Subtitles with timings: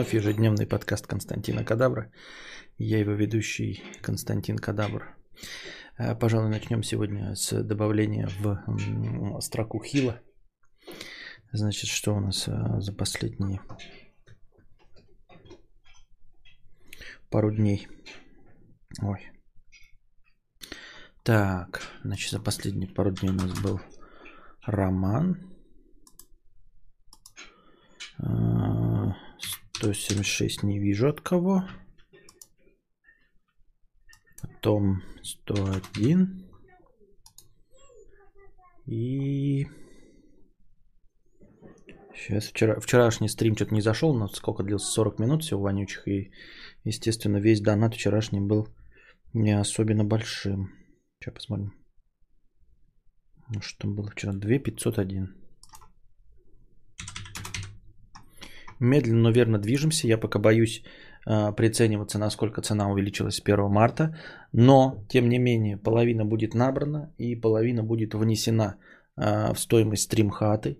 [0.00, 2.10] Вновь ежедневный подкаст Константина Кадавра.
[2.78, 5.14] Я его ведущий Константин Кадавр.
[5.98, 8.64] Э, пожалуй, начнем сегодня с добавления в
[9.42, 10.18] строку Хила.
[11.52, 13.60] Значит, что у нас э, за последние
[17.28, 17.86] пару дней?
[19.02, 19.30] Ой.
[21.24, 23.82] Так, значит, за последние пару дней у нас был
[24.64, 25.36] роман
[29.80, 31.64] 176 не вижу от кого.
[34.42, 36.50] Потом 101.
[38.86, 39.66] И...
[42.14, 44.92] Сейчас вчера, вчерашний стрим что-то не зашел, но сколько длился?
[44.92, 46.06] 40 минут всего вонючих.
[46.06, 46.30] И,
[46.84, 48.68] естественно, весь донат вчерашний был
[49.32, 50.74] не особенно большим.
[51.18, 51.72] Сейчас посмотрим.
[53.48, 54.34] Ну, что там было вчера?
[54.34, 55.39] 2501.
[58.80, 60.08] Медленно, но верно движемся.
[60.08, 60.82] Я пока боюсь
[61.26, 64.16] э, прицениваться, насколько цена увеличилась с 1 марта.
[64.52, 68.76] Но, тем не менее, половина будет набрана и половина будет внесена
[69.16, 70.78] э, в стоимость стрим-хаты.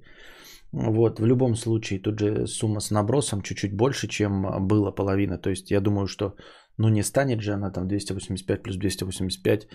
[0.72, 5.38] Вот, в любом случае, тут же сумма с набросом чуть-чуть больше, чем была половина.
[5.38, 6.36] То есть я думаю, что
[6.78, 9.68] ну не станет же она там 285 плюс 285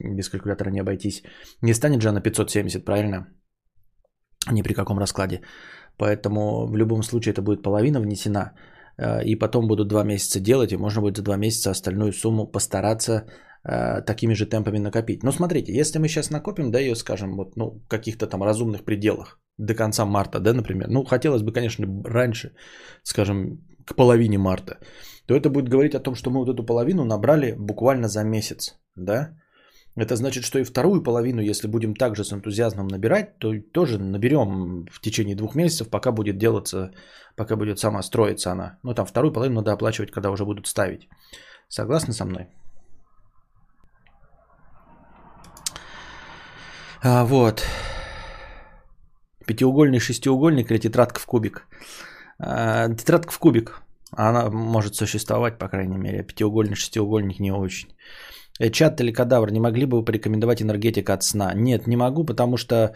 [0.00, 1.22] без калькулятора не обойтись.
[1.62, 3.26] Не станет же она 570, правильно?
[4.50, 5.42] Ни при каком раскладе.
[5.96, 8.52] Поэтому в любом случае это будет половина внесена.
[8.98, 12.46] Э, и потом будут два месяца делать, и можно будет за два месяца остальную сумму
[12.46, 13.24] постараться
[13.64, 15.22] э, такими же темпами накопить.
[15.22, 18.84] Но смотрите, если мы сейчас накопим, да, ее, скажем, вот, ну, в каких-то там разумных
[18.84, 22.52] пределах, до конца марта, да, например, ну, хотелось бы, конечно, раньше,
[23.02, 24.78] скажем, к половине марта,
[25.26, 28.78] то это будет говорить о том, что мы вот эту половину набрали буквально за месяц,
[28.96, 29.36] да,
[29.96, 34.86] это значит, что и вторую половину, если будем также с энтузиазмом набирать, то тоже наберем
[34.92, 36.90] в течение двух месяцев, пока будет делаться,
[37.36, 38.78] пока будет сама строиться она.
[38.84, 41.08] Ну там вторую половину надо оплачивать, когда уже будут ставить.
[41.68, 42.48] Согласны со мной?
[47.02, 47.62] А, вот.
[49.46, 51.66] Пятиугольный шестиугольник или тетрадка в кубик?
[52.38, 53.82] А, тетрадка в кубик.
[54.12, 56.22] Она может существовать, по крайней мере.
[56.22, 57.88] Пятиугольный шестиугольник не очень.
[58.60, 61.52] Э, чат или кадавр, не могли бы вы порекомендовать энергетик от сна?
[61.54, 62.92] Нет, не могу, потому что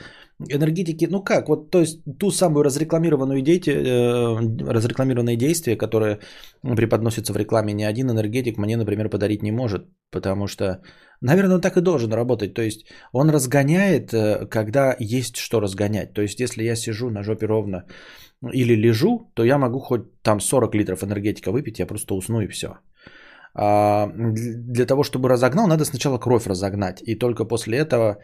[0.48, 6.18] энергетики, ну как, вот то есть ту самую разрекламированную действие, э, разрекламированное действие, которое
[6.62, 10.82] преподносится в рекламе, ни один энергетик мне, например, подарить не может, потому что,
[11.20, 12.54] наверное, он так и должен работать.
[12.54, 16.12] То есть он разгоняет, э, когда есть что разгонять.
[16.12, 17.84] То есть если я сижу на жопе ровно
[18.52, 22.48] или лежу, то я могу хоть там 40 литров энергетика выпить, я просто усну и
[22.48, 22.78] все.
[23.54, 27.02] А, для того, чтобы разогнал, надо сначала кровь разогнать.
[27.02, 28.18] И только после этого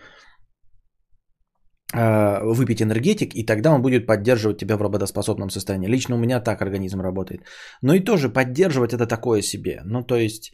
[1.94, 5.88] а, выпить энергетик, и тогда он будет поддерживать тебя в работоспособном состоянии.
[5.88, 7.42] Лично у меня так организм работает.
[7.82, 9.80] Но и тоже поддерживать это такое себе.
[9.84, 10.52] Ну, то есть,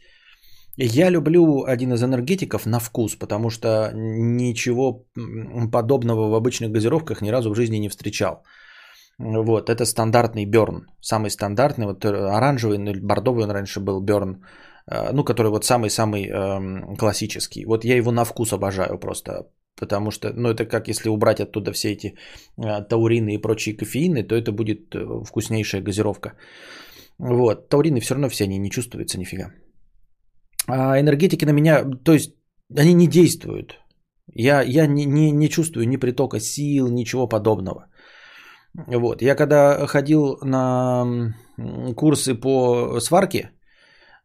[0.77, 5.05] я люблю один из энергетиков на вкус, потому что ничего
[5.71, 8.43] подобного в обычных газировках ни разу в жизни не встречал.
[9.17, 10.87] Вот, это стандартный Берн.
[11.01, 14.43] Самый стандартный, вот э, оранжевый, ну, бордовый он раньше был Берн,
[14.91, 17.65] э, ну, который вот самый-самый эм, классический.
[17.65, 19.31] Вот я его на вкус обожаю просто,
[19.79, 22.15] потому что, ну, это как если убрать оттуда все эти
[22.57, 26.33] э, таурины и прочие кофеины, то это будет э, вкуснейшая газировка.
[27.17, 29.51] Вот, таурины все равно все они не чувствуются нифига.
[30.67, 32.35] А энергетики на меня, то есть
[32.77, 33.79] они не действуют.
[34.33, 37.87] Я, я не, не, не чувствую ни притока сил, ничего подобного.
[38.87, 39.21] Вот.
[39.21, 41.33] Я когда ходил на
[41.95, 43.51] курсы по сварке,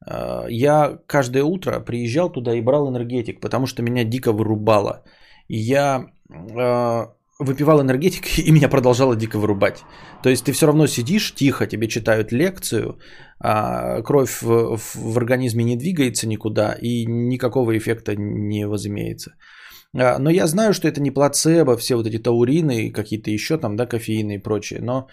[0.06, 5.04] э, я каждое утро приезжал туда и брал энергетик, потому что меня дико вырубало.
[5.48, 7.06] Я э,
[7.38, 9.84] выпивал энергетик, и меня продолжало дико вырубать.
[10.22, 12.98] То есть ты все равно сидишь тихо, тебе читают лекцию,
[13.40, 19.34] а кровь в, в организме не двигается никуда, и никакого эффекта не возымеется.
[19.96, 23.76] А, но я знаю, что это не плацебо, все вот эти таурины, какие-то еще там,
[23.76, 24.80] да, кофеины и прочее.
[24.80, 25.08] Но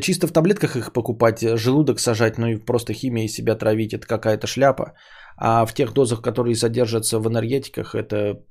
[0.00, 4.46] чисто в таблетках их покупать, желудок сажать, ну и просто химией себя травить, это какая-то
[4.46, 4.94] шляпа.
[5.36, 8.42] А в тех дозах, которые содержатся в энергетиках, это,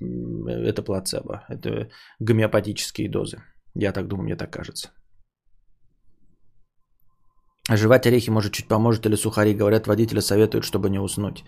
[0.47, 1.43] это плацебо.
[1.49, 1.89] Это
[2.19, 3.37] гомеопатические дозы.
[3.75, 4.89] Я так думаю, мне так кажется.
[7.69, 9.53] Жевать орехи может чуть поможет или сухари.
[9.53, 11.43] Говорят, водители советуют, чтобы не уснуть.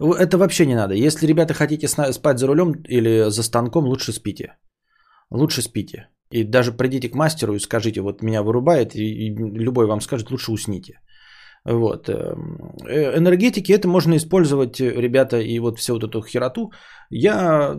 [0.00, 0.94] Это вообще не надо.
[0.94, 4.56] Если, ребята, хотите спать за рулем или за станком, лучше спите.
[5.30, 6.08] Лучше спите.
[6.30, 10.52] И даже придите к мастеру и скажите, вот меня вырубает, и, любой вам скажет, лучше
[10.52, 11.00] усните.
[11.64, 12.08] Вот.
[12.08, 16.72] Эм, э, энергетики это можно использовать, ребята, и вот всю вот эту хероту.
[17.10, 17.76] Я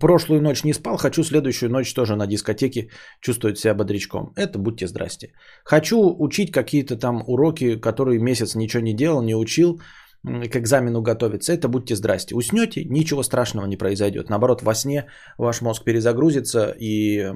[0.00, 2.88] прошлую ночь не спал, хочу следующую ночь тоже на дискотеке
[3.20, 4.32] чувствовать себя бодрячком.
[4.36, 5.32] Это будьте здрасте.
[5.64, 9.80] Хочу учить какие-то там уроки, которые месяц ничего не делал, не учил,
[10.24, 11.52] к экзамену готовиться.
[11.52, 12.34] Это будьте здрасте.
[12.34, 14.28] Уснете, ничего страшного не произойдет.
[14.28, 15.06] Наоборот, во сне
[15.38, 17.32] ваш мозг перезагрузится и э,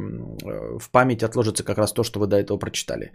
[0.79, 3.13] в память отложится как раз то, что вы до этого прочитали.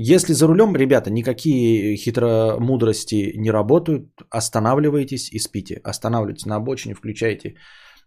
[0.00, 5.80] Если за рулем, ребята, никакие хитромудрости не работают, останавливайтесь и спите.
[5.82, 7.56] Останавливайтесь на обочине, включайте,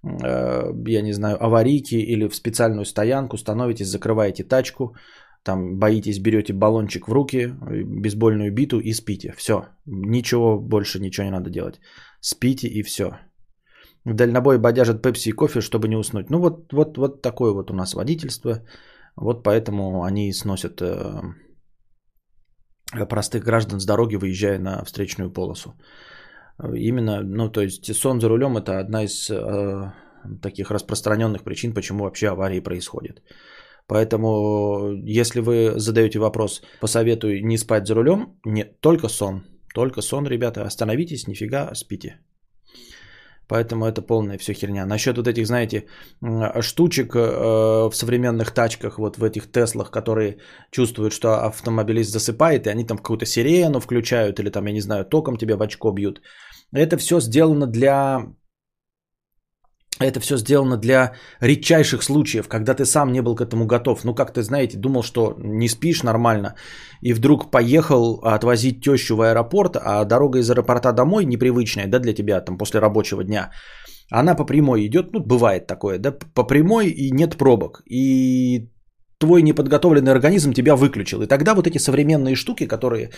[0.04, 4.96] э, я не знаю, аварийки или в специальную стоянку, становитесь, закрываете тачку,
[5.44, 7.54] там боитесь, берете баллончик в руки,
[8.04, 9.34] бейсбольную биту и спите.
[9.38, 11.82] Все, ничего больше, ничего не надо делать.
[12.22, 13.20] Спите и все.
[14.06, 16.30] Дальнобой бодяжат пепси и кофе, чтобы не уснуть.
[16.30, 18.62] Ну вот, вот, вот такое вот у нас водительство.
[19.18, 21.22] Вот поэтому они сносят э,
[23.10, 25.74] простых граждан с дороги, выезжая на встречную полосу.
[26.62, 29.92] Именно, ну то есть сон за рулем это одна из э,
[30.42, 33.22] таких распространенных причин, почему вообще аварии происходят.
[33.88, 39.44] Поэтому, если вы задаете вопрос, посоветую не спать за рулем, нет, только сон.
[39.74, 42.20] Только сон, ребята, остановитесь, нифига, спите.
[43.52, 44.86] Поэтому это полная все херня.
[44.86, 45.84] Насчет вот этих, знаете,
[46.62, 47.20] штучек э,
[47.90, 50.38] в современных тачках, вот в этих Теслах, которые
[50.72, 55.04] чувствуют, что автомобилист засыпает, и они там какую-то сирену включают, или там, я не знаю,
[55.04, 56.22] током тебя в очко бьют.
[56.72, 58.34] Это все сделано для
[60.00, 64.04] это все сделано для редчайших случаев, когда ты сам не был к этому готов.
[64.04, 66.56] Ну, как ты знаете, думал, что не спишь нормально,
[67.02, 72.14] и вдруг поехал отвозить тещу в аэропорт, а дорога из аэропорта домой непривычная, да, для
[72.14, 73.52] тебя, там, после рабочего дня,
[74.10, 77.82] она по прямой идет, ну, бывает такое, да, по прямой и нет пробок.
[77.86, 78.70] И
[79.22, 81.22] твой неподготовленный организм тебя выключил.
[81.22, 83.10] И тогда вот эти современные штуки, которые э,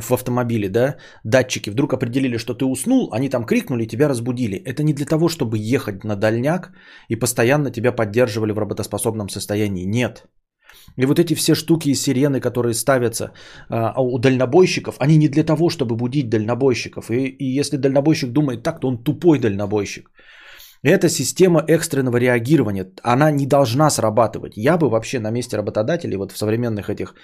[0.00, 4.56] в автомобиле, да, датчики, вдруг определили, что ты уснул, они там крикнули, тебя разбудили.
[4.56, 6.72] Это не для того, чтобы ехать на дальняк
[7.10, 9.84] и постоянно тебя поддерживали в работоспособном состоянии.
[9.84, 10.26] Нет.
[10.98, 13.24] И вот эти все штуки и сирены, которые ставятся
[13.70, 17.10] э, у дальнобойщиков, они не для того, чтобы будить дальнобойщиков.
[17.10, 20.10] И, и если дальнобойщик думает так, то он тупой дальнобойщик.
[20.84, 22.92] Это система экстренного реагирования.
[23.02, 24.52] Она не должна срабатывать.
[24.56, 27.14] Я бы вообще на месте работодателей, вот в современных этих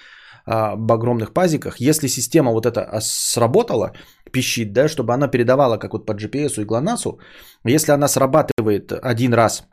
[0.45, 3.91] а, огромных пазиках, если система вот эта сработала,
[4.31, 7.17] пищит, да, чтобы она передавала как вот по GPS и GLONASS,
[7.63, 9.63] если она срабатывает один раз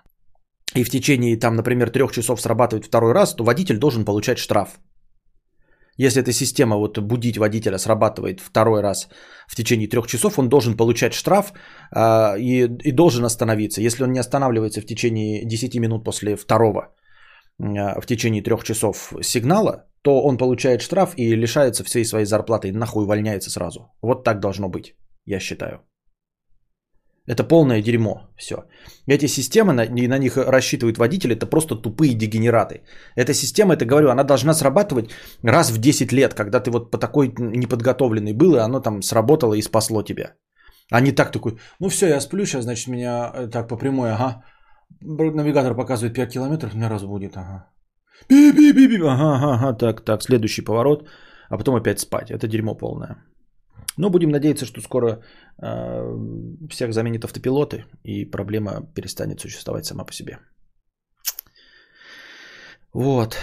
[0.75, 4.79] и в течение, там, например, трех часов срабатывает второй раз, то водитель должен получать штраф.
[5.99, 9.09] Если эта система вот будить водителя срабатывает второй раз
[9.49, 11.53] в течение трех часов, он должен получать штраф
[11.93, 13.83] э, и, и должен остановиться.
[13.83, 16.95] Если он не останавливается в течение 10 минут после второго
[17.59, 22.69] э, в течение трех часов сигнала, то он получает штраф и лишается всей своей зарплаты
[22.69, 23.81] и нахуй увольняется сразу.
[24.03, 24.95] Вот так должно быть,
[25.27, 25.81] я считаю.
[27.29, 28.21] Это полное дерьмо.
[28.37, 28.55] Все.
[29.07, 32.81] Эти системы, на, на них рассчитывают водители, это просто тупые дегенераты.
[33.17, 35.11] Эта система, это говорю, она должна срабатывать
[35.45, 39.55] раз в 10 лет, когда ты вот по такой неподготовленный был, и оно там сработало
[39.55, 40.35] и спасло тебя.
[40.91, 44.11] А не так такой, ну все, я сплю сейчас, значит, меня э, так по прямой,
[44.11, 44.43] ага.
[45.03, 47.67] Навигатор показывает 5 километров, меня разбудит, ага.
[48.31, 51.07] Би-би-би-би, ага, ага, ага, так, так, следующий поворот,
[51.51, 52.31] а потом опять спать.
[52.31, 53.17] Это дерьмо полное.
[53.99, 55.21] Но будем надеяться, что скоро
[55.59, 60.39] всех заменят автопилоты и проблема перестанет существовать сама по себе.
[62.95, 63.37] Вот.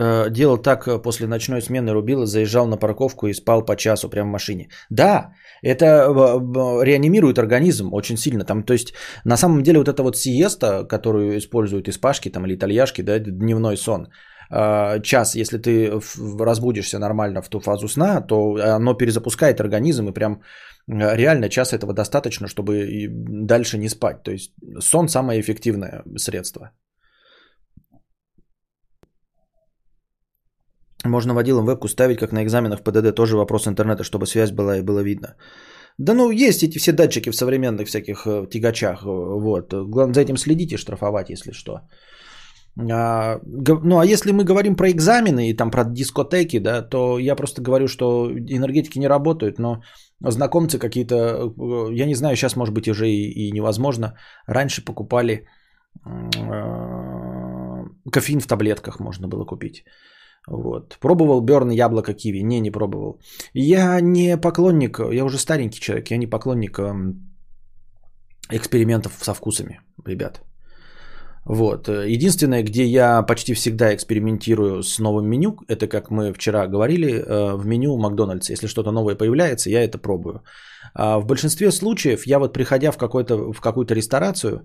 [0.00, 4.08] Э, делал так э, после ночной смены рубила, заезжал на парковку и спал по часу
[4.08, 4.68] прямо в машине.
[4.90, 8.44] Да, это э, реанимирует организм очень сильно.
[8.44, 12.54] Там, то есть, на самом деле, вот эта вот сиеста, которую используют испашки там, или
[12.54, 14.08] итальяшки, да, дневной сон–
[14.50, 15.90] час, если ты
[16.38, 20.42] разбудишься нормально в ту фазу сна, то оно перезапускает организм и прям
[20.88, 23.08] э, реально час этого достаточно, чтобы
[23.46, 24.22] дальше не спать.
[24.22, 26.70] То есть сон самое эффективное средство.
[31.04, 34.82] Можно водилам вебку ставить, как на экзаменах ПДД, тоже вопрос интернета, чтобы связь была и
[34.82, 35.36] было видно.
[35.98, 39.02] Да ну, есть эти все датчики в современных всяких э, тягачах.
[39.04, 39.72] Вот.
[39.72, 41.80] Главное, за этим следите, штрафовать, если что.
[42.78, 43.40] А,
[43.82, 47.62] ну а если мы говорим про экзамены и там про дискотеки, да, то я просто
[47.62, 49.82] говорю, что энергетики не работают, но
[50.20, 55.46] знакомцы какие-то, э, я не знаю, сейчас может быть уже и, и невозможно, раньше покупали
[56.06, 56.30] э,
[58.12, 59.84] кофеин в таблетках можно было купить.
[60.48, 60.96] Вот.
[61.00, 62.42] Пробовал Берн яблоко киви?
[62.42, 63.20] Не, не пробовал.
[63.52, 66.78] Я не поклонник, я уже старенький человек, я не поклонник
[68.50, 70.40] экспериментов со вкусами, ребят.
[71.44, 71.88] Вот.
[71.88, 77.54] Единственное, где я почти всегда экспериментирую с новым меню, это, как мы вчера говорили, э,
[77.54, 78.52] в меню Макдональдса.
[78.52, 80.42] Если что-то новое появляется, я это пробую.
[80.94, 84.64] А в большинстве случаев я вот приходя в, какой-то, в какую-то ресторацию,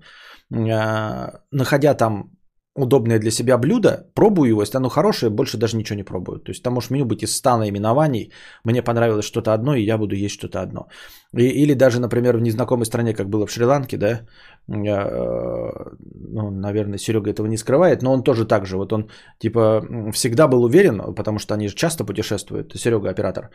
[0.52, 2.36] а, находя там
[2.76, 6.40] удобное для себя блюдо, пробую его, если оно хорошее, больше даже ничего не пробую.
[6.40, 8.32] То есть там может меню быть из 100 наименований,
[8.64, 10.88] мне понравилось что-то одно, и я буду есть что-то одно.
[11.34, 14.22] И, или даже, например, в незнакомой стране, как было в Шри-Ланке, да, э,
[14.68, 20.48] ну, наверное, Серега этого не скрывает, но он тоже так же, вот он, типа, всегда
[20.48, 23.50] был уверен, потому что они же часто путешествуют, Серега оператор,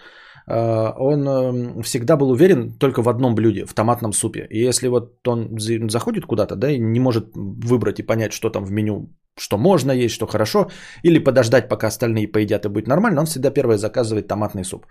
[0.47, 4.47] э, он э, всегда был уверен только в одном блюде, в томатном супе.
[4.49, 5.57] И если вот он
[5.89, 9.91] заходит куда-то, да, и не может выбрать и понять, что там в меню что можно
[9.91, 10.69] есть, что хорошо,
[11.03, 14.85] или подождать, пока остальные поедят и будет нормально, он всегда первое заказывает томатный суп.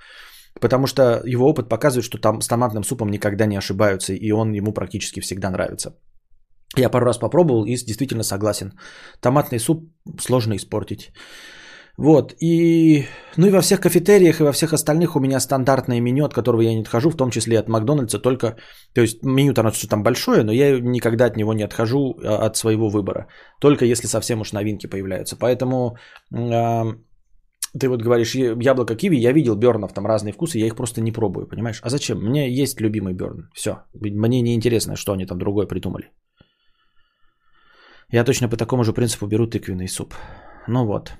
[0.60, 4.52] Потому что его опыт показывает, что там с томатным супом никогда не ошибаются, и он
[4.52, 5.96] ему практически всегда нравится.
[6.76, 8.72] Я пару раз попробовал и действительно согласен.
[9.20, 11.12] Томатный суп сложно испортить.
[11.96, 13.04] Вот, и,
[13.36, 16.62] ну и во всех кафетериях и во всех остальных у меня стандартное меню, от которого
[16.62, 18.56] я не отхожу, в том числе от Макдональдса, только,
[18.94, 22.46] то есть меню там что там большое, но я никогда от него не отхожу а,
[22.46, 23.26] от своего выбора,
[23.60, 25.36] только если совсем уж новинки появляются.
[25.36, 25.98] Поэтому
[26.32, 26.84] э,
[27.78, 31.12] ты вот говоришь, яблоко киви, я видел бернов там разные вкусы, я их просто не
[31.12, 31.80] пробую, понимаешь?
[31.82, 32.18] А зачем?
[32.18, 36.10] Мне есть любимый берн, все, мне не интересно, что они там другое придумали.
[38.12, 40.14] Я точно по такому же принципу беру тыквенный суп.
[40.66, 41.12] Ну вот.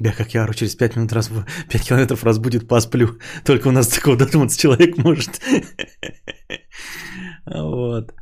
[0.00, 1.30] Да, как я ору, через 5 минут раз,
[1.68, 3.18] 5 километров раз будет посплю.
[3.44, 5.40] Только у нас такого додуматься человек может.
[7.44, 8.12] Вот.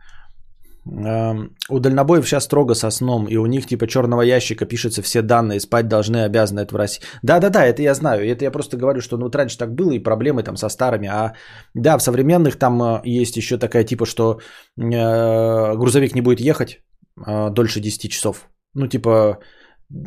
[1.68, 5.60] У дальнобоев сейчас строго со сном, и у них типа черного ящика пишется все данные,
[5.60, 7.02] спать должны, обязаны это в России.
[7.22, 10.02] Да-да-да, это я знаю, это я просто говорю, что ну вот раньше так было, и
[10.02, 11.34] проблемы там со старыми, а
[11.74, 14.40] да, в современных там э, есть еще такая типа, что
[14.76, 16.82] э, грузовик не будет ехать
[17.24, 18.48] э, дольше 10 часов.
[18.74, 19.38] Ну типа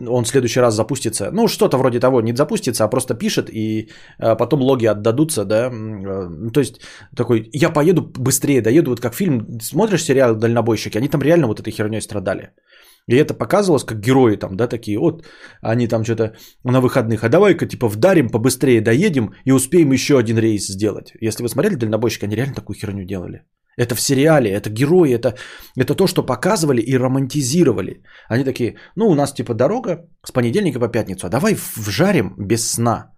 [0.08, 1.30] он в следующий раз запустится.
[1.32, 5.70] Ну, что-то вроде того, не запустится, а просто пишет, и э, потом логи отдадутся, да.
[5.70, 6.82] Э, то есть,
[7.16, 11.60] такой, я поеду быстрее, доеду, вот как фильм, смотришь сериал «Дальнобойщики», они там реально вот
[11.60, 12.52] этой херней страдали.
[13.08, 15.26] И это показывалось как герои там, да, такие, вот,
[15.62, 20.38] они там что-то на выходных, а давай-ка типа вдарим, побыстрее доедем и успеем еще один
[20.38, 21.12] рейс сделать.
[21.20, 23.44] Если вы смотрели «Дальнобойщики», они реально такую херню делали.
[23.78, 25.36] Это в сериале, это герои, это,
[25.78, 28.04] это то, что показывали и романтизировали.
[28.30, 32.72] Они такие, ну у нас типа дорога с понедельника по пятницу, а давай вжарим без
[32.72, 33.12] сна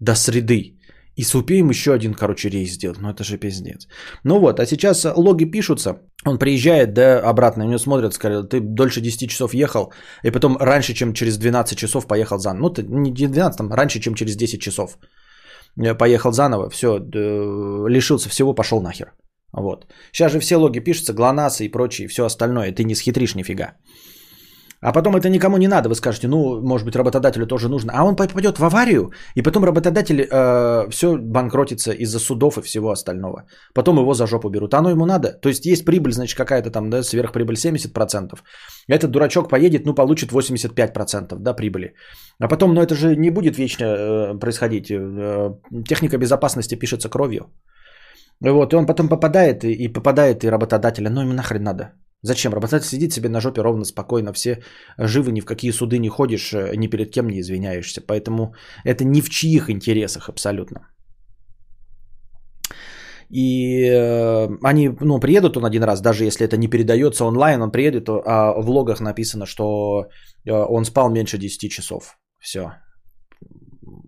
[0.00, 0.78] до среды.
[1.18, 3.00] И супеем еще один, короче, рейс сделать.
[3.00, 3.88] Ну это же пиздец.
[4.24, 5.98] Ну вот, а сейчас логи пишутся.
[6.24, 9.92] Он приезжает, да, обратно, на него смотрят, сказали, ты дольше 10 часов ехал,
[10.24, 12.62] и потом раньше, чем через 12 часов поехал заново.
[12.62, 14.98] Ну, ты не 12, там, раньше, чем через 10 часов
[15.76, 16.98] э, поехал заново, все,
[17.88, 19.12] лишился всего, пошел нахер.
[19.52, 19.86] Вот.
[20.12, 22.72] Сейчас же все логи пишутся, ГЛОНАСС и прочее, и все остальное.
[22.72, 23.74] Ты не схитришь нифига.
[24.80, 27.92] А потом это никому не надо, вы скажете, ну, может быть, работодателю тоже нужно.
[27.94, 32.90] А он попадет в аварию, и потом работодатель э, все банкротится из-за судов и всего
[32.90, 33.44] остального.
[33.74, 34.74] Потом его за жопу берут.
[34.74, 35.32] А оно ему надо.
[35.32, 38.38] То есть есть прибыль, значит, какая-то там, да, сверхприбыль 70%.
[38.88, 41.94] Этот дурачок поедет, ну, получит 85%, да, прибыли.
[42.40, 44.90] А потом, ну, это же не будет вечно э, происходить.
[44.90, 45.54] Э,
[45.88, 47.50] техника безопасности пишется кровью.
[48.40, 51.10] Вот, и он потом попадает, и попадает и работодателя.
[51.10, 51.92] Ну, ему нахрен надо.
[52.22, 52.52] Зачем?
[52.52, 54.62] Работодатель сидит себе на жопе ровно, спокойно, все
[54.98, 58.00] живы, ни в какие суды не ходишь, э, ни перед кем не извиняешься.
[58.00, 58.54] Поэтому
[58.84, 60.88] это ни в чьих интересах абсолютно.
[63.30, 67.70] И э, они, ну, приедут он один раз, даже если это не передается онлайн, он
[67.70, 70.08] приедет, а в логах написано, что
[70.44, 72.18] э, он спал меньше 10 часов.
[72.38, 72.72] Все.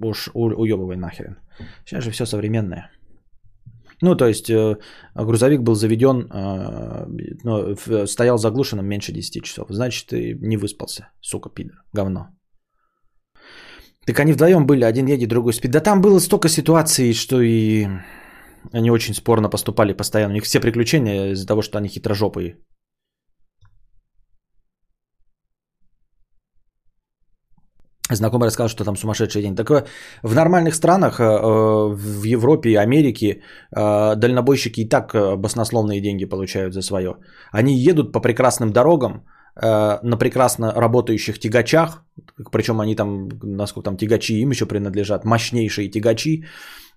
[0.03, 1.37] Уж уебывай нахрен.
[1.85, 2.91] Сейчас же все современное.
[4.02, 4.76] Ну, то есть э,
[5.14, 7.07] грузовик был заведен, э,
[7.45, 9.66] ну, стоял заглушенным меньше 10 часов.
[9.71, 12.28] Значит, ты не выспался, сука, пидор, говно.
[14.07, 15.71] Так они вдвоем были, один едет, другой спит.
[15.71, 17.87] Да там было столько ситуаций, что и
[18.73, 20.33] они очень спорно поступали постоянно.
[20.33, 22.57] У них все приключения из-за того, что они хитрожопые.
[28.11, 29.57] Знакомый рассказал, что там сумасшедший день.
[29.57, 29.71] Так
[30.23, 33.43] в нормальных странах, э, в Европе и Америке,
[33.76, 37.17] э, дальнобойщики и так э, баснословные деньги получают за свое.
[37.52, 39.25] Они едут по прекрасным дорогам,
[39.62, 42.05] на прекрасно работающих тягачах,
[42.52, 46.45] причем они там, насколько там тягачи им еще принадлежат, мощнейшие тягачи,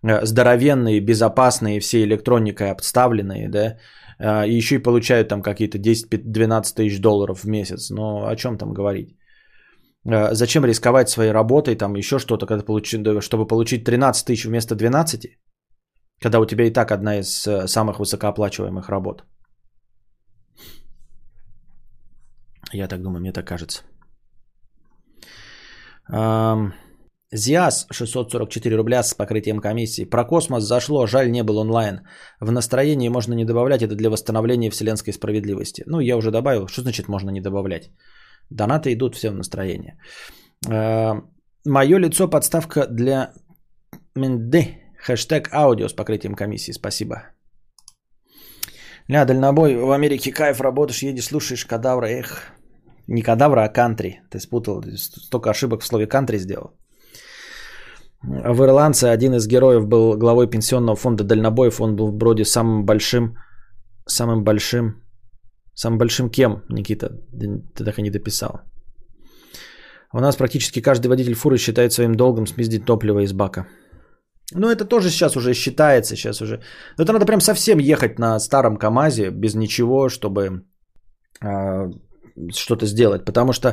[0.03, 7.43] здоровенные, безопасные, все электроникой обставленные, да, и еще и получают там какие-то 10-12 тысяч долларов
[7.43, 7.89] в месяц.
[7.89, 9.17] Но о чем там говорить?
[10.05, 14.75] Э, зачем рисковать своей работой, там еще что-то, когда получи, чтобы получить 13 тысяч вместо
[14.75, 15.37] 12,
[16.21, 19.23] когда у тебя и так одна из э, самых высокооплачиваемых работ.
[22.73, 23.83] Я так думаю, мне так кажется.
[27.35, 30.05] Зиас 644 рубля с покрытием комиссии.
[30.05, 32.01] Про космос зашло, жаль не был онлайн.
[32.39, 35.83] В настроении можно не добавлять, это для восстановления вселенской справедливости.
[35.87, 36.67] Ну, я уже добавил.
[36.67, 37.91] Что значит можно не добавлять?
[38.49, 39.97] Донаты идут все в настроение.
[40.69, 41.21] Э,
[41.65, 43.33] Мое лицо подставка для
[44.15, 44.79] Менды.
[45.05, 46.73] Хэштег аудио с покрытием комиссии.
[46.73, 47.15] Спасибо.
[49.07, 49.75] Ля, дальнобой.
[49.75, 52.07] В Америке кайф, работаешь, едешь, слушаешь кадавра.
[52.07, 52.51] Эх,
[53.07, 54.21] не кадавра, а кантри.
[54.29, 54.83] Ты спутал.
[54.95, 56.71] Столько ошибок в слове кантри сделал.
[58.21, 61.81] В Ирландце один из героев был главой пенсионного фонда дальнобоев.
[61.81, 63.37] Он был вроде самым большим,
[64.05, 65.02] самым большим,
[65.73, 67.09] самым большим кем, Никита?
[67.75, 68.61] Ты так и не дописал.
[70.13, 73.65] У нас практически каждый водитель фуры считает своим долгом смездить топливо из бака.
[74.55, 76.61] Ну, это тоже сейчас уже считается, сейчас уже.
[76.97, 80.65] Но это надо прям совсем ехать на старом КАМАЗе без ничего, чтобы
[81.41, 81.91] э,
[82.51, 83.25] что-то сделать.
[83.25, 83.69] Потому что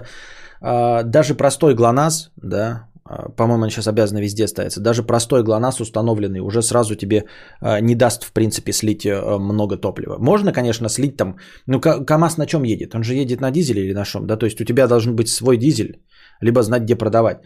[0.63, 2.90] э, даже простой ГЛОНАСС, да,
[3.37, 7.25] по-моему, он сейчас обязан везде ставиться, даже простой ГЛОНАСС установленный уже сразу тебе
[7.63, 10.17] э, не даст, в принципе, слить э, много топлива.
[10.19, 11.37] Можно, конечно, слить там,
[11.67, 12.95] ну, КАМАЗ на чем едет?
[12.95, 14.37] Он же едет на дизеле или на чем, да?
[14.37, 16.03] То есть у тебя должен быть свой дизель,
[16.41, 17.39] либо знать, где продавать.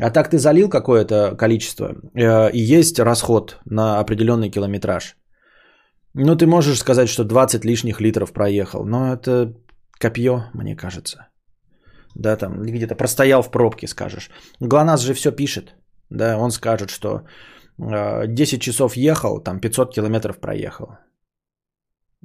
[0.00, 5.16] А так ты залил какое-то количество, э, и есть расход на определенный километраж.
[6.14, 9.54] Ну, ты можешь сказать, что 20 лишних литров проехал, но это
[9.98, 11.31] копье, мне кажется.
[12.14, 14.30] Да, там где-то простоял в пробке, скажешь.
[14.60, 15.74] ГЛОНАСС же все пишет.
[16.10, 17.22] Да, он скажет, что
[17.78, 20.86] 10 э, часов ехал, там 500 километров проехал.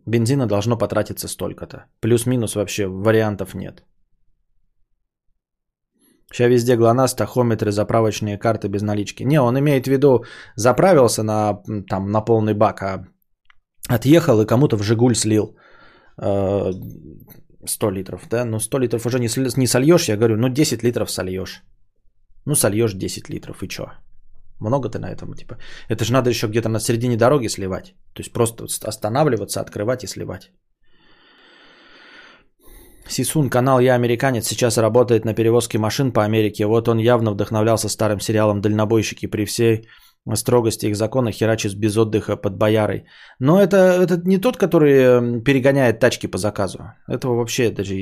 [0.05, 1.85] Бензина должно потратиться столько-то.
[1.99, 3.83] Плюс-минус вообще вариантов нет.
[6.31, 9.23] Сейчас везде ГЛОНАСС, тахометры, заправочные карты без налички.
[9.23, 10.25] Не, он имеет в виду,
[10.55, 13.07] заправился на, там, на полный бак, а
[13.89, 15.55] отъехал и кому-то в Жигуль слил
[16.21, 16.71] э,
[17.65, 18.27] 100 литров.
[18.29, 18.45] Да?
[18.45, 21.63] Ну 100 литров уже не, не сольешь, я говорю, ну 10 литров сольешь.
[22.45, 23.91] Ну сольешь 10 литров и что?
[24.59, 25.57] Много ты на этом, типа.
[25.89, 27.93] Это же надо еще где-то на середине дороги сливать.
[28.13, 30.51] То есть просто останавливаться, открывать и сливать.
[33.09, 36.65] Сисун, канал «Я американец», сейчас работает на перевозке машин по Америке.
[36.65, 39.87] Вот он явно вдохновлялся старым сериалом «Дальнобойщики» при всей
[40.35, 43.05] строгости их закона херачит без отдыха под боярой.
[43.39, 46.79] Но это, это не тот, который перегоняет тачки по заказу.
[47.07, 47.93] Этого вообще даже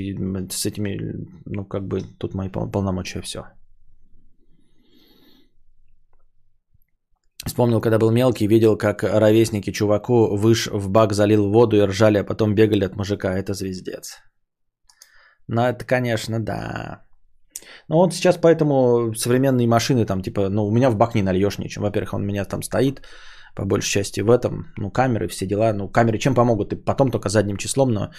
[0.49, 0.99] с этими,
[1.45, 3.45] ну как бы тут мои полномочия все.
[7.45, 12.17] Вспомнил, когда был мелкий, видел, как ровесники чуваку выш в бак залил воду и ржали,
[12.17, 13.37] а потом бегали от мужика.
[13.37, 14.17] Это звездец.
[15.47, 17.04] Ну, это, конечно, да.
[17.87, 21.57] Ну, вот сейчас поэтому современные машины там, типа, ну, у меня в бак не нальешь
[21.57, 21.83] ничем.
[21.83, 23.01] Во-первых, он у меня там стоит,
[23.55, 25.73] по большей части в этом, ну, камеры, все дела.
[25.73, 26.73] Ну, камеры чем помогут?
[26.73, 28.11] И потом только задним числом, но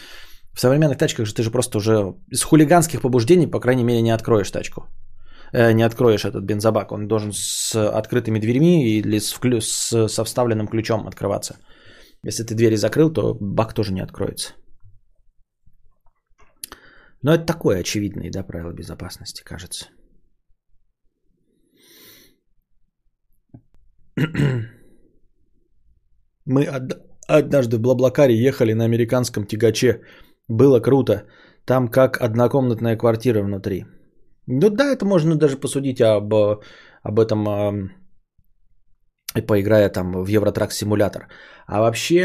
[0.55, 4.15] в современных тачках же ты же просто уже из хулиганских побуждений, по крайней мере, не
[4.15, 4.87] откроешь тачку.
[5.53, 6.93] Э, не откроешь этот бензобак.
[6.93, 9.61] Он должен с открытыми дверьми или с, вклю...
[9.61, 11.57] с, со вставленным ключом открываться.
[12.25, 14.55] Если ты двери закрыл, то бак тоже не откроется.
[17.27, 19.87] Но это такое очевидное, да, правило безопасности, кажется.
[26.47, 26.67] Мы
[27.27, 30.03] однажды в Блаблакаре ехали на американском тягаче.
[30.49, 31.27] Было круто.
[31.65, 33.87] Там как однокомнатная квартира внутри.
[34.47, 37.91] Ну да, это можно даже посудить об, об этом,
[39.49, 41.27] поиграя там в Евротрак симулятор.
[41.67, 42.23] А вообще,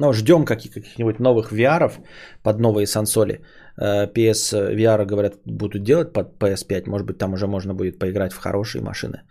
[0.00, 1.92] но ждем каких-нибудь новых VR
[2.42, 3.34] под новые сансоли.
[3.76, 6.88] Э, PS VR, говорят, будут делать под PS5.
[6.88, 9.22] Может быть, там уже можно будет поиграть в хорошие машины.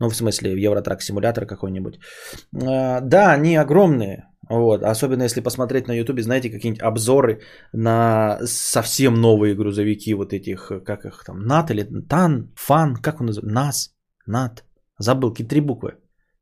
[0.00, 1.94] Ну, в смысле, Евротрак симулятор какой-нибудь.
[1.94, 4.24] Э, да, они огромные.
[4.50, 4.82] Вот.
[4.82, 7.40] Особенно если посмотреть на YouTube, знаете, какие-нибудь обзоры
[7.72, 13.26] на совсем новые грузовики, вот этих, как их там, НАТ или ТАН, ФАН, как он
[13.26, 13.54] называется?
[13.54, 13.94] НАС,
[14.26, 14.64] НАТ.
[14.98, 15.96] Забыл, какие три буквы.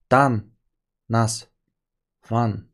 [0.09, 0.43] ТАН,
[1.09, 1.49] НАС,
[2.29, 2.69] ФАН,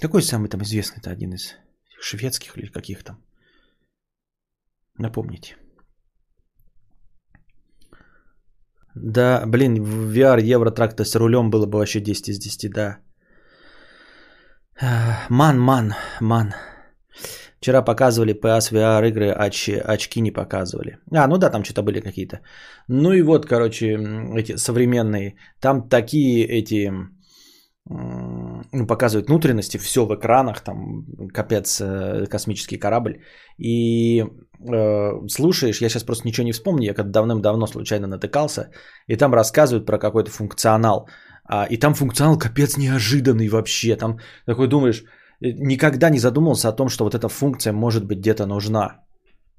[0.00, 1.54] какой самый там известный-то один из
[2.00, 3.16] шведских или каких там?
[4.98, 5.56] Напомните.
[8.94, 12.98] Да, блин, в VR Евротракта с рулем было бы вообще 10 из 10, да.
[15.28, 16.54] Ман, ман, ман.
[17.60, 20.98] Вчера показывали PS VR игры, оч, очки не показывали.
[21.12, 22.40] А, ну да, там что-то были какие-то.
[22.88, 23.98] Ну и вот, короче,
[24.36, 25.36] эти современные.
[25.60, 26.90] Там такие эти
[27.88, 33.20] ну, показывают внутренности, все в экранах, там капец э, космический корабль.
[33.58, 38.70] И э, слушаешь, я сейчас просто ничего не вспомню, я когда давным-давно случайно натыкался,
[39.06, 41.08] и там рассказывают про какой-то функционал.
[41.48, 43.96] А, и там функционал капец неожиданный вообще.
[43.96, 45.04] Там такой думаешь,
[45.40, 49.05] никогда не задумывался о том, что вот эта функция может быть где-то нужна.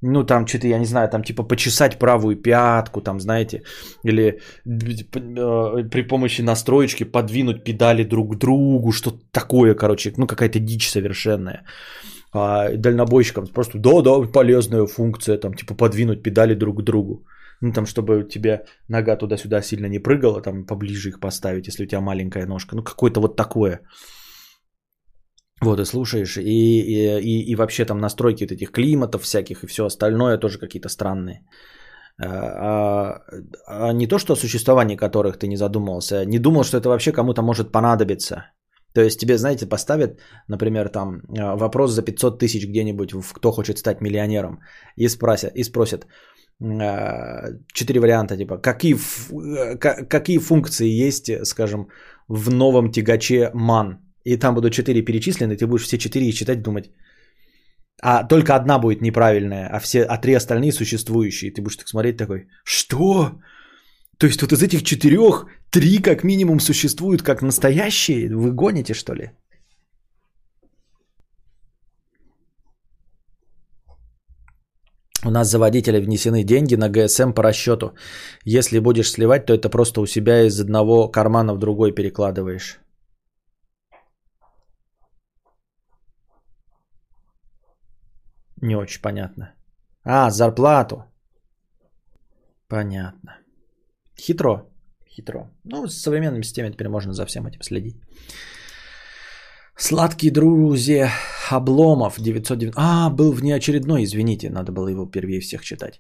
[0.02, 3.64] Ну, там что-то, я не знаю, там типа почесать правую пятку, там, знаете,
[4.04, 10.60] или э, при помощи настроечки подвинуть педали друг к другу, что-то такое, короче, ну, какая-то
[10.60, 11.64] дичь совершенная.
[12.32, 17.26] А дальнобойщикам просто, да-да, полезная функция, там, типа подвинуть педали друг к другу.
[17.62, 21.84] Ну, там, чтобы у тебя нога туда-сюда сильно не прыгала, там, поближе их поставить, если
[21.84, 22.76] у тебя маленькая ножка.
[22.76, 23.82] Ну, какое-то вот такое.
[25.62, 29.68] Вот, и слушаешь, и, и, и, и вообще там настройки вот этих климатов всяких и
[29.68, 31.42] все остальное тоже какие-то странные.
[32.20, 33.22] А, а,
[33.68, 37.12] а не то, что о существовании которых ты не задумывался, не думал, что это вообще
[37.12, 38.46] кому-то может понадобиться.
[38.94, 43.78] То есть тебе, знаете, поставят, например, там а, вопрос за 500 тысяч где-нибудь, кто хочет
[43.78, 44.60] стать миллионером,
[44.96, 46.08] и спросят, и спросят
[46.60, 48.98] а, четыре варианта, типа, какие,
[50.10, 51.88] какие функции есть, скажем,
[52.28, 56.90] в новом тягаче MAN, и там будут четыре перечислены, ты будешь все четыре читать, думать,
[58.02, 61.52] а только одна будет неправильная, а все, а три остальные существующие.
[61.52, 63.32] Ты будешь так смотреть такой, что?
[64.18, 68.36] То есть вот из этих четырех три как минимум существуют как настоящие?
[68.36, 69.32] Вы гоните что ли?
[75.26, 77.96] У нас за водителя внесены деньги на ГСМ по расчету.
[78.46, 82.80] Если будешь сливать, то это просто у себя из одного кармана в другой перекладываешь.
[88.62, 89.54] Не очень понятно.
[90.04, 91.04] А, зарплату.
[92.68, 93.38] Понятно.
[94.20, 94.70] Хитро.
[95.08, 95.52] Хитро.
[95.64, 97.96] Ну, с современными системами теперь можно за всем этим следить.
[99.76, 101.12] Сладкий друзья
[101.52, 102.74] Обломов 909.
[102.76, 106.00] А, был внеочередной, извините, надо было его первее всех читать.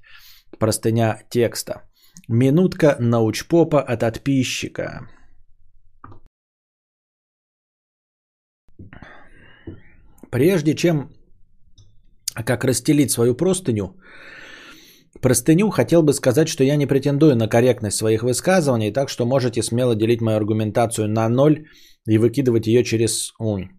[0.59, 1.83] Простыня текста.
[2.27, 5.07] Минутка научпопа от подписчика.
[10.31, 11.16] Прежде чем
[12.43, 13.95] как расстелить свою простыню,
[15.21, 19.63] простыню хотел бы сказать, что я не претендую на корректность своих высказываний, так что можете
[19.63, 21.65] смело делить мою аргументацию на ноль
[22.07, 23.69] и выкидывать ее через ум.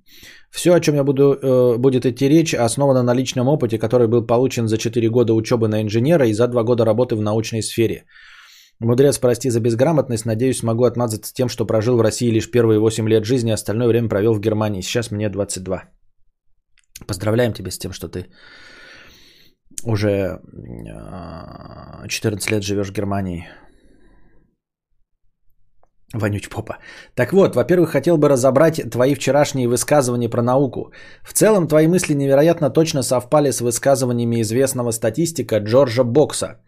[0.51, 4.27] Все, о чем я буду, э, будет идти речь, основано на личном опыте, который был
[4.27, 8.05] получен за 4 года учебы на инженера и за 2 года работы в научной сфере.
[8.81, 13.09] Мудрец, прости за безграмотность, надеюсь, смогу отмазаться тем, что прожил в России лишь первые 8
[13.09, 14.83] лет жизни, остальное время провел в Германии.
[14.83, 15.98] Сейчас мне 22.
[17.07, 18.27] Поздравляем тебя с тем, что ты
[19.85, 20.41] уже
[22.09, 23.47] 14 лет живешь в Германии.
[26.15, 26.79] Вонюч попа.
[27.15, 30.93] Так вот, во-первых, хотел бы разобрать твои вчерашние высказывания про науку.
[31.23, 36.63] В целом, твои мысли невероятно точно совпали с высказываниями известного статистика Джорджа Бокса.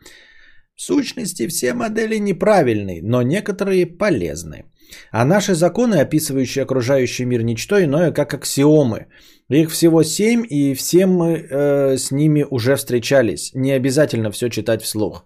[0.81, 4.64] В сущности, все модели неправильны, но некоторые полезны.
[5.12, 9.07] А наши законы, описывающие окружающий мир, ничто иное, как аксиомы.
[9.51, 13.51] Их всего семь, и все мы э, с ними уже встречались.
[13.55, 15.25] Не обязательно все читать вслух.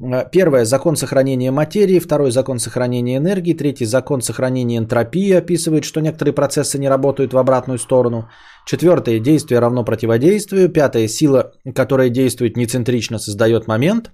[0.00, 6.00] Э, первое– закон сохранения материи, второй– закон сохранения энергии, третий– закон сохранения энтропии, описывает, что
[6.00, 8.28] некоторые процессы не работают в обратную сторону.
[8.66, 10.68] Четвертое– действие равно противодействию.
[10.68, 14.10] Пятое– сила, которая действует нецентрично, создает момент.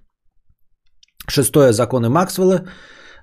[1.33, 2.67] Шестое– законы Максвелла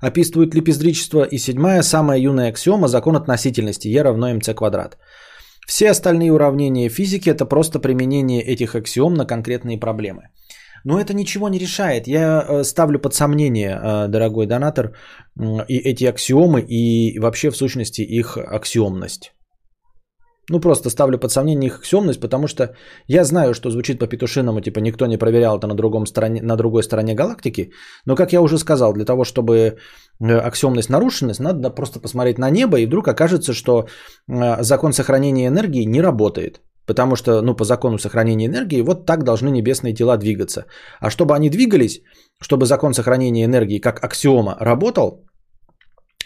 [0.01, 1.23] описывают лепездричество.
[1.31, 4.97] И седьмая– самая юная аксиома– закон относительности– Е равно МЦ квадрат.
[5.67, 10.21] Все остальные уравнения физики– это просто применение этих аксиом на конкретные проблемы.
[10.83, 12.07] Но это ничего не решает.
[12.07, 14.95] Я э, ставлю под сомнение, э, дорогой донатор,
[15.67, 19.33] и эти аксиомы, и вообще в сущности их аксиомность.
[20.49, 22.75] Ну, просто ставлю под сомнение их аксиомность, потому что
[23.07, 26.83] я знаю, что звучит по-петушиному, типа никто не проверял это на, другом стороне, на другой
[26.83, 27.71] стороне галактики.
[28.05, 29.77] Но, как я уже сказал, для того, чтобы
[30.19, 33.87] э, аксиомность нарушенность, надо просто посмотреть на небо, и вдруг окажется, что
[34.27, 36.61] закон сохранения энергии не работает.
[36.85, 40.65] Потому что, ну, по закону сохранения энергии, вот так должны небесные тела двигаться.
[40.99, 42.01] А чтобы они двигались,
[42.41, 45.23] чтобы закон сохранения энергии как аксиома работал,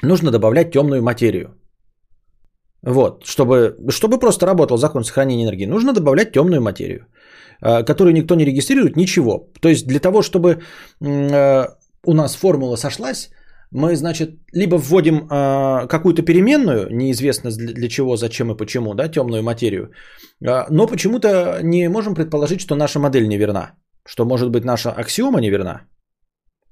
[0.01, 1.57] нужно добавлять темную материю.
[2.84, 7.08] Вот, чтобы, чтобы просто работал закон сохранения энергии, нужно добавлять темную материю,
[7.62, 9.50] а, которую никто не регистрирует, ничего.
[9.62, 10.62] То есть для того, чтобы
[11.02, 11.67] а,
[12.06, 13.30] у нас формула сошлась,
[13.74, 19.41] мы, значит, либо вводим э, какую-то переменную, неизвестно для чего, зачем и почему, да, темную
[19.41, 19.91] материю,
[20.46, 23.72] э, но почему-то не можем предположить, что наша модель неверна,
[24.06, 25.88] что, может быть, наша аксиома неверна.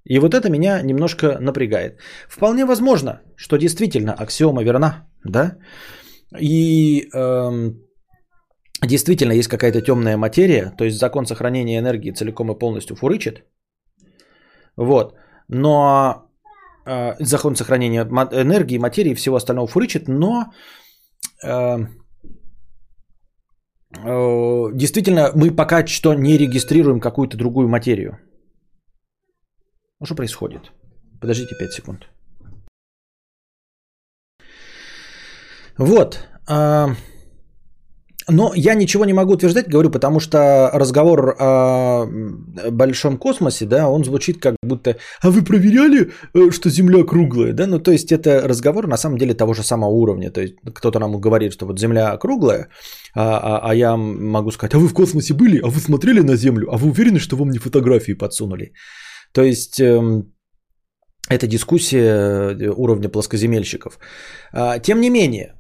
[0.06, 2.00] И вот это меня немножко напрягает.
[2.30, 5.58] Вполне возможно, что действительно аксиома верна, да,
[6.40, 7.72] и э,
[8.82, 13.44] действительно есть какая-то темная материя, то есть закон сохранения энергии целиком и полностью фурычит,
[14.78, 15.16] вот,
[15.48, 16.30] но
[16.86, 20.54] э, закон сохранения энергии, материи и всего остального фурычит, но
[21.44, 21.78] э,
[23.98, 28.20] э, действительно мы пока что не регистрируем какую-то другую материю.
[30.00, 30.72] Ну что происходит?
[31.20, 32.08] Подождите 5 секунд.
[35.78, 36.20] Вот.
[36.48, 36.96] А,
[38.28, 42.06] но я ничего не могу утверждать, говорю, потому что разговор о
[42.72, 47.68] большом космосе, да, он звучит как будто, а вы проверяли, э, что Земля круглая, да,
[47.68, 51.00] ну то есть это разговор на самом деле того же самого уровня, то есть кто-то
[51.00, 52.68] нам говорит, что вот Земля круглая,
[53.16, 56.36] а, а, а я могу сказать, а вы в космосе были, а вы смотрели на
[56.36, 58.74] Землю, а вы уверены, что вам не фотографии подсунули?
[59.34, 60.32] То есть эм,
[61.30, 64.00] это дискуссия э, уровня плоскоземельщиков.
[64.54, 65.56] А, тем не менее,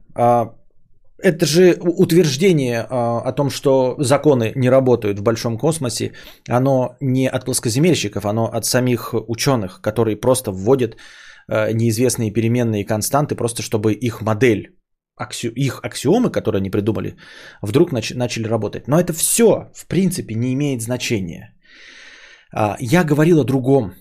[1.24, 6.13] это же утверждение а, о том, что законы не работают в большом космосе,
[6.50, 10.97] оно не от плоскоземельщиков, оно от самих ученых, которые просто вводят
[11.47, 14.78] а, неизвестные переменные константы, просто чтобы их модель,
[15.56, 17.15] их аксиомы, которые они придумали,
[17.62, 18.88] вдруг начали работать.
[18.88, 21.54] Но это все, в принципе, не имеет значения.
[22.54, 23.93] А, я говорил о другом.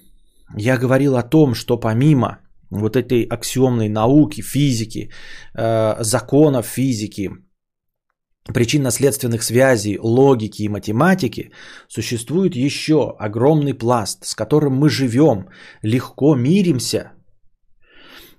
[0.56, 2.38] Я говорил о том, что помимо
[2.70, 5.10] вот этой аксиомной науки, физики,
[5.54, 7.30] э, законов физики,
[8.52, 11.50] причинно-следственных связей, логики и математики,
[11.88, 15.48] существует еще огромный пласт, с которым мы живем,
[15.82, 17.12] легко миримся,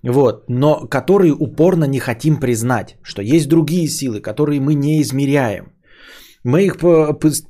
[0.04, 5.74] вот, но который упорно не хотим признать, что есть другие силы, которые мы не измеряем.
[6.44, 6.78] Мы их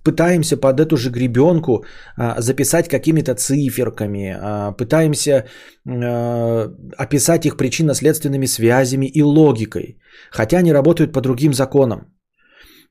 [0.03, 1.85] пытаемся под эту же гребенку
[2.17, 5.45] а, записать какими-то циферками, а, пытаемся
[5.87, 9.97] а, описать их причинно-следственными связями и логикой,
[10.31, 11.99] хотя они работают по другим законам.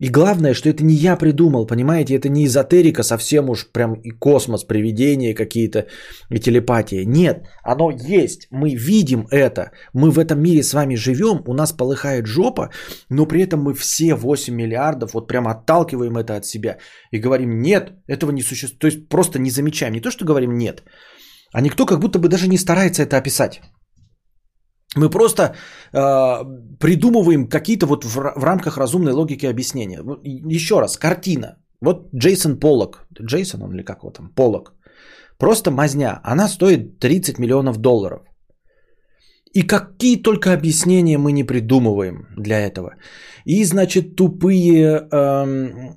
[0.01, 4.11] И главное, что это не я придумал, понимаете, это не эзотерика, совсем уж прям и
[4.11, 5.87] космос, привидения какие-то
[6.31, 7.05] и телепатия.
[7.05, 11.73] Нет, оно есть, мы видим это, мы в этом мире с вами живем, у нас
[11.73, 12.71] полыхает жопа,
[13.11, 16.79] но при этом мы все 8 миллиардов вот прям отталкиваем это от себя
[17.13, 20.57] и говорим, нет, этого не существует, то есть просто не замечаем, не то, что говорим
[20.57, 20.83] нет,
[21.53, 23.61] а никто как будто бы даже не старается это описать.
[24.97, 26.45] Мы просто э,
[26.79, 30.03] придумываем какие-то вот в, в рамках разумной логики объяснения.
[30.25, 31.57] Еще раз, картина.
[31.81, 33.07] Вот Джейсон Поллок.
[33.23, 34.31] Джейсон он или как его там?
[34.35, 34.75] Поллок.
[35.39, 36.21] Просто мазня.
[36.25, 38.23] Она стоит 30 миллионов долларов.
[39.53, 42.95] И какие только объяснения мы не придумываем для этого.
[43.45, 45.47] И, значит, тупые э,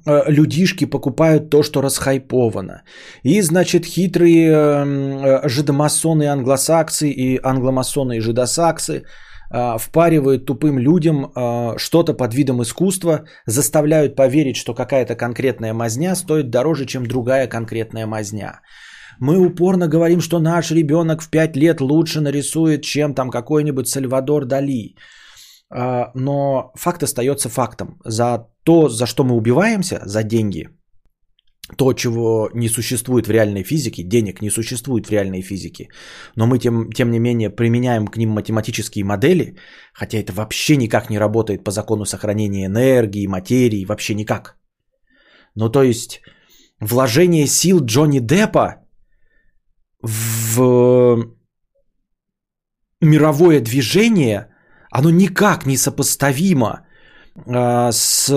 [0.06, 2.84] э, людишки покупают то, что расхайповано.
[3.24, 9.04] И, значит, хитрые э, жидомасоны и англосаксы, и англомасоны и жидосаксы
[9.54, 16.16] э, впаривают тупым людям э, что-то под видом искусства, заставляют поверить, что какая-то конкретная мазня
[16.16, 18.62] стоит дороже, чем другая конкретная мазня.
[19.19, 24.45] Мы упорно говорим, что наш ребенок в 5 лет лучше нарисует, чем там какой-нибудь Сальвадор
[24.45, 24.95] Дали.
[25.69, 27.99] А, но факт остается фактом.
[28.06, 30.67] За то, за что мы убиваемся, за деньги,
[31.78, 35.88] то, чего не существует в реальной физике, денег не существует в реальной физике,
[36.36, 39.56] но мы тем, тем не менее применяем к ним математические модели,
[39.93, 44.58] хотя это вообще никак не работает по закону сохранения энергии, материи, вообще никак.
[45.56, 46.21] Ну то есть
[46.82, 48.83] вложение сил Джонни Деппа
[50.04, 51.26] в
[53.02, 54.48] мировое движение,
[54.92, 56.86] оно никак не сопоставимо
[57.48, 58.30] а, с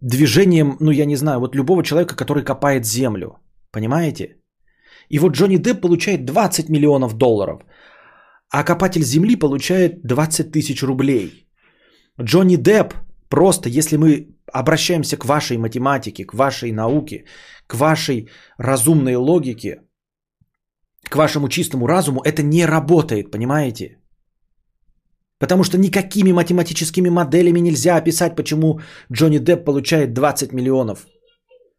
[0.00, 3.38] движением, ну я не знаю, вот любого человека, который копает землю.
[3.70, 4.36] Понимаете?
[5.10, 7.62] И вот Джонни Депп получает 20 миллионов долларов,
[8.50, 11.46] а копатель земли получает 20 тысяч рублей.
[12.20, 12.94] Джонни Депп
[13.28, 17.24] просто, если мы обращаемся к вашей математике, к вашей науке,
[17.66, 19.82] к вашей разумной логике,
[21.10, 23.98] к вашему чистому разуму, это не работает, понимаете?
[25.38, 28.80] Потому что никакими математическими моделями нельзя описать, почему
[29.12, 31.06] Джонни Депп получает 20 миллионов.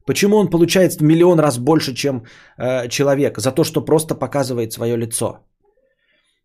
[0.05, 2.23] Почему он получает в миллион раз больше, чем
[2.57, 5.39] э, человек, за то, что просто показывает свое лицо.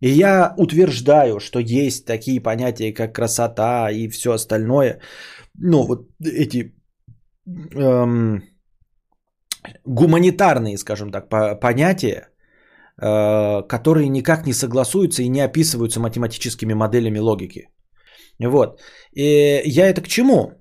[0.01, 5.01] И я утверждаю, что есть такие понятия, как красота и все остальное.
[5.59, 6.75] Ну, вот эти
[7.47, 8.43] эм,
[9.87, 11.29] гуманитарные, скажем так,
[11.61, 12.29] понятия,
[12.99, 17.69] которые никак не согласуются и не описываются математическими моделями логики.
[18.39, 18.81] Вот.
[19.17, 20.53] И я это к чему?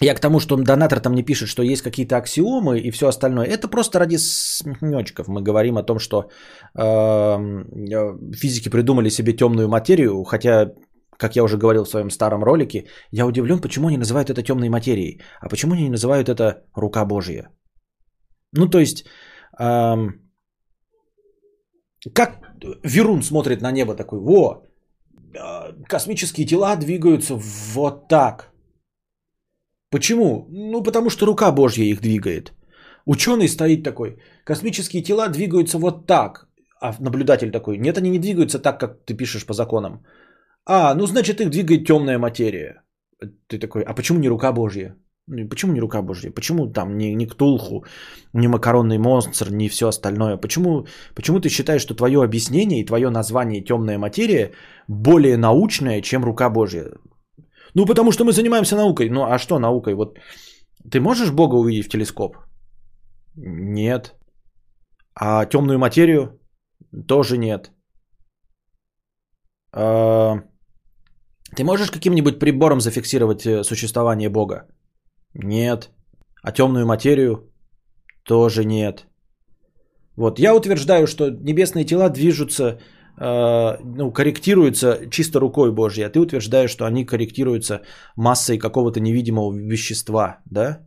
[0.00, 3.46] Я к тому, что донатор там не пишет, что есть какие-то аксиомы и все остальное.
[3.46, 5.26] Это просто ради смехнечков.
[5.28, 6.30] Мы говорим о том, что
[6.78, 10.72] эм, э, физики придумали себе темную материю, хотя,
[11.16, 14.68] как я уже говорил в своем старом ролике, я удивлен, почему они называют это темной
[14.68, 17.48] материей, а почему они не называют это рука Божья.
[18.52, 19.04] Ну, то есть,
[19.58, 20.27] эм,
[22.14, 22.38] как
[22.84, 24.62] Верун смотрит на небо такой, во,
[25.38, 27.34] а, космические тела двигаются
[27.74, 28.52] вот так.
[29.90, 30.46] Почему?
[30.50, 32.52] Ну, потому что рука Божья их двигает.
[33.06, 36.48] Ученый стоит такой, космические тела двигаются вот так.
[36.80, 40.04] А наблюдатель такой, нет, они не двигаются так, как ты пишешь по законам.
[40.66, 42.82] А, ну значит их двигает темная материя.
[43.48, 44.94] Ты такой, а почему не рука Божья?
[45.50, 46.30] Почему не рука Божья?
[46.30, 47.84] Почему там не, не Ктулху,
[48.32, 50.36] не макаронный монстр, не все остальное?
[50.36, 54.52] Почему, почему ты считаешь, что твое объяснение и твое название темная материя
[54.88, 56.92] более научное, чем рука Божья?
[57.74, 59.10] Ну, потому что мы занимаемся наукой.
[59.10, 59.94] Ну, а что наукой?
[59.94, 60.18] Вот
[60.90, 62.36] ты можешь Бога увидеть в телескоп?
[63.36, 64.14] Нет.
[65.14, 66.40] А темную материю?
[67.06, 67.70] Тоже нет.
[69.72, 70.42] А...
[71.56, 74.66] Ты можешь каким-нибудь прибором зафиксировать э, существование Бога?
[75.34, 75.90] Нет.
[76.42, 77.50] А темную материю?
[78.24, 79.06] Тоже нет.
[80.16, 82.80] Вот, я утверждаю, что небесные тела движутся,
[83.20, 87.82] э, ну, корректируются чисто рукой Божьей, а ты утверждаешь, что они корректируются
[88.16, 90.80] массой какого-то невидимого вещества, да?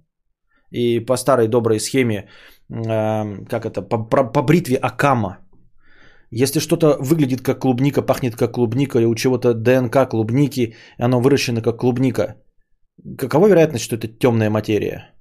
[0.70, 2.28] И по старой доброй схеме,
[2.70, 5.38] э, как это, по, по, по бритве Акама,
[6.32, 11.22] если что-то выглядит как клубника, пахнет как клубника, или у чего-то ДНК клубники, и оно
[11.22, 12.36] выращено как клубника,
[13.18, 15.14] какова вероятность, что это темная материя?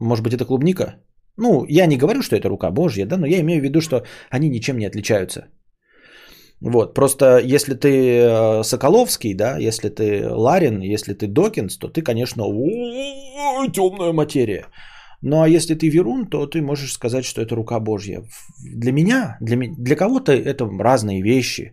[0.00, 0.96] Может быть, это клубника?
[1.36, 4.04] Ну, я не говорю, что это рука Божья, да, но я имею в виду, что
[4.30, 5.48] они ничем не отличаются.
[6.60, 12.02] Вот, просто если ты э, Соколовский, да, если ты Ларин, если ты Докинс, то ты,
[12.02, 12.44] конечно,
[13.72, 14.66] темная материя.
[15.22, 18.22] Ну а если ты Верун, то ты можешь сказать, что это рука Божья.
[18.74, 21.72] Для меня, для, для кого-то это разные вещи,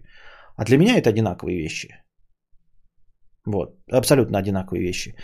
[0.56, 1.90] а для меня это одинаковые вещи.
[3.52, 5.16] Вот, абсолютно одинаковые вещи.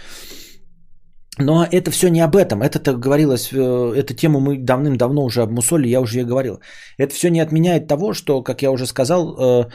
[1.39, 2.61] Но это все не об этом.
[2.61, 6.59] Это говорилось, э, эту тему мы давным-давно уже обмусоли, я уже ей говорил.
[6.97, 9.67] Это все не отменяет того, что, как я уже сказал, э, э,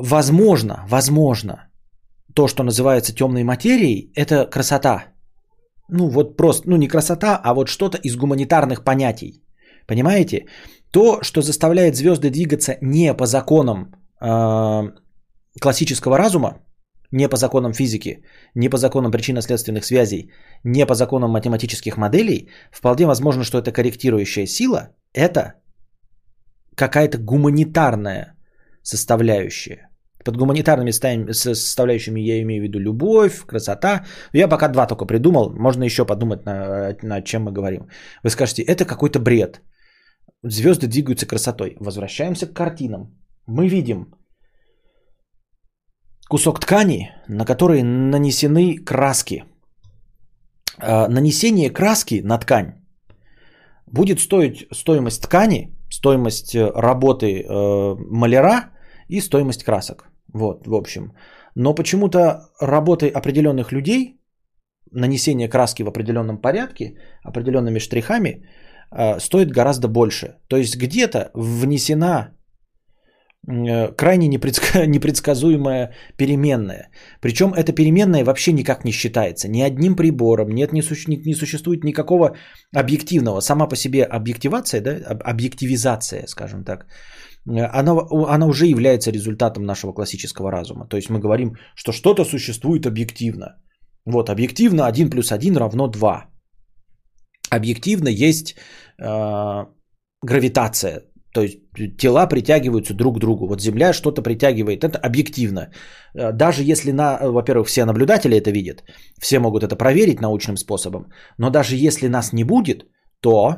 [0.00, 1.70] возможно, возможно,
[2.34, 5.04] то, что называется темной материей, это красота.
[5.88, 9.42] Ну вот просто, ну не красота, а вот что-то из гуманитарных понятий.
[9.86, 10.46] Понимаете?
[10.92, 14.82] То, что заставляет звезды двигаться не по законам э,
[15.60, 16.58] классического разума,
[17.12, 20.32] не по законам физики, не по законам причинно-следственных связей,
[20.64, 25.54] не по законам математических моделей, вполне возможно, что это корректирующая сила, это
[26.74, 28.34] какая-то гуманитарная
[28.82, 29.88] составляющая.
[30.24, 30.92] Под гуманитарными
[31.32, 34.04] составляющими я имею в виду любовь, красота.
[34.32, 37.88] Я пока два только придумал, можно еще подумать, на, на чем мы говорим.
[38.22, 39.60] Вы скажете, это какой-то бред.
[40.44, 41.76] Звезды двигаются красотой.
[41.80, 43.18] Возвращаемся к картинам.
[43.46, 44.14] Мы видим
[46.32, 49.44] кусок ткани, на который нанесены краски.
[50.78, 52.72] А, нанесение краски на ткань
[53.86, 58.70] будет стоить стоимость ткани, стоимость э, работы э, маляра
[59.08, 60.08] и стоимость красок.
[60.34, 61.12] Вот, в общем.
[61.54, 64.18] Но почему-то работы определенных людей,
[64.90, 66.94] нанесение краски в определенном порядке,
[67.28, 68.30] определенными штрихами,
[68.90, 70.38] э, стоит гораздо больше.
[70.48, 72.41] То есть где-то внесена Э,
[73.46, 74.28] крайне
[74.86, 76.90] непредсказуемая переменная.
[77.20, 79.48] Причем эта переменная вообще никак не считается.
[79.48, 82.36] Ни одним прибором, нет, не, суще, не существует никакого
[82.74, 83.40] объективного.
[83.40, 84.90] Сама по себе объективация, да,
[85.24, 86.86] объективизация, скажем так,
[87.48, 87.96] э, она,
[88.28, 90.86] она уже является результатом нашего классического разума.
[90.86, 93.56] То есть мы говорим, что что-то существует объективно.
[94.06, 96.24] Вот, объективно 1 плюс 1 равно 2.
[97.50, 98.54] Объективно есть
[98.98, 99.66] э,
[100.22, 101.58] гравитация, то есть
[101.98, 103.46] тела притягиваются друг к другу.
[103.46, 104.84] Вот Земля что-то притягивает.
[104.84, 105.70] Это объективно.
[106.14, 108.84] Э, даже если, на, во-первых, все наблюдатели это видят,
[109.20, 111.06] все могут это проверить научным способом,
[111.38, 112.84] но даже если нас не будет,
[113.20, 113.56] то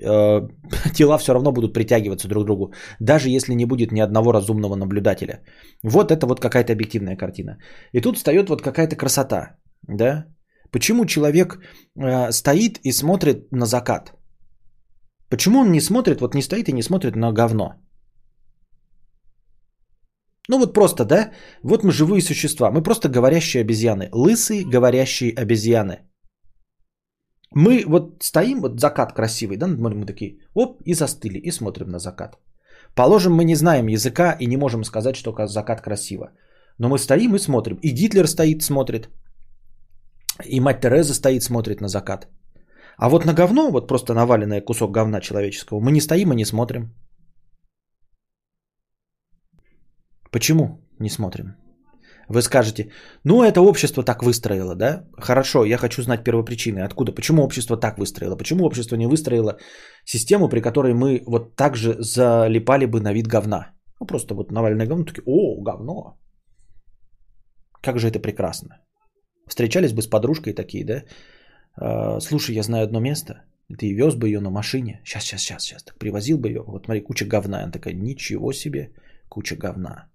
[0.00, 0.48] э,
[0.94, 4.76] тела все равно будут притягиваться друг к другу, даже если не будет ни одного разумного
[4.76, 5.42] наблюдателя.
[5.82, 7.58] Вот это вот какая-то объективная картина.
[7.92, 9.56] И тут встает вот какая-то красота.
[9.88, 10.26] Да?
[10.70, 11.58] Почему человек
[11.96, 14.12] э, стоит и смотрит на закат?
[15.30, 17.74] Почему он не смотрит, вот не стоит и не смотрит на говно?
[20.50, 21.30] Ну вот просто, да?
[21.62, 22.70] Вот мы живые существа.
[22.70, 24.08] Мы просто говорящие обезьяны.
[24.12, 25.98] Лысые говорящие обезьяны.
[27.54, 31.98] Мы вот стоим, вот закат красивый, да, мы такие, оп, и застыли, и смотрим на
[31.98, 32.38] закат.
[32.94, 36.32] Положим, мы не знаем языка и не можем сказать, что закат красиво.
[36.78, 37.78] Но мы стоим и смотрим.
[37.82, 39.08] И Гитлер стоит, смотрит.
[40.44, 42.28] И мать Тереза стоит, смотрит на закат.
[42.98, 46.44] А вот на говно, вот просто наваленное кусок говна человеческого, мы не стоим и не
[46.44, 46.94] смотрим.
[50.32, 51.54] Почему не смотрим?
[52.28, 52.90] Вы скажете,
[53.24, 55.04] ну это общество так выстроило, да?
[55.16, 56.80] Хорошо, я хочу знать первопричины.
[56.80, 57.12] Откуда?
[57.12, 58.36] Почему общество так выстроило?
[58.36, 59.58] Почему общество не выстроило
[60.04, 63.72] систему, при которой мы вот так же залипали бы на вид говна?
[64.00, 66.18] Ну просто вот наваленное говно, такие, о, говно.
[67.80, 68.68] Как же это прекрасно.
[69.46, 71.04] Встречались бы с подружкой такие, да?
[71.80, 73.44] «А, слушай, я знаю одно место.
[73.78, 75.00] Ты вез бы ее на машине.
[75.04, 75.84] Сейчас, сейчас, сейчас, сейчас.
[75.84, 76.62] Так привозил бы ее.
[76.62, 77.62] Вот смотри, куча говна.
[77.62, 78.92] Она такая, ничего себе,
[79.28, 80.08] куча говна.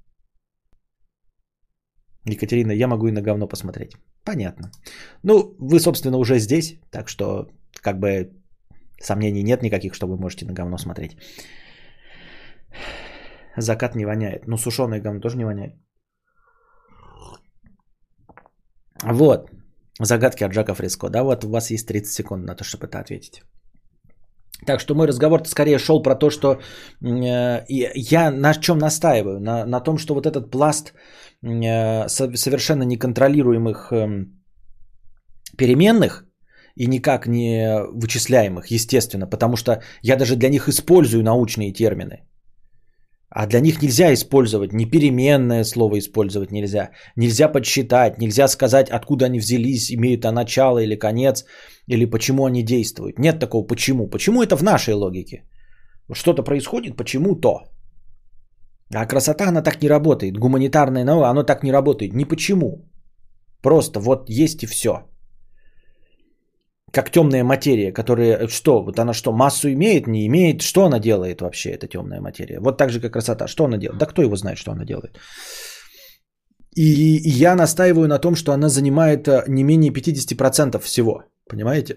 [2.26, 3.92] Екатерина, я могу и на говно посмотреть.
[4.24, 4.72] Понятно.
[5.24, 7.50] Ну, вы, собственно, уже здесь, так что,
[7.82, 8.32] как бы,
[9.02, 11.18] сомнений нет никаких, что вы можете на говно смотреть.
[13.58, 14.48] Закат не воняет.
[14.48, 15.76] Ну, сушеное говно тоже не воняет.
[19.04, 19.52] Вот.
[20.00, 21.10] Загадки от Джака Фреско.
[21.10, 23.44] Да, вот у вас есть 30 секунд на то, чтобы это ответить.
[24.66, 26.62] Так что мой разговор скорее шел про то, что
[27.02, 27.66] э,
[27.96, 29.40] я на чем настаиваю?
[29.40, 30.94] На, на том, что вот этот пласт
[31.44, 34.26] э, совершенно неконтролируемых э,
[35.58, 36.26] переменных
[36.76, 42.24] и никак не вычисляемых, естественно, потому что я даже для них использую научные термины.
[43.36, 46.92] А для них нельзя использовать, не переменное слово использовать нельзя.
[47.16, 51.46] Нельзя подсчитать, нельзя сказать, откуда они взялись, имеют они начало или конец,
[51.88, 53.20] или почему они действуют.
[53.20, 54.08] Нет такого почему.
[54.08, 55.44] Почему это в нашей логике?
[56.14, 57.64] Что-то происходит, почему то.
[58.94, 60.38] А красота, она так не работает.
[60.38, 62.14] Гуманитарная наука, она так не работает.
[62.14, 62.86] Ни почему.
[63.64, 64.92] Просто вот есть и все
[66.94, 71.42] как темная материя, которая что, вот она что, массу имеет, не имеет, что она делает
[71.42, 72.60] вообще, эта темная материя?
[72.60, 74.00] Вот так же, как красота, что она делает?
[74.00, 75.18] Да кто его знает, что она делает?
[76.76, 76.84] И,
[77.44, 81.96] я настаиваю на том, что она занимает э, не менее 50% всего, понимаете?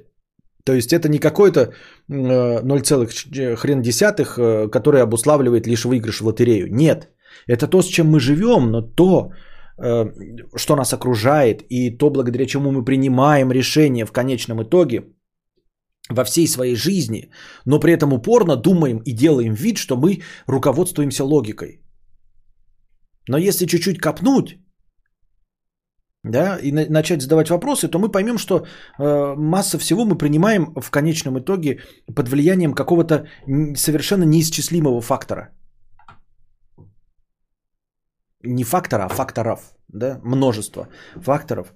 [0.64, 1.72] То есть это не какой-то
[2.08, 6.74] 0, хрен десятых, э, который обуславливает лишь выигрыш в лотерею.
[6.74, 7.08] Нет,
[7.46, 9.45] это то, с чем мы живем, но то, Э,
[9.78, 15.04] что нас окружает, и то, благодаря чему мы принимаем решения в конечном итоге
[16.08, 17.30] во всей своей жизни,
[17.66, 21.82] но при этом упорно думаем и делаем вид, что мы руководствуемся логикой.
[23.28, 24.58] Но если чуть-чуть копнуть,
[26.22, 28.54] да, и на- начать задавать вопросы, то мы поймем, что
[28.98, 31.80] э, масса всего мы принимаем в конечном итоге
[32.14, 33.26] под влиянием какого-то
[33.76, 35.50] совершенно неисчислимого фактора–
[38.42, 41.72] не фактора, а факторов, да, множество факторов.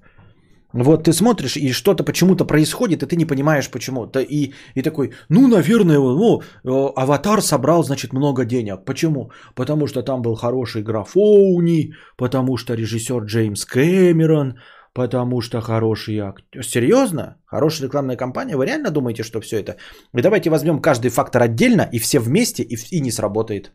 [0.73, 4.07] Вот ты смотришь, и что-то почему-то происходит, и ты не понимаешь почему.
[4.07, 8.85] И, и такой, ну, наверное, ну, аватар собрал, значит, много денег.
[8.85, 9.31] Почему?
[9.55, 14.55] Потому что там был хороший графоуни, потому что режиссер Джеймс Кэмерон,
[14.93, 16.63] потому что хороший актер.
[16.63, 17.37] Серьезно?
[17.47, 18.57] Хорошая рекламная кампания?
[18.57, 19.77] Вы реально думаете, что все это?
[20.17, 23.73] И давайте возьмем каждый фактор отдельно, и все вместе, и, и не сработает.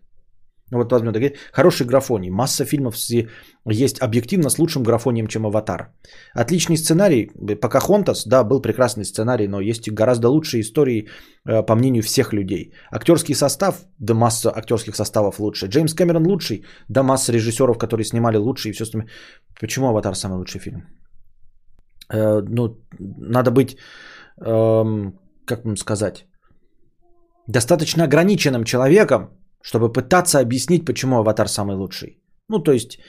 [0.72, 2.30] Ну вот возьмем, так, хороший графоний.
[2.30, 2.96] Масса фильмов
[3.70, 5.94] есть объективно с лучшим графонием, чем «Аватар».
[6.34, 7.30] Отличный сценарий.
[7.62, 11.08] Покахонтас, да, был прекрасный сценарий, но есть гораздо лучшие истории,
[11.48, 12.74] э, по мнению всех людей.
[12.92, 15.68] Актерский состав, да масса актерских составов лучше.
[15.68, 19.10] Джеймс Кэмерон лучший, да масса режиссеров, которые снимали лучше и все остальное.
[19.60, 20.84] Почему «Аватар» самый лучший фильм?
[22.12, 23.78] Э, ну, надо быть,
[24.42, 26.26] эм, как вам сказать,
[27.48, 29.30] достаточно ограниченным человеком,
[29.66, 32.22] чтобы пытаться объяснить, почему аватар самый лучший.
[32.50, 33.00] Ну, то есть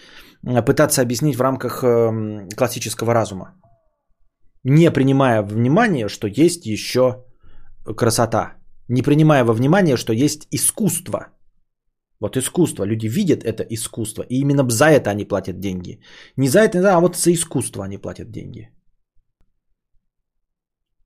[0.64, 3.54] пытаться объяснить в рамках э, классического разума.
[4.64, 7.24] Не принимая во внимание, что есть еще
[7.96, 8.54] красота.
[8.88, 11.26] Не принимая во внимание, что есть искусство.
[12.20, 12.86] Вот искусство.
[12.86, 14.22] Люди видят это искусство.
[14.22, 16.00] И именно за это они платят деньги.
[16.36, 18.70] Не за это, а вот за искусство они платят деньги.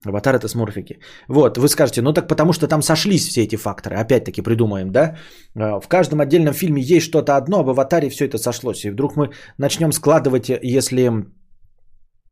[0.07, 0.99] Аватар это смурфики.
[1.29, 3.97] Вот, вы скажете, ну так потому что там сошлись все эти факторы.
[3.97, 5.17] Опять-таки придумаем, да?
[5.55, 8.85] А, в каждом отдельном фильме есть что-то одно, а в аватаре все это сошлось.
[8.85, 11.27] И вдруг мы начнем складывать, если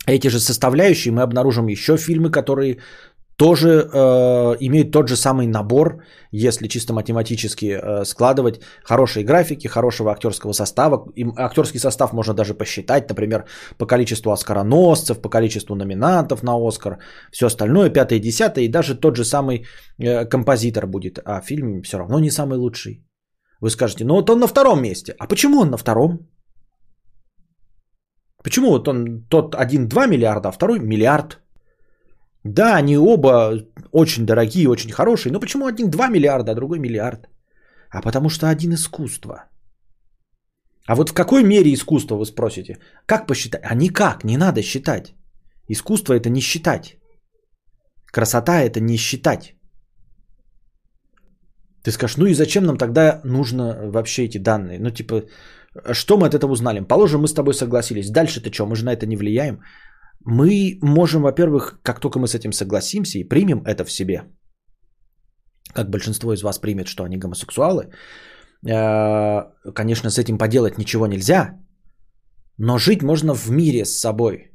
[0.06, 2.78] эти же составляющие, мы обнаружим еще фильмы, которые
[3.38, 10.10] тоже э, имеют тот же самый набор, если чисто математически э, складывать хорошие графики, хорошего
[10.10, 11.06] актерского состава.
[11.14, 13.44] И актерский состав можно даже посчитать, например,
[13.78, 16.98] по количеству оскароносцев, по количеству номинантов на Оскар,
[17.30, 19.66] все остальное, пятое, десятое, и даже тот же самый
[19.98, 23.04] э, композитор будет, а фильм все равно не самый лучший.
[23.60, 25.14] Вы скажете, ну вот он на втором месте.
[25.18, 26.28] А почему он на втором?
[28.42, 31.38] Почему вот он тот один 2 миллиарда, а второй миллиард?
[32.54, 37.28] Да, они оба очень дорогие, очень хорошие, но почему один 2 миллиарда, а другой миллиард?
[37.90, 39.44] А потому что один искусство.
[40.86, 42.78] А вот в какой мере искусство, вы спросите?
[43.06, 43.62] Как посчитать?
[43.64, 45.14] А никак, не надо считать.
[45.68, 46.96] Искусство это не считать.
[48.12, 49.54] Красота это не считать.
[51.82, 54.78] Ты скажешь, ну и зачем нам тогда нужно вообще эти данные?
[54.78, 55.22] Ну типа,
[55.92, 56.80] что мы от этого узнали?
[56.80, 58.10] Положим, мы с тобой согласились.
[58.10, 59.60] Дальше-то что, мы же на это не влияем
[60.24, 64.22] мы можем, во-первых, как только мы с этим согласимся и примем это в себе,
[65.74, 67.90] как большинство из вас примет, что они гомосексуалы,
[68.66, 71.58] э, конечно, с этим поделать ничего нельзя,
[72.58, 74.52] но жить можно в мире с собой.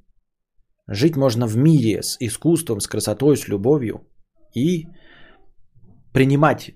[0.91, 4.01] Жить можно в мире с искусством, с красотой, с любовью
[4.53, 4.87] и
[6.13, 6.73] принимать.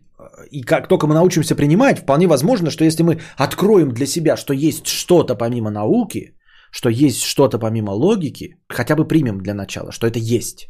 [0.52, 4.54] И как только мы научимся принимать, вполне возможно, что если мы откроем для себя, что
[4.54, 6.37] есть что-то помимо науки,
[6.72, 10.70] что есть что-то помимо логики, хотя бы примем для начала, что это есть.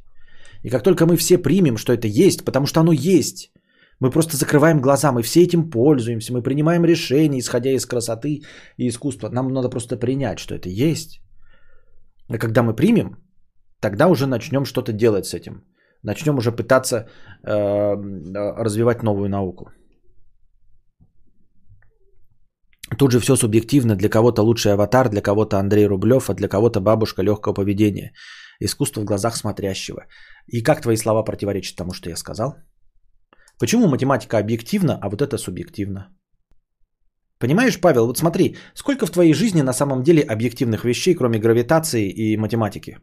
[0.63, 3.51] И как только мы все примем, что это есть, потому что оно есть,
[3.99, 8.41] мы просто закрываем глаза, мы все этим пользуемся, мы принимаем решения, исходя из красоты
[8.77, 9.29] и искусства.
[9.29, 11.21] Нам надо просто принять, что это есть.
[12.29, 13.17] И когда мы примем,
[13.79, 15.63] тогда уже начнем что-то делать с этим.
[16.03, 17.07] Начнем уже пытаться
[17.43, 17.95] э,
[18.63, 19.71] развивать новую науку.
[22.97, 23.95] Тут же все субъективно.
[23.95, 28.13] Для кого-то лучший аватар, для кого-то Андрей Рублев, а для кого-то бабушка легкого поведения.
[28.59, 30.05] Искусство в глазах смотрящего.
[30.47, 32.55] И как твои слова противоречат тому, что я сказал?
[33.59, 36.07] Почему математика объективна, а вот это субъективно?
[37.39, 42.09] Понимаешь, Павел, вот смотри, сколько в твоей жизни на самом деле объективных вещей, кроме гравитации
[42.09, 42.97] и математики?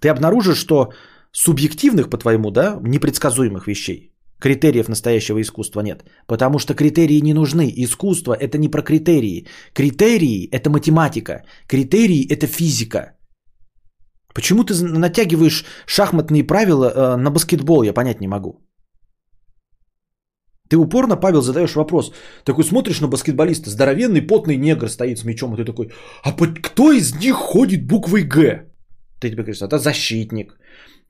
[0.00, 0.92] Ты обнаружишь, что
[1.32, 4.09] субъективных, по-твоему, да, непредсказуемых вещей,
[4.40, 6.04] критериев настоящего искусства нет.
[6.26, 7.72] Потому что критерии не нужны.
[7.76, 9.46] Искусство– это не про критерии.
[9.74, 11.44] Критерии– это математика.
[11.68, 13.16] Критерии– это физика.
[14.34, 18.60] Почему ты натягиваешь шахматные правила э, на баскетбол, я понять не могу.
[20.70, 22.12] Ты упорно, Павел, задаешь вопрос.
[22.44, 25.90] Такой смотришь на баскетболиста, здоровенный, потный негр стоит с мячом, и ты такой,
[26.22, 28.70] а кто из них ходит буквой «Г»?
[29.20, 30.58] Ты тебе говоришь, это защитник,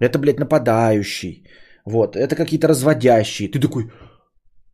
[0.01, 1.45] это, блядь, нападающий,
[1.85, 3.49] вот, это какие-то разводящие.
[3.49, 3.91] Ты такой,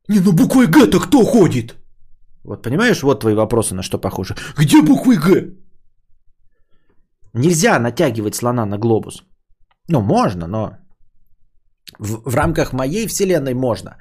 [0.09, 1.75] не, ну буквой «Г»-то кто ходит?
[2.45, 4.35] Вот понимаешь, вот твои вопросы на что похожи.
[4.59, 5.55] Где буквы «Г»?
[7.35, 9.25] Нельзя натягивать слона на глобус.
[9.89, 10.77] Ну, можно, но
[11.99, 13.97] в, в рамках моей вселенной можно.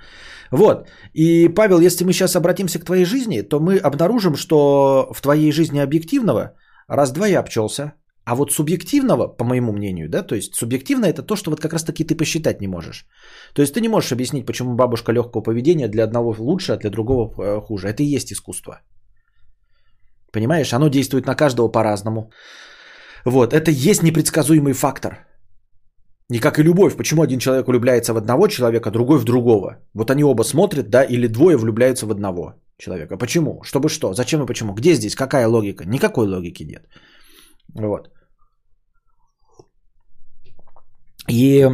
[0.51, 0.87] Вот.
[1.13, 5.51] И, Павел, если мы сейчас обратимся к твоей жизни, то мы обнаружим, что в твоей
[5.51, 6.53] жизни объективного
[6.87, 7.93] раз-два я обчелся.
[8.25, 11.73] А вот субъективного, по моему мнению, да, то есть субъективно это то, что вот как
[11.73, 13.05] раз таки ты посчитать не можешь.
[13.53, 16.89] То есть ты не можешь объяснить, почему бабушка легкого поведения для одного лучше, а для
[16.89, 17.87] другого э, хуже.
[17.87, 18.81] Это и есть искусство.
[20.31, 22.31] Понимаешь, оно действует на каждого по-разному.
[23.25, 25.27] Вот, это есть непредсказуемый фактор.
[26.29, 26.95] Не как и любовь.
[26.97, 29.77] Почему один человек влюбляется в одного человека, другой в другого?
[29.93, 33.17] Вот они оба смотрят, да, или двое влюбляются в одного человека.
[33.17, 33.61] Почему?
[33.63, 34.13] Чтобы что?
[34.13, 34.73] Зачем и почему?
[34.73, 35.15] Где здесь?
[35.15, 35.85] Какая логика?
[35.85, 36.87] Никакой логики нет.
[37.75, 38.09] Вот.
[41.29, 41.67] И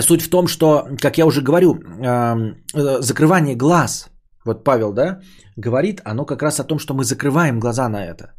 [0.00, 2.54] суть в том, что, как я уже говорю, э,
[3.00, 4.10] закрывание глаз,
[4.44, 5.20] вот Павел, да,
[5.56, 8.34] говорит, оно как раз о том, что мы закрываем глаза на это.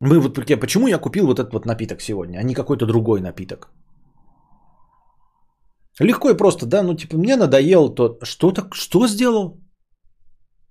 [0.00, 3.70] Мы вот почему я купил вот этот вот напиток сегодня, а не какой-то другой напиток?
[6.00, 9.60] Легко и просто, да, ну типа мне надоело то, что так, что сделал?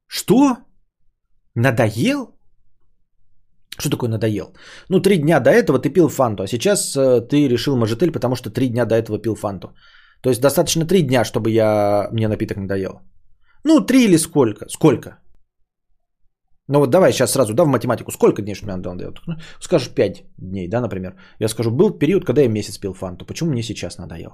[0.07, 0.57] Что?
[1.53, 2.38] Надоел?
[3.79, 4.53] Что такое надоел?
[4.89, 8.35] Ну, три дня до этого ты пил фанту, а сейчас э, ты решил мажетель, потому
[8.35, 9.73] что три дня до этого пил фанту.
[10.21, 13.01] То есть достаточно три дня, чтобы я, мне напиток надоел.
[13.63, 14.65] Ну, три или сколько?
[14.69, 15.19] Сколько?
[16.67, 18.11] Ну вот давай сейчас сразу, да, в математику.
[18.11, 19.13] Сколько дней, чтобы мне надоел?
[19.27, 21.15] Ну, скажешь 5 дней, да, например.
[21.39, 23.25] Я скажу, был период, когда я месяц пил фанту.
[23.25, 24.31] Почему мне сейчас надоел?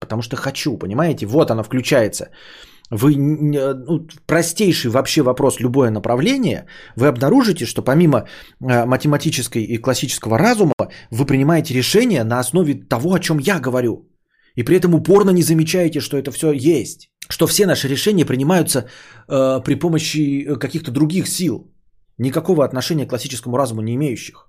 [0.00, 1.26] Потому что хочу, понимаете?
[1.26, 2.30] Вот оно включается
[2.90, 6.66] вы ну, простейший вообще вопрос любое направление,
[6.96, 10.74] вы обнаружите, что помимо э, математической и классического разума,
[11.10, 14.08] вы принимаете решение на основе того, о чем я говорю.
[14.56, 17.10] И при этом упорно не замечаете, что это все есть.
[17.28, 18.78] Что все наши решения принимаются
[19.28, 21.70] э, при помощи э, каких-то других сил,
[22.18, 24.48] никакого отношения к классическому разуму не имеющих.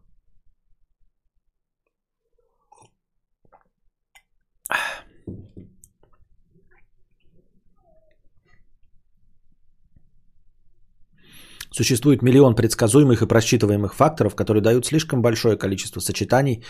[11.72, 16.64] Существует миллион предсказуемых и просчитываемых факторов, которые дают слишком большое количество сочетаний,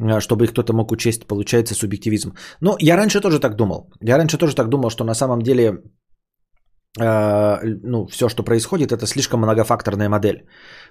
[0.00, 2.34] э, чтобы их кто-то мог учесть, получается субъективизм.
[2.60, 3.90] Но я раньше тоже так думал.
[4.00, 5.82] Я раньше тоже так думал, что на самом деле
[7.00, 10.46] э, ну, все, что происходит, это слишком многофакторная модель.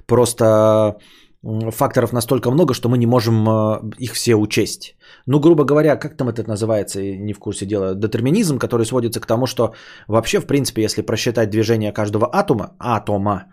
[0.06, 0.98] Просто
[1.44, 4.96] факторов настолько много, что мы не можем э, их все учесть.
[5.26, 9.26] Ну, грубо говоря, как там это называется, не в курсе дела, детерминизм, который сводится к
[9.26, 9.74] тому, что
[10.08, 13.46] вообще, в принципе, если просчитать движение каждого атома, атома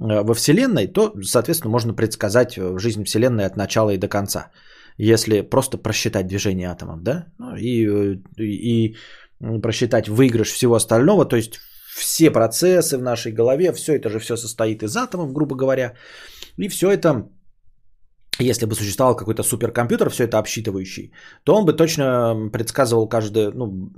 [0.00, 4.50] э, во Вселенной, то, соответственно, можно предсказать э, жизнь Вселенной от начала и до конца.
[4.96, 8.96] Если просто просчитать движение атомов, да, ну, и, и, и
[9.60, 11.60] просчитать выигрыш всего остального, то есть
[11.94, 15.94] все процессы в нашей голове, все это же все состоит из атомов, грубо говоря,
[16.58, 17.28] и все это,
[18.40, 21.12] если бы существовал какой-то суперкомпьютер, все это обсчитывающий,
[21.44, 23.92] то он бы точно предсказывал каждое, ну,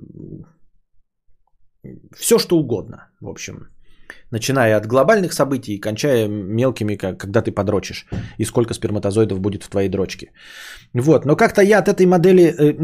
[2.16, 3.68] все что угодно, в общем.
[4.30, 8.06] Начиная от глобальных событий и кончая мелкими, как, когда ты подрочишь,
[8.38, 10.32] и сколько сперматозоидов будет в твоей дрочке.
[10.94, 12.74] Вот, но как-то я от этой модели, э,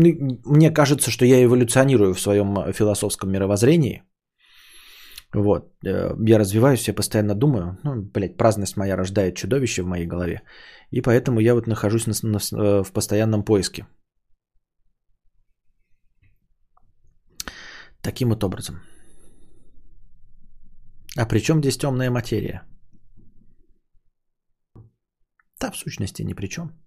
[0.45, 4.03] мне кажется, что я эволюционирую в своем философском мировоззрении.
[5.35, 10.07] Вот, э, я развиваюсь, я постоянно думаю, ну, блядь, праздность моя рождает чудовище в моей
[10.07, 10.43] голове,
[10.91, 13.87] и поэтому я вот нахожусь на, на, э, в постоянном поиске.
[18.03, 18.83] Таким вот образом.
[21.17, 22.63] А при чем здесь темная материя?
[25.61, 26.82] Да, в сущности, ни при чем.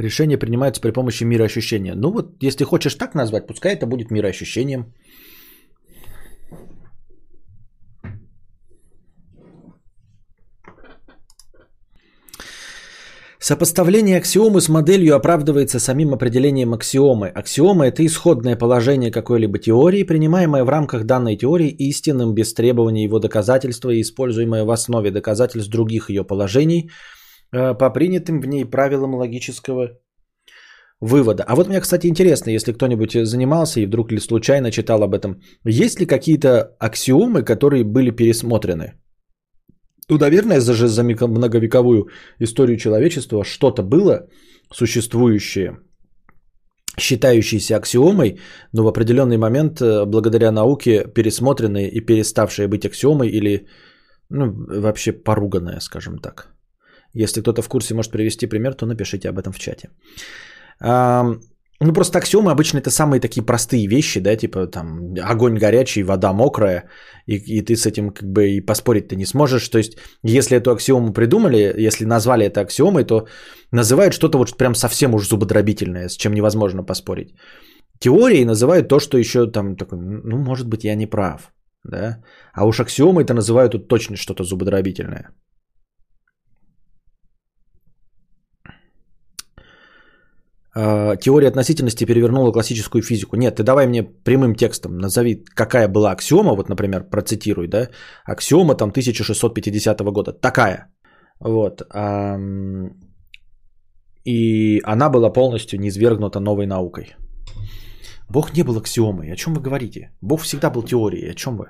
[0.00, 1.94] Решение принимается при помощи мироощущения.
[1.94, 4.94] Ну вот, если хочешь так назвать, пускай это будет мироощущением.
[13.38, 17.28] Сопоставление аксиомы с моделью оправдывается самим определением аксиомы.
[17.28, 23.18] Аксиома– это исходное положение какой-либо теории, принимаемое в рамках данной теории истинным без требования его
[23.18, 26.90] доказательства и используемое в основе доказательств других ее положений
[27.50, 29.98] по принятым в ней правилам логического
[31.00, 31.44] вывода.
[31.46, 35.40] А вот мне, кстати, интересно, если кто-нибудь занимался и вдруг ли случайно читал об этом,
[35.64, 38.94] есть ли какие-то аксиомы, которые были пересмотрены?
[40.08, 42.08] Ну, наверное, за, за многовековую
[42.40, 44.28] историю человечества что-то было
[44.72, 45.78] существующее,
[46.98, 48.40] считающееся аксиомой,
[48.72, 53.68] но в определенный момент, э, благодаря науке, пересмотренные и переставшие быть аксиомой или
[54.30, 56.59] ну, вообще поруганное, скажем так.
[57.14, 59.90] Если кто-то в курсе может привести пример, то напишите об этом в чате.
[61.82, 66.32] Ну, просто аксиомы обычно это самые такие простые вещи, да, типа там огонь горячий, вода
[66.32, 66.84] мокрая,
[67.26, 69.68] и, и ты с этим как бы и поспорить ты не сможешь.
[69.68, 73.26] То есть, если эту аксиому придумали, если назвали это аксиомой, то
[73.72, 77.34] называют что-то вот прям совсем уж зубодробительное, с чем невозможно поспорить.
[77.98, 81.50] Теорией называют то, что еще там такой, ну, может быть, я не прав,
[81.84, 82.22] да.
[82.52, 85.30] А уж аксиомой это называют тут точно что-то зубодробительное.
[90.74, 93.36] Теория относительности перевернула классическую физику.
[93.36, 97.88] Нет, ты давай мне прямым текстом назови, какая была аксиома, вот, например, процитируй, да,
[98.24, 100.88] аксиома там 1650 года, такая,
[101.40, 101.82] вот,
[104.24, 107.16] и она была полностью низвергнута новой наукой.
[108.28, 110.10] Бог не был аксиомой, о чем вы говорите?
[110.20, 111.66] Бог всегда был теорией, о чем вы?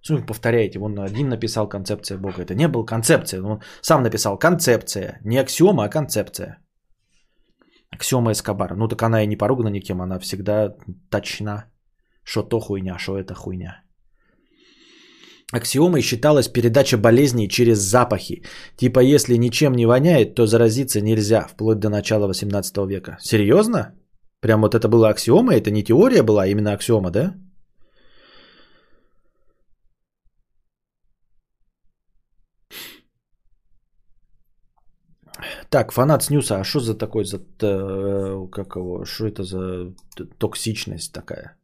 [0.00, 0.78] Что вы повторяете?
[0.78, 2.42] Он один написал концепция Бога.
[2.42, 3.42] Это не был концепция.
[3.42, 5.18] Он сам написал концепция.
[5.24, 6.58] Не аксиома, а концепция.
[7.94, 8.76] Аксиома Эскобар.
[8.76, 10.74] Ну так она и не поругана никем, она всегда
[11.10, 11.64] точна.
[12.24, 13.82] Что то хуйня, что это хуйня.
[15.52, 18.42] Аксиомой считалась передача болезней через запахи.
[18.76, 23.18] Типа, если ничем не воняет, то заразиться нельзя, вплоть до начала 18 века.
[23.20, 23.94] Серьезно?
[24.40, 25.54] Прям вот это была аксиома?
[25.54, 27.34] Это не теория была, а именно аксиома, да?
[35.70, 39.94] Так, фанат снюса, а что за такой, за, э, как его, что это за
[40.38, 41.56] токсичность такая?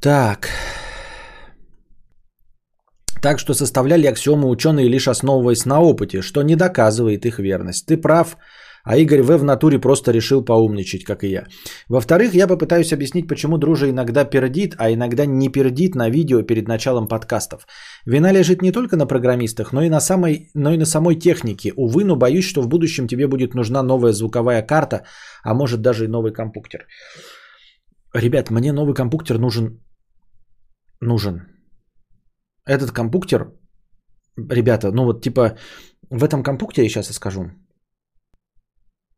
[0.00, 0.48] Так.
[3.20, 7.86] Так что составляли аксиомы ученые лишь основываясь на опыте, что не доказывает их верность.
[7.86, 8.36] Ты прав,
[8.88, 9.38] а Игорь В.
[9.38, 11.46] в натуре просто решил поумничать, как и я.
[11.88, 16.68] Во-вторых, я попытаюсь объяснить, почему дружа иногда пердит, а иногда не пердит на видео перед
[16.68, 17.66] началом подкастов.
[18.06, 21.72] Вина лежит не только на программистах, но и на, самой, но и на самой технике.
[21.76, 25.04] Увы, но боюсь, что в будущем тебе будет нужна новая звуковая карта,
[25.44, 26.86] а может даже и новый компьютер.
[28.14, 29.82] Ребят, мне новый компьютер нужен.
[31.02, 31.42] Нужен.
[32.64, 33.52] Этот компьютер,
[34.50, 35.58] ребята, ну вот типа
[36.10, 37.50] в этом компьютере, сейчас я скажу,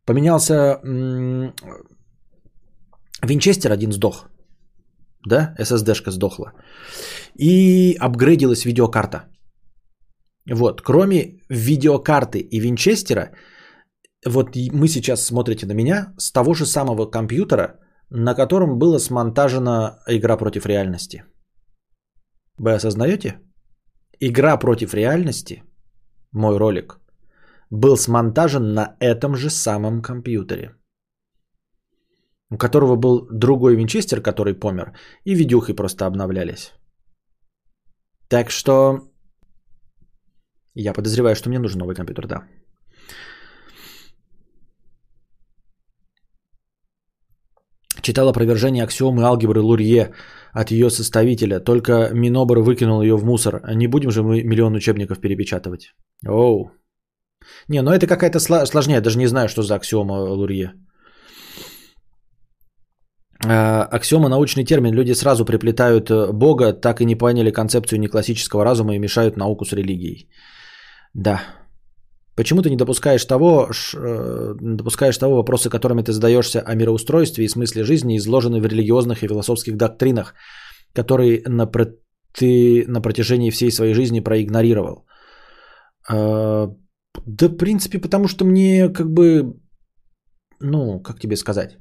[0.06, 0.80] Поменялся
[3.22, 4.28] Винчестер один сдох.
[5.26, 6.52] Да, SSD-шка сдохла.
[7.36, 9.26] И апгрейдилась видеокарта.
[10.50, 13.30] Вот, кроме видеокарты и Винчестера,
[14.26, 17.78] вот мы сейчас смотрите на меня с того же самого компьютера,
[18.10, 21.24] на котором была смонтажена игра против реальности.
[22.58, 23.40] Вы осознаете?
[24.20, 25.62] Игра против реальности,
[26.32, 26.99] мой ролик,
[27.70, 30.74] был смонтажен на этом же самом компьютере,
[32.50, 34.92] у которого был другой винчестер, который помер,
[35.24, 36.72] и видюхи просто обновлялись.
[38.28, 39.10] Так что
[40.74, 42.44] я подозреваю, что мне нужен новый компьютер, да.
[48.02, 50.14] Читал опровержение аксиомы алгебры Лурье
[50.52, 53.62] от ее составителя, только Минобр выкинул ее в мусор.
[53.74, 55.94] Не будем же мы миллион учебников перепечатывать.
[56.26, 56.70] Оу.
[57.68, 60.72] Не, ну это какая-то сложнее, я даже не знаю, что за аксиома Лурье.
[63.46, 64.94] А, аксиома научный термин.
[64.94, 69.64] Люди сразу приплетают э, Бога, так и не поняли концепцию неклассического разума и мешают науку
[69.64, 70.28] с религией.
[71.14, 71.40] Да.
[72.36, 77.44] Почему ты не допускаешь того, ш, э, допускаешь того вопросы, которыми ты задаешься о мироустройстве
[77.44, 80.34] и смысле жизни, изложены в религиозных и философских доктринах,
[80.92, 81.66] которые на,
[82.34, 85.06] ты на протяжении всей своей жизни проигнорировал?
[87.26, 89.54] Да, в принципе, потому что мне как бы,
[90.60, 91.78] ну, как тебе сказать,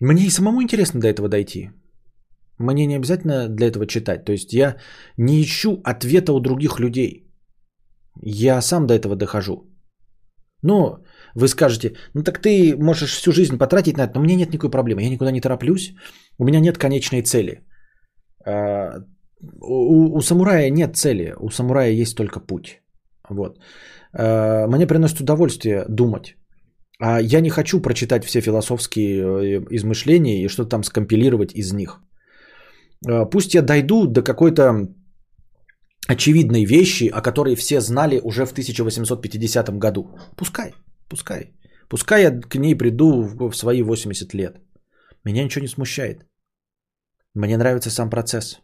[0.00, 1.70] мне и самому интересно до этого дойти.
[2.58, 4.24] Мне не обязательно для этого читать.
[4.24, 4.76] То есть я
[5.16, 7.28] не ищу ответа у других людей.
[8.20, 9.68] Я сам до этого дохожу.
[10.62, 10.98] Но
[11.34, 14.70] вы скажете, ну так ты можешь всю жизнь потратить на это, но меня нет никакой
[14.70, 15.02] проблемы.
[15.02, 15.94] Я никуда не тороплюсь.
[16.38, 17.62] У меня нет конечной цели.
[18.44, 19.04] А,
[19.60, 21.34] у, у самурая нет цели.
[21.40, 22.81] У самурая есть только путь.
[23.34, 23.58] Вот.
[24.12, 26.36] А, мне приносит удовольствие думать.
[27.00, 32.00] А я не хочу прочитать все философские э, измышления и что-то там скомпилировать из них.
[33.08, 34.88] А, пусть я дойду до какой-то
[36.08, 40.02] очевидной вещи, о которой все знали уже в 1850 году.
[40.36, 40.74] Пускай,
[41.08, 41.52] пускай.
[41.88, 44.56] Пускай я к ней приду в свои 80 лет.
[45.24, 46.26] Меня ничего не смущает.
[47.34, 48.60] Мне нравится сам процесс.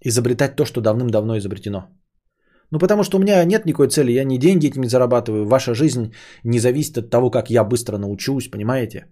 [0.00, 1.88] Изобретать то, что давным-давно изобретено.
[2.70, 6.12] Ну, потому что у меня нет никакой цели, я не деньги этими зарабатываю, ваша жизнь
[6.44, 9.06] не зависит от того, как я быстро научусь, понимаете?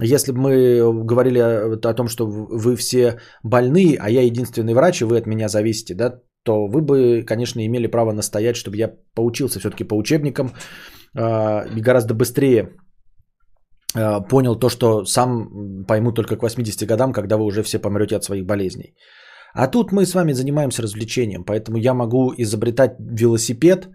[0.00, 5.04] Если бы мы говорили о, том, что вы все больны, а я единственный врач, и
[5.04, 9.60] вы от меня зависите, да, то вы бы, конечно, имели право настоять, чтобы я поучился
[9.60, 10.52] все-таки по учебникам
[11.14, 12.70] э, и гораздо быстрее
[13.94, 18.16] э, понял то, что сам пойму только к 80 годам, когда вы уже все помрете
[18.16, 18.94] от своих болезней.
[19.54, 23.88] А тут мы с вами занимаемся развлечением, поэтому я могу изобретать велосипед,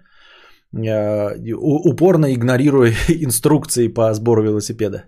[0.73, 5.05] э, упорно игнорируя инструкции по сбору велосипеда.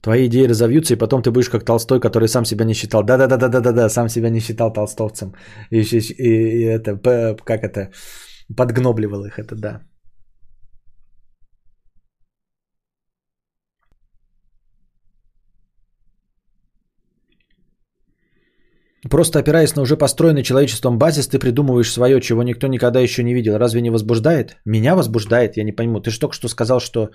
[0.00, 3.02] Твои идеи разовьются, и потом ты будешь как Толстой, который сам себя не считал.
[3.02, 5.34] Да-да-да-да-да-да, сам себя не считал толстовцем.
[5.70, 6.98] И, и, и, это,
[7.44, 7.90] как это,
[8.56, 9.80] подгнобливал их, это да.
[19.02, 23.34] Просто опираясь на уже построенный человечеством базис, ты придумываешь свое, чего никто никогда еще не
[23.34, 23.56] видел.
[23.56, 24.56] Разве не возбуждает?
[24.64, 26.00] Меня возбуждает, я не пойму.
[26.00, 27.10] Ты же только что сказал, что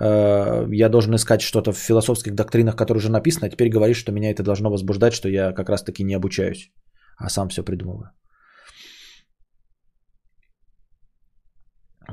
[0.00, 4.12] э, я должен искать что-то в философских доктринах, которые уже написано, а теперь говоришь, что
[4.12, 6.70] меня это должно возбуждать, что я как раз-таки не обучаюсь,
[7.18, 8.12] а сам все придумываю.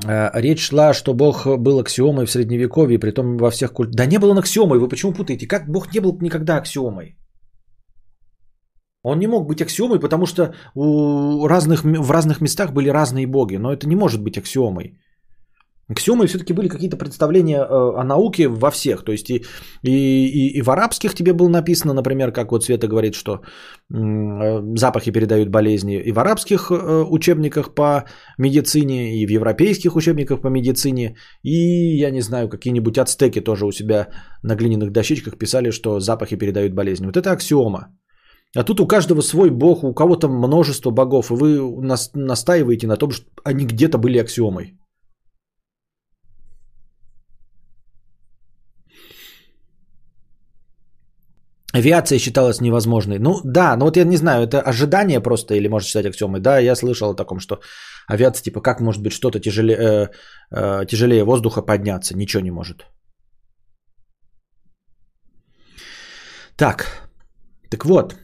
[0.05, 3.95] Э, речь шла, что Бог был аксиомой в средневековье, при том во всех культурах.
[3.95, 5.47] Да не был он аксиомой, вы почему путаете?
[5.47, 7.15] Как Бог не был никогда аксиомой?
[9.03, 13.57] Он не мог быть аксиомой, потому что у разных, в разных местах были разные боги.
[13.57, 14.97] Но это не может быть аксиомой.
[15.89, 19.03] Аксиомы все-таки были какие-то представления э, о науке во всех.
[19.03, 19.43] То есть и,
[19.83, 25.11] и, и, в арабских тебе было написано, например, как вот Света говорит, что э, запахи
[25.11, 26.01] передают болезни.
[26.01, 28.05] И в арабских э, учебниках по
[28.37, 31.17] медицине, и в европейских учебниках по медицине.
[31.43, 34.07] И, я не знаю, какие-нибудь ацтеки тоже у себя
[34.43, 37.05] на глиняных дощечках писали, что запахи передают болезни.
[37.05, 37.87] Вот это аксиома.
[38.55, 42.97] А тут у каждого свой бог, у кого-то множество богов, и вы нас, настаиваете на
[42.97, 44.77] том, что они где-то были аксиомой.
[51.75, 53.17] Авиация считалась невозможной.
[53.17, 56.39] Ну да, но вот я не знаю, это ожидание просто или можно считать аксиомой.
[56.39, 57.61] Да, я слышал о таком, что
[58.07, 60.07] авиация, типа, как может быть что-то тяжелее, э,
[60.51, 62.15] э, тяжелее воздуха подняться?
[62.15, 62.85] Ничего не может.
[66.55, 67.09] Так,
[67.71, 68.15] так вот.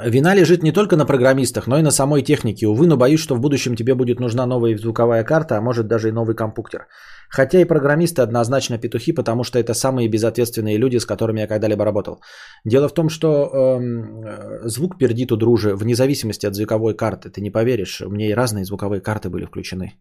[0.00, 2.66] Вина лежит не только на программистах, но и на самой технике.
[2.66, 6.08] Увы, но боюсь, что в будущем тебе будет нужна новая звуковая карта, а может даже
[6.08, 6.86] и новый компьютер.
[7.30, 11.84] Хотя и программисты однозначно петухи, потому что это самые безответственные люди, с которыми я когда-либо
[11.84, 12.20] работал.
[12.64, 14.24] Дело в том, что эм,
[14.64, 17.30] звук пердит у дружи вне зависимости от звуковой карты.
[17.30, 19.94] Ты не поверишь, у меня и разные звуковые карты были включены.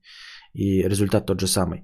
[0.53, 1.84] И результат тот же самый.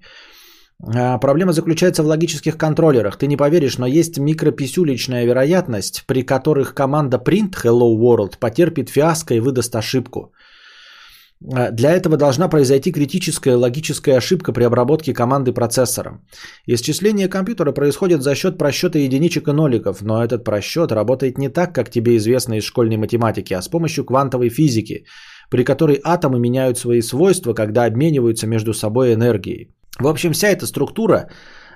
[0.82, 3.18] А, проблема заключается в логических контроллерах.
[3.18, 9.34] Ты не поверишь, но есть микрописюлечная вероятность, при которых команда print hello world потерпит фиаско
[9.34, 10.34] и выдаст ошибку.
[11.54, 16.22] А, для этого должна произойти критическая логическая ошибка при обработке команды процессора.
[16.68, 21.74] Исчисление компьютера происходит за счет просчета единичек и ноликов, но этот просчет работает не так,
[21.74, 25.06] как тебе известно из школьной математики, а с помощью квантовой физики–
[25.54, 29.70] при которой атомы меняют свои свойства, когда обмениваются между собой энергией.
[30.00, 31.30] В общем, вся эта структура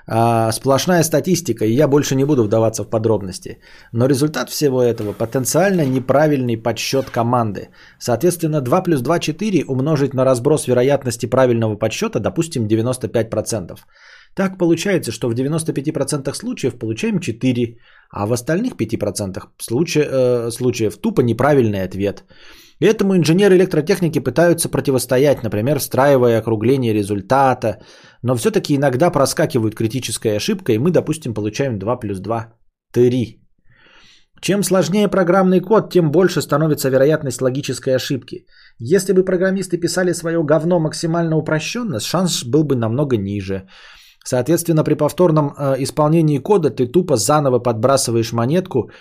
[0.09, 3.59] а, сплошная статистика, и я больше не буду вдаваться в подробности.
[3.91, 7.69] Но результат всего этого потенциально неправильный подсчет команды.
[7.99, 13.77] Соответственно, 2 плюс 2– 4 умножить на разброс вероятности правильного подсчета, допустим, 95%.
[14.33, 17.77] Так получается, что в 95% случаев получаем 4,
[18.09, 22.23] а в остальных 5% случаев, э, случаев тупо неправильный ответ.
[22.79, 27.79] Этому инженеры электротехники пытаются противостоять, например, встраивая округление результата,
[28.21, 32.53] но все-таки иногда проскакивает критическая ошибка, и мы, допустим, получаем 2 плюс 2–
[32.93, 33.41] 3.
[34.41, 38.45] Чем сложнее программный код, тем больше становится вероятность логической ошибки.
[38.77, 43.67] Если бы программисты писали свое говно максимально упрощенно, шанс был бы намного ниже.
[44.23, 48.91] Соответственно, при повторном э, исполнении кода ты тупо заново подбрасываешь монетку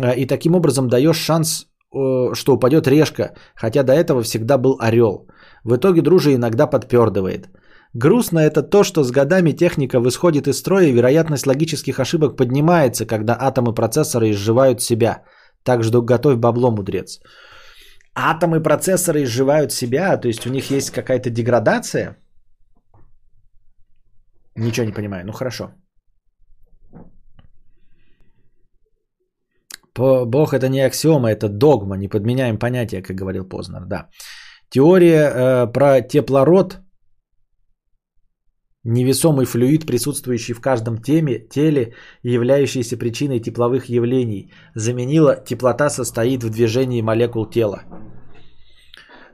[0.00, 5.26] э, и таким образом даешь шанс, что упадет решка, хотя до этого всегда был орел.
[5.64, 7.48] В итоге дружи иногда подпердывает.
[7.94, 13.06] Грустно это то, что с годами техника выходит из строя и вероятность логических ошибок поднимается,
[13.06, 15.24] когда атомы процессора изживают себя.
[15.64, 17.20] Так что готовь бабло, мудрец.
[18.14, 22.16] Атомы процессора изживают себя, то есть у них есть какая-то деградация–
[24.56, 25.24] Ничего не понимаю.
[25.26, 25.72] Ну хорошо.
[29.96, 34.08] Бог это не аксиома, это догма, не подменяем понятия, как говорил Познер, да.
[34.70, 36.78] Теория э, про теплород,
[38.84, 46.50] невесомый флюид, присутствующий в каждом теме, теле являющийся причиной тепловых явлений, заменила теплота состоит в
[46.50, 47.82] движении молекул тела.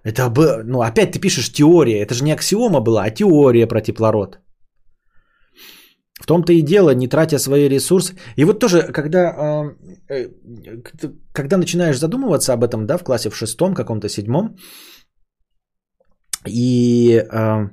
[0.04, 0.32] Это,
[0.64, 4.38] ну, опять ты пишешь теория, это же не аксиома была, а теория про теплород.
[6.20, 8.14] В том-то и дело, не тратя свои ресурсы.
[8.36, 9.64] И вот тоже, когда, а,
[10.08, 10.28] э,
[11.32, 14.56] когда начинаешь задумываться об этом, да, в классе в шестом, каком-то седьмом,
[16.46, 17.70] и а,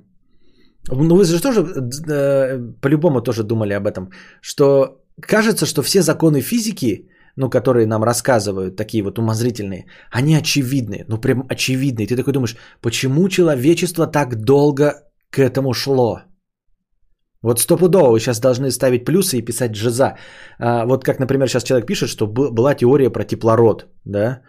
[0.90, 4.10] ну вы же тоже э, по-любому тоже думали об этом,
[4.42, 11.06] что кажется, что все законы физики, ну, которые нам рассказывают, такие вот умозрительные, они очевидны,
[11.08, 12.08] ну, прям очевидные.
[12.08, 14.94] Ты такой думаешь, почему человечество так долго
[15.30, 16.22] к этому шло?
[17.44, 20.18] Вот стопудово вы сейчас должны ставить плюсы и писать жиза.
[20.60, 24.42] А, вот как, например, сейчас человек пишет, что была теория про теплород, да,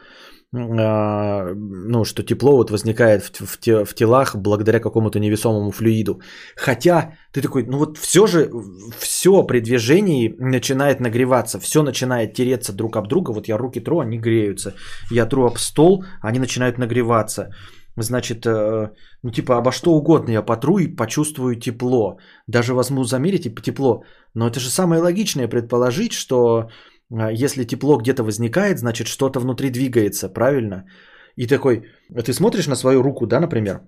[0.57, 6.20] а, ну, что тепло вот возникает в, в, телах благодаря какому-то невесомому флюиду.
[6.57, 8.51] Хотя ты такой, ну вот все же,
[8.99, 13.32] все при движении начинает нагреваться, все начинает тереться друг об друга.
[13.32, 14.74] Вот я руки тру, они греются.
[15.11, 17.49] Я тру об стол, они начинают нагреваться.
[17.97, 18.90] Значит, э,
[19.22, 22.18] ну типа обо что угодно я потру и почувствую тепло.
[22.49, 24.03] Даже возьму замерить и тепло.
[24.34, 26.68] Но это же самое логичное предположить, что
[27.11, 30.84] э, если тепло где-то возникает, значит что-то внутри двигается, правильно?
[31.36, 31.84] И такой,
[32.24, 33.80] ты смотришь на свою руку, да, например,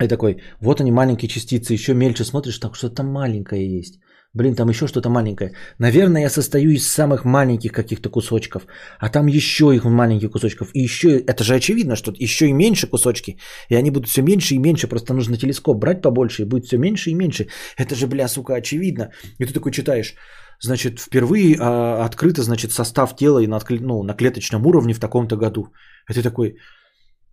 [0.00, 4.00] и такой, вот они маленькие частицы, еще мельче смотришь, так что-то маленькое есть.
[4.32, 5.52] Блин, там еще что-то маленькое.
[5.78, 8.62] Наверное, я состою из самых маленьких каких-то кусочков.
[9.00, 10.70] А там еще их маленьких кусочков.
[10.74, 13.38] И еще, это же очевидно, что еще и меньше кусочки.
[13.68, 14.86] И они будут все меньше и меньше.
[14.86, 17.48] Просто нужно телескоп брать побольше, и будет все меньше и меньше.
[17.76, 19.10] Это же, бля, сука, очевидно.
[19.38, 20.14] И ты такой читаешь.
[20.62, 25.36] Значит, впервые а, открыто, значит, состав тела и на, ну, на клеточном уровне в таком-то
[25.36, 25.72] году.
[26.08, 26.54] Это такой,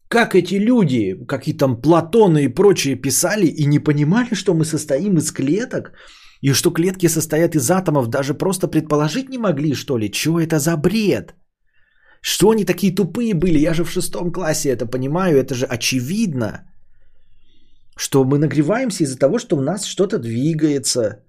[0.08, 5.18] как эти люди, какие там Платоны и прочие писали и не понимали, что мы состоим
[5.18, 5.92] из клеток,
[6.42, 10.12] и что клетки состоят из атомов, даже просто предположить не могли, что ли?
[10.12, 11.36] Чего это за бред?
[12.22, 13.60] Что они такие тупые были?
[13.60, 16.64] Я же в шестом классе это понимаю, это же очевидно.
[17.96, 21.24] Что мы нагреваемся из-за того, что у нас что-то двигается.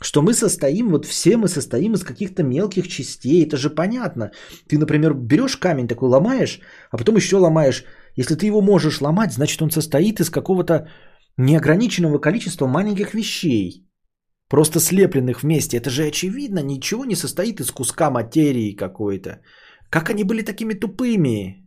[0.00, 3.44] Что мы состоим, вот все мы состоим из каких-то мелких частей.
[3.44, 4.30] Это же понятно.
[4.68, 7.84] Ты, например, берешь камень такой, ломаешь, а потом еще ломаешь.
[8.14, 10.88] Если ты его можешь ломать, значит он состоит из какого-то
[11.38, 13.86] неограниченного количества маленьких вещей
[14.48, 15.76] просто слепленных вместе.
[15.76, 19.40] Это же очевидно, ничего не состоит из куска материи какой-то.
[19.90, 21.66] Как они были такими тупыми?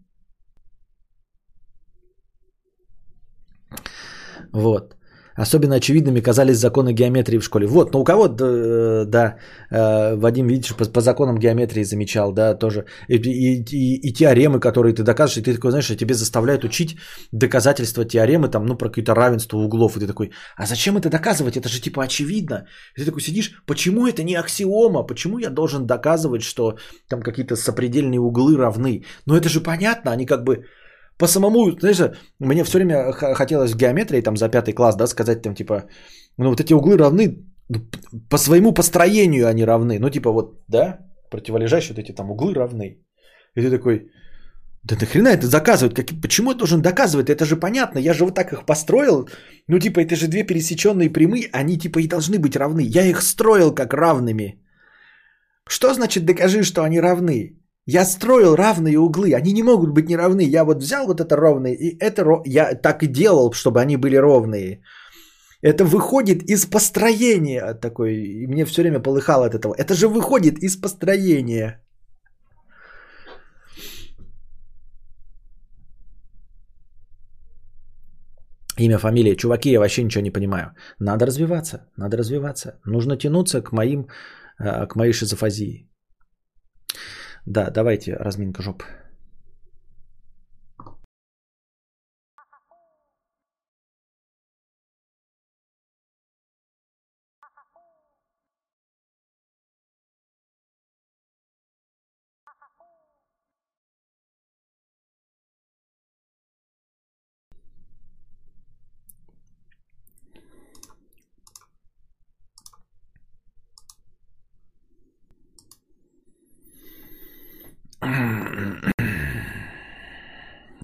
[4.53, 4.98] Вот.
[5.39, 7.65] Особенно очевидными казались законы геометрии в школе.
[7.65, 9.35] Вот, но у кого, да, да
[9.71, 12.85] э, Вадим, видишь, по, по законам геометрии замечал, да, тоже.
[13.07, 16.97] И, и, и, и теоремы, которые ты доказываешь, и ты такой, знаешь, тебе заставляют учить
[17.31, 21.55] доказательства теоремы, там, ну, про какое-то равенство углов, и ты такой, а зачем это доказывать?
[21.55, 22.65] Это же, типа, очевидно.
[22.97, 25.07] И ты такой сидишь, почему это не аксиома?
[25.07, 26.77] Почему я должен доказывать, что
[27.07, 29.05] там какие-то сопредельные углы равны?
[29.25, 30.65] Ну, это же понятно, они как бы
[31.19, 32.01] по самому, знаешь,
[32.39, 35.83] мне все время хотелось в геометрии, там, за пятый класс, да, сказать, там, типа,
[36.37, 37.79] ну, вот эти углы равны, ну,
[38.29, 39.99] по своему построению они равны.
[39.99, 40.99] Ну, типа, вот, да,
[41.29, 43.03] противолежащие вот эти там углы равны.
[43.55, 44.11] И ты такой,
[44.83, 45.93] Да нахрена это заказывать?
[45.93, 47.29] Как, почему я должен доказывать?
[47.29, 49.29] Это же понятно, я же вот так их построил.
[49.67, 52.81] Ну, типа, это же две пересеченные прямые, они типа и должны быть равны.
[52.81, 54.63] Я их строил как равными.
[55.67, 57.58] Что значит докажи, что они равны?
[57.91, 60.43] Я строил равные углы, они не могут быть неравны.
[60.43, 64.15] Я вот взял вот это ровное, и это я так и делал, чтобы они были
[64.15, 64.81] ровные.
[65.63, 69.73] Это выходит из построения такой, и мне все время полыхало от этого.
[69.73, 71.81] Это же выходит из построения.
[78.77, 79.35] Имя, фамилия.
[79.35, 80.75] Чуваки, я вообще ничего не понимаю.
[80.99, 82.79] Надо развиваться, надо развиваться.
[82.85, 84.07] Нужно тянуться к моим,
[84.59, 85.89] э, к моей шизофазии.
[87.49, 88.83] Да, давайте разминка жоп.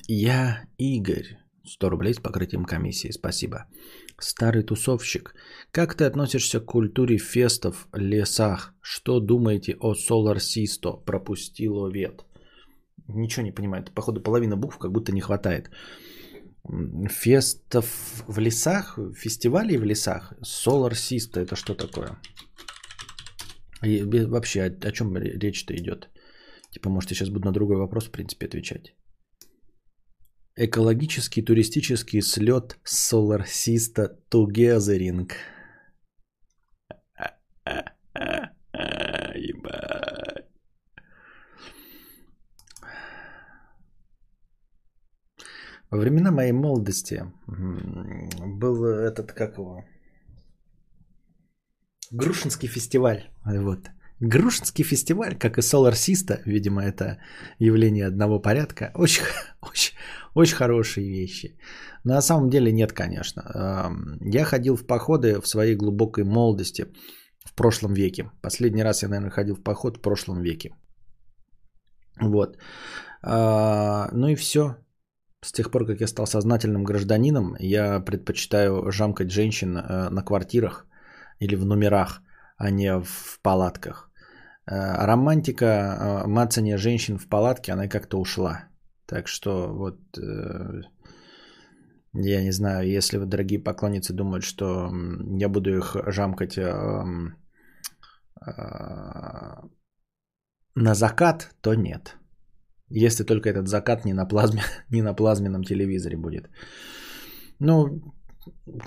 [0.07, 0.65] Я
[1.09, 1.37] Игорь.
[1.65, 3.11] 100 рублей с покрытием комиссии.
[3.11, 3.65] Спасибо.
[4.19, 5.33] Старый тусовщик.
[5.71, 8.73] Как ты относишься к культуре фестов в лесах?
[8.81, 11.03] Что думаете о Solar Систо?
[11.05, 12.25] Пропустило вет.
[13.07, 13.83] Ничего не понимаю.
[13.95, 15.69] Походу, половина букв как будто не хватает.
[17.09, 17.85] Фестов
[18.27, 18.99] в лесах?
[19.15, 20.33] Фестивалей в лесах?
[20.41, 22.19] Solar Систо это что такое?
[23.83, 26.09] И вообще, о, о чем речь-то идет?
[26.71, 28.95] Типа, может, я сейчас буду на другой вопрос, в принципе, отвечать.
[30.57, 32.79] Экологический туристический слет
[34.31, 35.29] Togethering.
[39.35, 40.45] Ебать.
[45.89, 49.83] Во времена моей молодости был этот, как его,
[52.11, 53.29] Грушинский фестиваль.
[53.43, 53.89] Вот.
[54.21, 57.19] Грушинский фестиваль, как и Solar Sista, видимо, это
[57.59, 59.23] явление одного порядка, очень,
[59.61, 59.93] очень,
[60.35, 61.57] очень хорошие вещи.
[62.03, 63.41] На самом деле нет, конечно.
[64.21, 66.85] Я ходил в походы в своей глубокой молодости
[67.45, 68.31] в прошлом веке.
[68.41, 70.69] Последний раз я, наверное, ходил в поход в прошлом веке.
[72.21, 72.57] Вот.
[73.21, 74.75] А, ну и все.
[75.41, 80.87] С тех пор, как я стал сознательным гражданином, я предпочитаю жамкать женщин э, на квартирах
[81.39, 82.21] или в номерах,
[82.57, 84.09] а не в палатках.
[84.65, 88.65] Э, романтика э, мацания женщин в палатке, она как-то ушла.
[89.07, 90.81] Так что вот э,
[92.13, 94.89] я не знаю, если вы, дорогие поклонницы, думают, что
[95.39, 96.57] я буду их жамкать
[100.75, 102.17] на закат, то нет.
[102.89, 106.49] Если только этот закат не на, плазме, не на плазменном телевизоре будет.
[107.59, 108.01] Ну,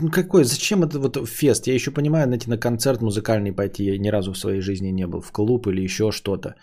[0.01, 1.67] ну какой, зачем это вот фест?
[1.67, 5.07] Я еще понимаю, знаете, на концерт музыкальный пойти я ни разу в своей жизни не
[5.07, 6.55] был, в клуб или еще что-то.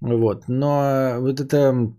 [0.00, 1.94] Вот, но вот это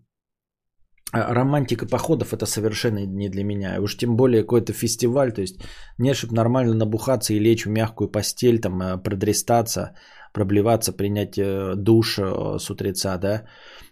[1.11, 3.81] романтика походов это совершенно не для меня.
[3.81, 5.55] Уж тем более какой-то фестиваль, то есть
[5.97, 9.95] не чтобы нормально набухаться и лечь в мягкую постель, там э, продрестаться,
[10.33, 13.43] проблеваться, принять э, душ э, с утреца, да.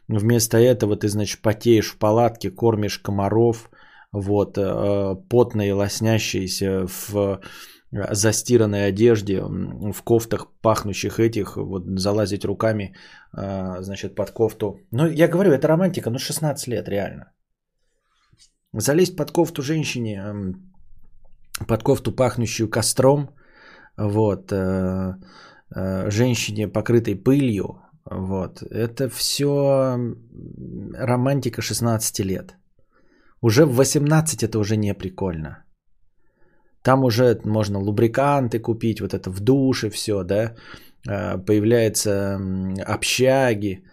[0.07, 3.69] Вместо этого ты, значит, потеешь в палатке, кормишь комаров,
[4.11, 4.59] вот,
[5.29, 7.39] потные, лоснящиеся в
[8.11, 12.95] застиранной одежде, в кофтах пахнущих этих, вот залазить руками,
[13.37, 14.79] э, значит, под кофту.
[14.91, 17.31] Ну, я говорю, это романтика, ну, 16 лет, реально.
[18.73, 20.73] Залезть под кофту женщине, эм,
[21.67, 23.29] под кофту, пахнущую костром,
[23.97, 24.51] вот,
[26.09, 29.97] женщине, покрытой пылью, вот, это все
[30.93, 32.57] романтика 16 лет.
[33.41, 35.62] Уже в 18 это уже не прикольно.
[36.83, 40.53] Там уже можно лубриканты купить, вот это в душе все, да.
[41.09, 42.39] Э, появляются
[42.85, 43.83] общаги,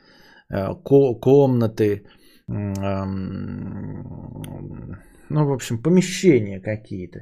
[0.51, 0.74] э,
[1.20, 2.05] комнаты,
[5.30, 7.18] ну, в общем, помещения какие-то.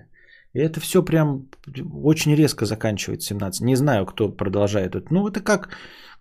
[0.55, 1.49] И это все прям
[2.05, 3.61] очень резко заканчивается 17.
[3.61, 5.11] Не знаю, кто продолжает.
[5.11, 5.69] Ну, это как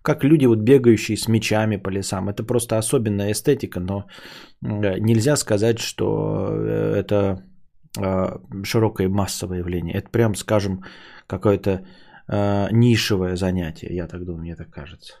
[0.02, 2.28] как люди вот бегающие с мечами по лесам.
[2.28, 4.06] Это просто особенная эстетика, но
[4.60, 7.42] нельзя сказать, что э, это
[8.64, 9.94] широкое массовое явление.
[9.94, 10.82] Это прям, скажем,
[11.26, 11.86] какое-то
[12.70, 15.14] нишевое занятие, я так думаю, мне так кажется.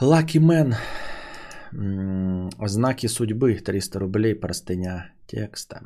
[0.00, 0.74] Lucky Man
[2.66, 3.54] Знаки судьбы.
[3.56, 4.34] 300 рублей.
[4.34, 5.82] Простыня текста.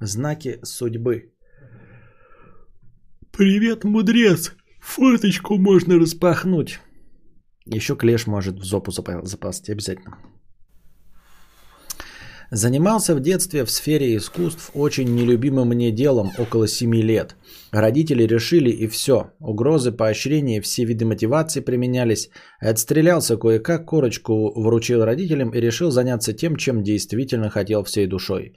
[0.00, 1.32] Знаки судьбы.
[3.32, 4.52] Привет, мудрец!
[4.82, 6.80] Форточку можно распахнуть.
[7.64, 10.18] Еще клеш может в зопу запасть обязательно.
[12.50, 17.36] Занимался в детстве в сфере искусств очень нелюбимым мне делом около 7 лет.
[17.70, 19.30] Родители решили и все.
[19.40, 22.28] Угрозы, поощрения, все виды мотивации применялись.
[22.60, 28.52] Отстрелялся кое-как, корочку вручил родителям и решил заняться тем, чем действительно хотел всей душой.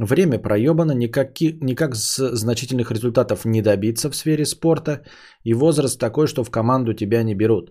[0.00, 5.02] Время проебано, никак, никак значительных результатов не добиться в сфере спорта,
[5.44, 7.70] и возраст такой, что в команду тебя не берут.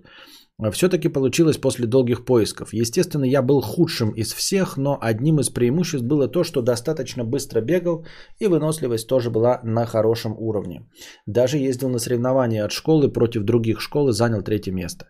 [0.72, 2.74] Все-таки получилось после долгих поисков.
[2.74, 7.62] Естественно, я был худшим из всех, но одним из преимуществ было то, что достаточно быстро
[7.62, 8.06] бегал,
[8.40, 10.86] и выносливость тоже была на хорошем уровне.
[11.26, 15.06] Даже ездил на соревнования от школы против других школ и занял третье место.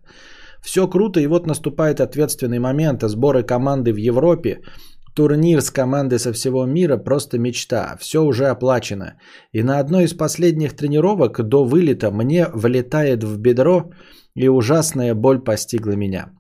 [0.61, 3.01] Все круто, и вот наступает ответственный момент.
[3.01, 4.61] Сборы команды в Европе
[5.19, 7.97] Турнир с командой со всего мира просто мечта.
[7.99, 9.19] Все уже оплачено.
[9.51, 13.91] И на одной из последних тренировок до вылета мне влетает в бедро,
[14.33, 16.31] и ужасная боль постигла меня.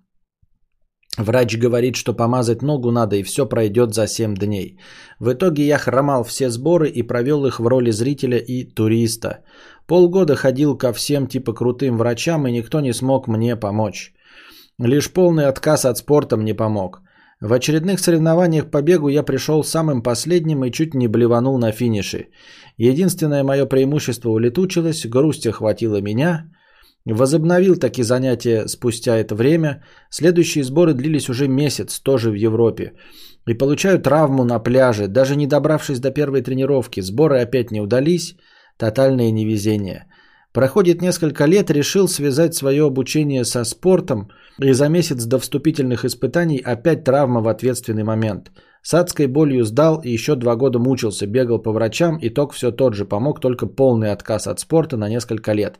[1.17, 4.79] Врач говорит, что помазать ногу надо, и все пройдет за 7 дней.
[5.19, 9.43] В итоге я хромал все сборы и провел их в роли зрителя и туриста.
[9.87, 14.13] Полгода ходил ко всем типа крутым врачам, и никто не смог мне помочь.
[14.77, 17.01] Лишь полный отказ от спорта мне помог.
[17.41, 22.27] В очередных соревнованиях по бегу я пришел самым последним и чуть не блеванул на финише.
[22.77, 26.51] Единственное мое преимущество улетучилось, грусть охватила меня.
[27.05, 29.83] Возобновил таки занятия спустя это время.
[30.09, 32.91] Следующие сборы длились уже месяц, тоже в Европе.
[33.47, 36.99] И получаю травму на пляже, даже не добравшись до первой тренировки.
[36.99, 38.35] Сборы опять не удались.
[38.77, 40.08] Тотальное невезение.
[40.53, 44.29] Проходит несколько лет, решил связать свое обучение со спортом–
[44.61, 48.51] и за месяц до вступительных испытаний опять травма в ответственный момент.
[48.81, 52.93] С адской болью сдал и еще два года мучился, бегал по врачам, итог все тот
[52.93, 55.79] же, помог только полный отказ от спорта на несколько лет.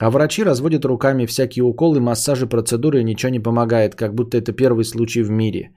[0.00, 4.52] А врачи разводят руками всякие уколы, массажи, процедуры и ничего не помогает, как будто это
[4.52, 5.74] первый случай в мире.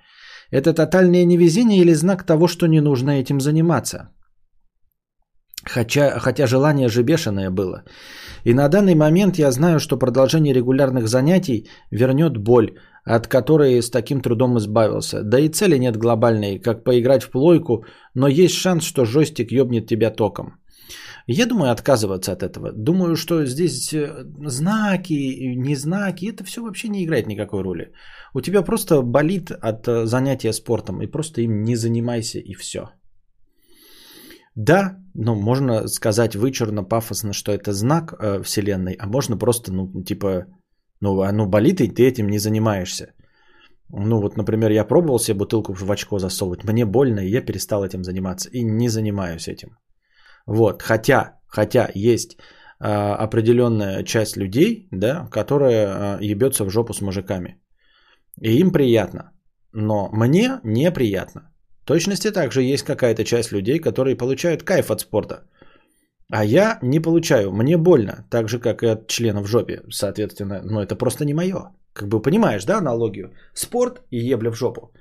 [0.52, 4.10] Это тотальное невезение или знак того, что не нужно этим заниматься?
[5.66, 7.84] Хотя, хотя желание же бешеное было.
[8.46, 13.90] И на данный момент я знаю, что продолжение регулярных занятий вернет боль, от которой с
[13.90, 15.24] таким трудом избавился.
[15.24, 19.88] Да и цели нет глобальной, как поиграть в плойку, но есть шанс, что жестик ёбнет
[19.88, 20.60] тебя током.
[21.28, 22.72] Я думаю отказываться от этого.
[22.72, 27.92] Думаю, что здесь э, знаки, не знаки, это все вообще не играет никакой роли.
[28.36, 32.92] У тебя просто болит от э, занятия спортом, и просто им не занимайся, и все.
[34.56, 40.04] Да, ну, можно сказать вычурно, пафосно, что это знак э, Вселенной, а можно просто, ну,
[40.04, 40.46] типа,
[41.02, 43.14] ну, оно болит, и ты этим не занимаешься.
[43.90, 47.84] Ну, вот, например, я пробовал себе бутылку в очко засовывать, мне больно, и я перестал
[47.84, 49.78] этим заниматься, и не занимаюсь этим.
[50.48, 52.38] Вот, хотя, хотя есть
[52.80, 57.62] э, определенная часть людей, да, которая э, ебется в жопу с мужиками.
[58.42, 59.32] И им приятно.
[59.74, 61.55] Но мне неприятно
[61.86, 65.44] точности также есть какая-то часть людей, которые получают кайф от спорта.
[66.32, 70.62] А я не получаю, мне больно, так же, как и от члена в жопе, соответственно,
[70.64, 71.72] но это просто не мое.
[71.94, 73.32] Как бы понимаешь, да, аналогию?
[73.54, 74.92] Спорт и ебля в жопу.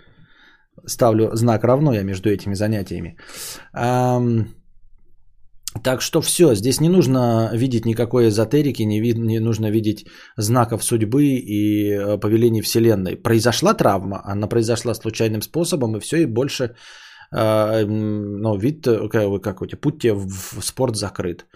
[0.86, 3.16] Ставлю знак равно я между этими занятиями.
[5.82, 10.06] Так что все, здесь не нужно видеть никакой эзотерики, не, вид, не нужно видеть
[10.36, 13.16] знаков судьбы и э, повелений Вселенной.
[13.16, 16.76] Произошла травма, она произошла случайным способом, и все, и больше
[17.32, 21.46] э, ну, вид, э, как, как у тебя, путь тебе в, спорт закрыт.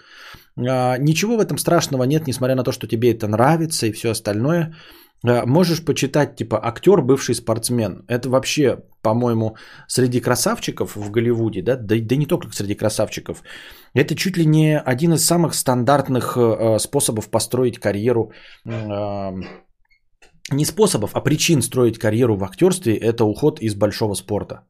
[0.56, 4.10] Э, ничего в этом страшного нет, несмотря на то, что тебе это нравится и все
[4.10, 4.74] остальное.
[5.26, 8.04] Э, можешь почитать, типа, актер, бывший спортсмен.
[8.08, 9.56] Это вообще, по-моему,
[9.88, 13.42] среди красавчиков в Голливуде, да, да, да не только среди красавчиков.
[13.94, 18.32] Это чуть ли не один из самых стандартных э, способов построить карьеру.
[18.66, 19.32] Э,
[20.50, 24.60] не способов, а причин строить карьеру в актерстве– это уход из большого спорта.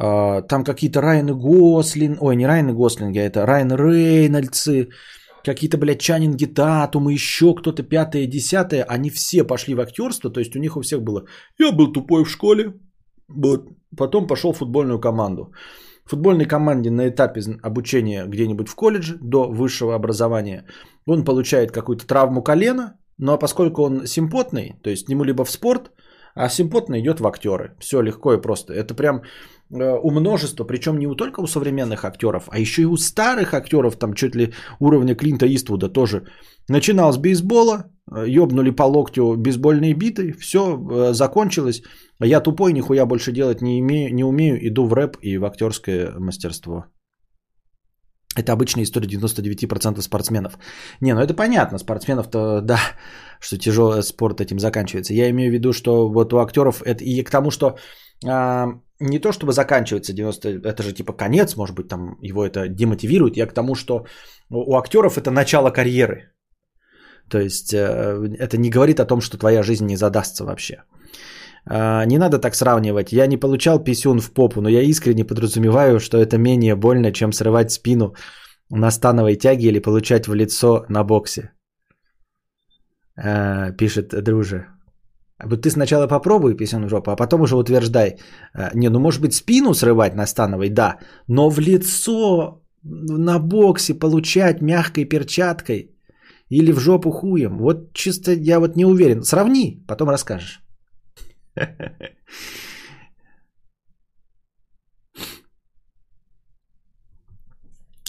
[0.00, 4.88] Э, там какие-то Райаны Гослин, ой, не Райаны Гослинги, а это Райан Рейнольдсы,
[5.44, 10.56] какие-то, блядь, Чанинги Татумы, еще кто-то пятое, десятое, они все пошли в актерство, то есть
[10.56, 11.24] у них у всех было,
[11.58, 12.74] я был тупой в школе,
[13.28, 15.52] вот, потом пошел в футбольную команду.
[16.04, 20.64] В футбольной команде на этапе обучения где-нибудь в колледже до высшего образования
[21.06, 25.92] он получает какую-то травму колена, а поскольку он симпотный, то есть ему либо в спорт,
[26.34, 27.76] а симпотный идет в актеры.
[27.80, 28.72] Все легко и просто.
[28.72, 29.22] Это прям
[29.72, 33.54] Э, у множества, причем не у только у современных актеров, а еще и у старых
[33.54, 36.22] актеров, там чуть ли уровня Клинта Иствуда тоже.
[36.68, 37.84] Начинал с бейсбола,
[38.26, 41.82] ёбнули э, по локтю бейсбольные биты, все э, закончилось.
[42.20, 46.12] Я тупой, нихуя больше делать не, имею, не умею, иду в рэп и в актерское
[46.18, 46.84] мастерство.
[48.36, 50.58] Это обычная история 99% спортсменов.
[51.00, 52.78] Не, ну это понятно, спортсменов-то, да,
[53.40, 55.14] что тяжелый спорт этим заканчивается.
[55.14, 57.76] Я имею в виду, что вот у актеров это и к тому, что
[58.24, 58.66] а,
[59.00, 63.36] не то чтобы заканчивается 90, это же типа конец, может быть, там его это демотивирует.
[63.36, 64.06] Я к тому, что
[64.50, 66.32] у актеров это начало карьеры.
[67.30, 67.78] То есть э,
[68.38, 70.82] это не говорит о том, что твоя жизнь не задастся вообще.
[71.66, 73.12] А, не надо так сравнивать.
[73.12, 77.32] Я не получал писюн в попу, но я искренне подразумеваю, что это менее больно, чем
[77.32, 78.14] срывать спину
[78.70, 81.50] на становой тяге или получать в лицо на боксе.
[83.16, 84.66] А, пишет друже.
[85.42, 88.18] Вот ты сначала попробуй писюн в жопу, а потом уже утверждай.
[88.54, 93.94] А, не, ну может быть спину срывать на становой, да, но в лицо на боксе
[93.94, 95.90] получать мягкой перчаткой
[96.48, 97.58] или в жопу хуем.
[97.58, 99.22] Вот чисто я вот не уверен.
[99.22, 100.60] Сравни, потом расскажешь.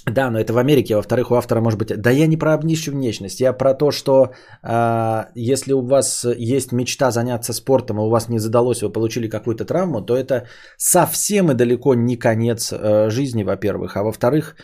[0.06, 2.02] Да, но это в Америке, во-вторых, у автора может быть...
[2.02, 6.72] Да я не про обнищую внешность, я про то, что э, если у вас есть
[6.72, 10.48] мечта заняться спортом, и у вас не задалось, вы получили какую-то травму, то это
[10.78, 13.96] совсем и далеко не конец э, жизни, во-первых.
[13.96, 14.56] А во-вторых,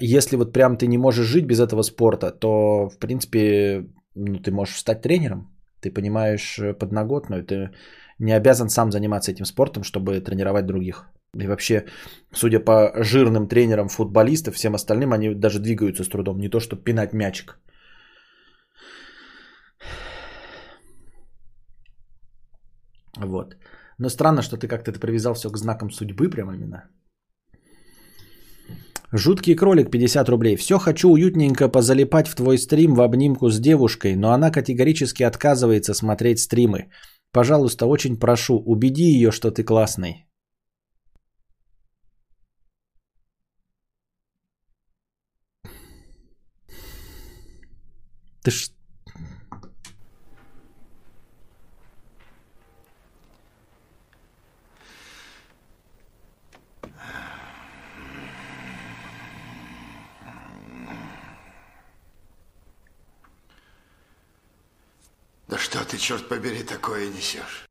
[0.00, 4.52] если вот прям ты не можешь жить без этого спорта, то, в принципе, ну, ты
[4.52, 5.51] можешь стать тренером.
[5.82, 7.70] Ты понимаешь э, подноготную, ты
[8.18, 11.08] не обязан сам заниматься этим спортом, чтобы тренировать других.
[11.40, 11.86] И вообще,
[12.32, 16.76] судя по жирным тренерам футболистов, всем остальным, они даже двигаются с трудом, не то что
[16.76, 17.58] пинать мячик.
[23.16, 23.56] Вот.
[23.98, 26.88] Но странно, что ты как-то это привязал все к знакам судьбы прям именно.
[29.14, 30.56] Жуткий кролик 50 рублей.
[30.56, 35.92] Все хочу уютненько позалипать в твой стрим в обнимку с девушкой, но она категорически отказывается
[35.92, 36.90] смотреть стримы.
[37.30, 40.26] Пожалуйста, очень прошу, убеди ее, что ты классный.
[48.42, 48.70] Ты ж...
[65.52, 67.66] Да что ты, черт побери, такое несешь?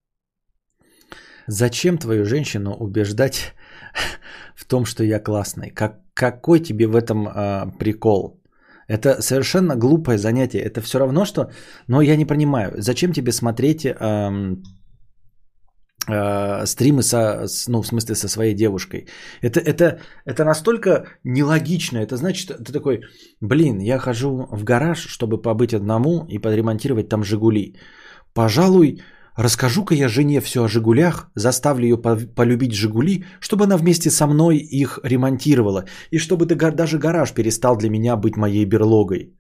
[1.48, 3.54] Зачем твою женщину убеждать
[4.56, 5.70] в том, что я классный?
[5.70, 8.42] Как, какой тебе в этом э, прикол?
[8.88, 10.60] Это совершенно глупое занятие.
[10.60, 11.52] Это все равно, что...
[11.88, 13.96] Но я не понимаю, зачем тебе смотреть э,
[16.08, 19.08] э, стримы со, ну, в смысле, со своей девушкой?
[19.42, 21.98] Это, это, это настолько нелогично.
[21.98, 23.02] Это значит, ты такой,
[23.42, 27.76] блин, я хожу в гараж, чтобы побыть одному и подремонтировать там «Жигули».
[28.34, 29.02] Пожалуй,
[29.38, 31.98] Расскажу-ка я жене все о «Жигулях», заставлю ее
[32.36, 37.90] полюбить «Жигули», чтобы она вместе со мной их ремонтировала, и чтобы даже гараж перестал для
[37.90, 39.34] меня быть моей берлогой.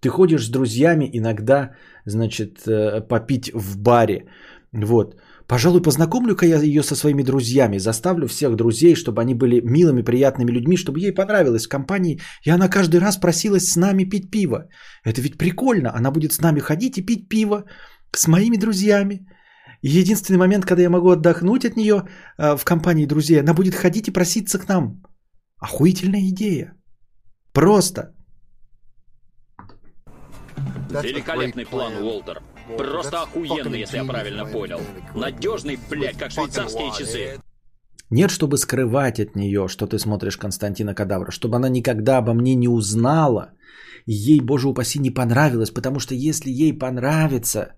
[0.00, 1.70] Ты ходишь с друзьями иногда,
[2.06, 4.26] значит, э, попить в баре.
[4.72, 5.16] Вот.
[5.48, 10.52] Пожалуй, познакомлю-ка я ее со своими друзьями, заставлю всех друзей, чтобы они были милыми, приятными
[10.52, 14.68] людьми, чтобы ей понравилось в компании, и она каждый раз просилась с нами пить пиво.
[15.04, 17.64] Это ведь прикольно, она будет с нами ходить и пить пиво,
[18.14, 19.26] с моими друзьями.
[19.80, 22.02] И единственный момент, когда я могу отдохнуть от нее
[22.36, 25.02] э, в компании друзей, она будет ходить и проситься к нам.
[25.62, 26.74] Охуительная идея.
[27.52, 28.12] Просто.
[30.90, 32.42] Великолепный план, Уолтер.
[32.76, 34.80] Просто охуенный, если я правильно понял.
[35.14, 37.40] Надежный, блядь, как швейцарские часы.
[38.10, 42.54] Нет, чтобы скрывать от нее, что ты смотришь Константина Кадавра, чтобы она никогда обо мне
[42.54, 43.52] не узнала,
[44.06, 47.74] ей, боже упаси, не понравилось, потому что если ей понравится,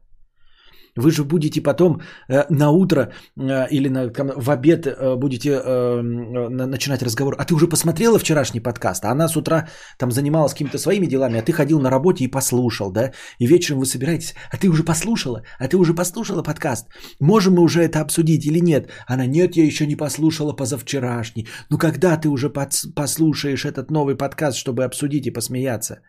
[0.96, 5.60] вы же будете потом э, на утро э, или на, в обед э, будете э,
[5.60, 7.36] э, начинать разговор.
[7.38, 9.04] А ты уже посмотрела вчерашний подкаст?
[9.04, 9.68] А она с утра
[9.98, 13.12] там занималась какими-то своими делами, а ты ходил на работе и послушал, да?
[13.38, 15.42] И вечером вы собираетесь, а ты уже послушала?
[15.58, 16.88] А ты уже послушала подкаст?
[17.20, 18.90] Можем мы уже это обсудить или нет?
[19.06, 21.46] Она, нет, я еще не послушала позавчерашний.
[21.70, 26.02] Ну когда ты уже под, послушаешь этот новый подкаст, чтобы обсудить и посмеяться?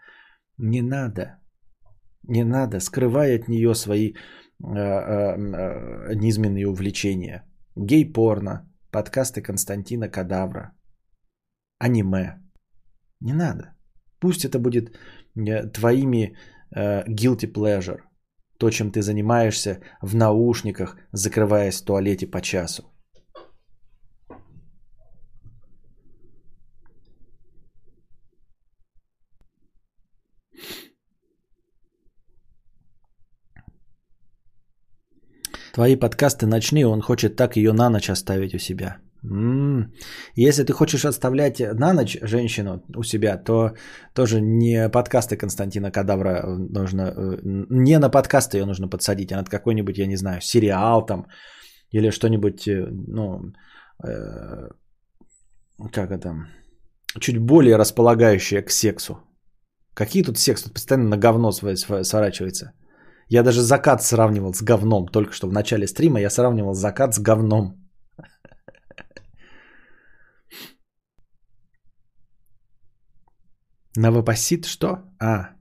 [0.57, 1.41] Не надо.
[2.27, 4.13] Не надо, скрывай от нее свои
[4.63, 7.43] низменные увлечения.
[7.75, 10.73] Гей-порно, подкасты Константина Кадавра,
[11.79, 12.39] аниме.
[13.19, 13.75] Не надо.
[14.19, 14.97] Пусть это будет
[15.35, 16.38] твоими
[16.75, 18.01] guilty pleasure.
[18.57, 22.90] То, чем ты занимаешься в наушниках, закрываясь в туалете по часу.
[35.73, 38.98] Твои подкасты ночные, он хочет так ее на ночь оставить у себя.
[39.23, 39.93] М-м.
[40.35, 43.72] Если ты хочешь оставлять на ночь женщину у себя, то
[44.14, 47.39] тоже не подкасты Константина Кадавра нужно, э,
[47.69, 51.27] не на подкасты ее нужно подсадить, а на какой-нибудь, я не знаю, сериал там
[51.91, 53.53] или что-нибудь, э, ну,
[54.03, 54.69] э,
[55.91, 56.48] как это,
[57.19, 59.19] чуть более располагающее к сексу.
[59.93, 60.64] Какие тут секс?
[60.64, 62.72] Тут постоянно на говно сворачивается.
[63.33, 65.07] Я даже закат сравнивал с говном.
[65.07, 67.77] Только что в начале стрима я сравнивал закат с говном.
[73.95, 74.87] Новопосит что?
[75.19, 75.55] А.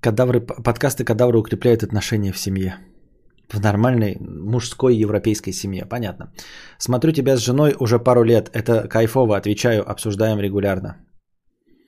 [0.00, 2.89] Кадавры, подкасты кадавры укрепляют отношения в семье.
[3.52, 5.86] В нормальной мужской европейской семье.
[5.86, 6.32] Понятно.
[6.78, 8.50] Смотрю тебя с женой уже пару лет.
[8.52, 10.96] Это кайфово, отвечаю, обсуждаем регулярно.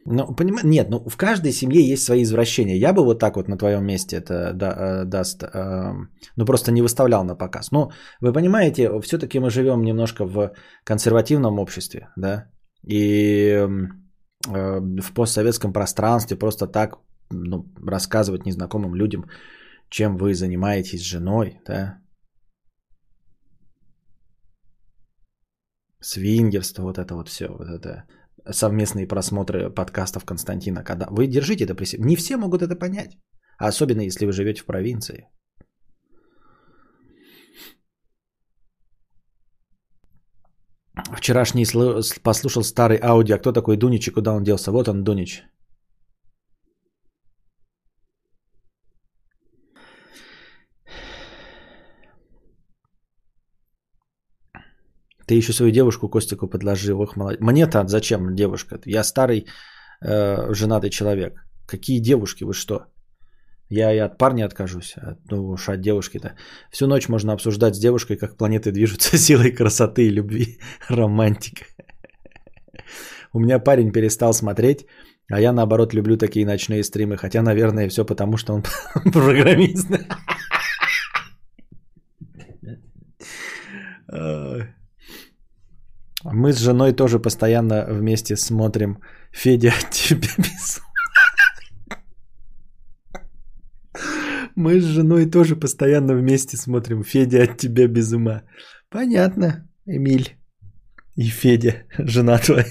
[0.05, 2.77] Ну, понимаешь, нет, ну в каждой семье есть свои извращения.
[2.77, 5.93] Я бы вот так вот на твоем месте это да, э, даст, э,
[6.37, 7.71] ну просто не выставлял на показ.
[7.71, 10.53] Но вы понимаете, все-таки мы живем немножко в
[10.85, 12.47] консервативном обществе, да,
[12.85, 13.65] и
[14.49, 16.99] э, в постсоветском пространстве просто так
[17.31, 19.25] ну, рассказывать незнакомым людям,
[19.93, 21.99] чем вы занимаетесь с женой, да,
[26.01, 28.05] свингерство, вот это вот все, вот это
[28.51, 32.05] совместные просмотры подкастов Константина когда Вы держите это при себе.
[32.05, 33.19] Не все могут это понять.
[33.59, 35.29] Особенно, если вы живете в провинции.
[41.17, 41.67] Вчерашний
[42.23, 43.37] послушал старый аудио.
[43.37, 44.73] А кто такой Дунич и куда он делся?
[44.73, 45.45] Вот он, Дунич.
[55.33, 57.01] Ты еще свою девушку Костику подложил.
[57.01, 57.41] Ох, молодец.
[57.41, 58.79] Мне-то зачем девушка?
[58.85, 59.47] Я старый
[60.05, 61.33] э, женатый человек.
[61.67, 62.45] Какие девушки?
[62.45, 62.85] Вы что?
[63.71, 64.95] Я и от парня откажусь.
[65.31, 66.35] Ну уж от девушки-то.
[66.71, 70.59] Всю ночь можно обсуждать с девушкой, как планеты движутся силой красоты и любви.
[70.91, 71.65] Романтика.
[73.33, 74.85] У меня парень перестал смотреть,
[75.31, 77.17] а я наоборот люблю такие ночные стримы.
[77.17, 78.63] Хотя, наверное, все потому, что он
[79.13, 79.89] программист.
[86.25, 88.99] Мы с женой тоже постоянно вместе смотрим
[89.33, 90.81] Федя тебе без
[94.55, 98.43] Мы с женой тоже постоянно вместе смотрим Федя от тебя без ума.
[98.91, 100.37] Понятно, Эмиль.
[101.17, 102.67] И Федя, жена твоя.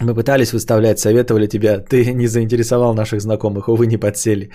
[0.00, 4.52] Мы пытались выставлять, советовали тебя, ты не заинтересовал наших знакомых, увы, не подсели.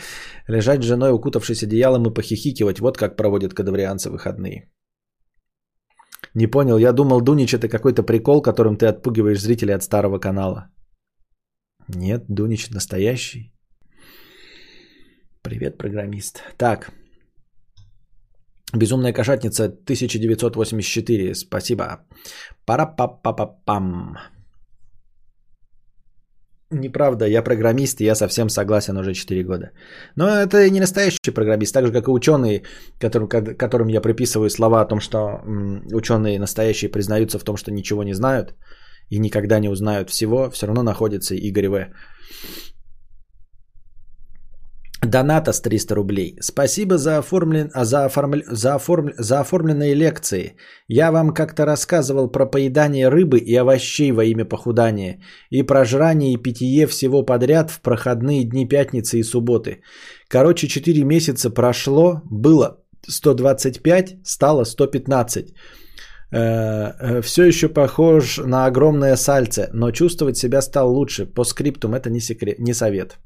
[0.48, 4.70] Лежать с женой, укутавшись одеялом и похихикивать, вот как проводят кадаврианцы выходные.
[6.34, 10.70] Не понял, я думал, Дунич это какой-то прикол, которым ты отпугиваешь зрителей от старого канала.
[11.90, 13.54] Нет, Дунич настоящий.
[15.42, 16.42] Привет, программист.
[16.58, 16.92] Так.
[18.74, 21.36] Безумная кошатница 1984.
[21.36, 22.08] Спасибо.
[22.66, 24.33] Пара-па-па-па-пам.
[26.74, 29.72] Неправда, я программист, и я совсем согласен уже 4 года.
[30.16, 32.64] Но это не настоящий программист, так же, как и ученые,
[33.00, 33.28] которым,
[33.58, 35.42] которым я приписываю слова о том, что
[35.94, 38.56] ученые настоящие признаются в том, что ничего не знают
[39.10, 41.88] и никогда не узнают всего, все равно находится Игорь В.
[45.06, 46.36] Доната с 300 рублей.
[46.42, 50.56] Спасибо за, оформлен, за, оформл, за, оформ, за оформленные лекции.
[50.88, 55.20] Я вам как-то рассказывал про поедание рыбы и овощей во имя похудания.
[55.50, 59.82] И про жрание и питье всего подряд в проходные дни пятницы и субботы.
[60.28, 62.78] Короче, 4 месяца прошло, было
[63.08, 65.54] 125, стало 115.
[66.32, 71.26] Э, э, Все еще похож на огромное сальце, но чувствовать себя стал лучше.
[71.26, 73.18] По скриптум это не, секрет, не совет.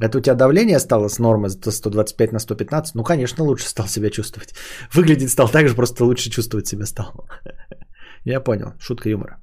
[0.00, 2.94] Это у тебя давление стало с нормы 125 на 115?
[2.94, 4.54] Ну, конечно, лучше стал себя чувствовать.
[4.94, 7.28] Выглядеть стал так же, просто лучше чувствовать себя стал.
[8.24, 8.72] Я понял.
[8.78, 9.40] Шутка юмора.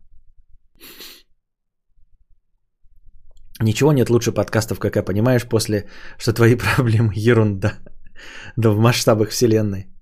[3.62, 7.74] Ничего нет лучше подкастов, как я понимаешь, после, что твои проблемы ерунда.
[8.58, 9.93] Да в масштабах вселенной.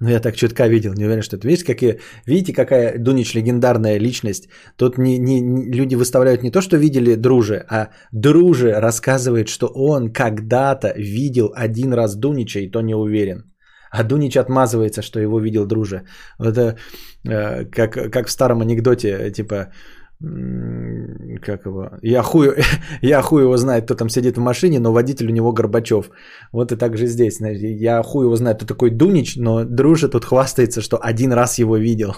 [0.00, 1.46] Ну, я так чутка видел, не уверен, что это.
[1.46, 4.48] Видите, какие, видите, какая Дунич легендарная личность?
[4.76, 5.40] Тут не, не,
[5.70, 11.92] люди выставляют не то, что видели друже, а друже рассказывает, что он когда-то видел один
[11.92, 13.44] раз Дунича, и то не уверен.
[13.90, 16.04] А Дунич отмазывается, что его видел друже.
[16.38, 16.76] Это
[17.24, 19.72] э, как, как в старом анекдоте, типа,
[20.20, 22.56] как его, я хуй,
[23.00, 26.10] я хуй его знает, кто там сидит в машине, но водитель у него Горбачев.
[26.52, 27.40] Вот и так же здесь.
[27.40, 31.76] Я хуй его знает, кто такой Дунич, но дружит тут хвастается, что один раз его
[31.78, 32.16] видел.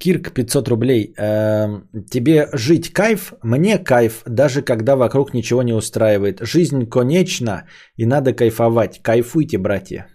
[0.00, 1.14] Кирк 500 рублей.
[1.18, 3.34] Эм, тебе жить кайф?
[3.42, 6.40] Мне кайф, даже когда вокруг ничего не устраивает.
[6.40, 7.66] Жизнь конечна
[7.98, 9.02] и надо кайфовать.
[9.02, 10.06] Кайфуйте, братья.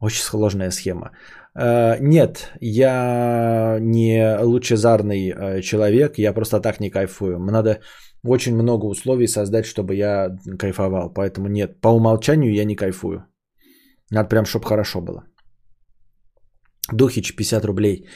[0.00, 1.10] Очень сложная схема.
[1.54, 7.38] Э, нет, я не лучезарный э, человек, я просто так не кайфую.
[7.38, 7.80] Надо
[8.24, 11.12] очень много условий создать, чтобы я кайфовал.
[11.12, 13.26] Поэтому нет, по умолчанию я не кайфую.
[14.10, 15.24] Надо прям, чтобы хорошо было.
[16.90, 18.06] Духич 50 рублей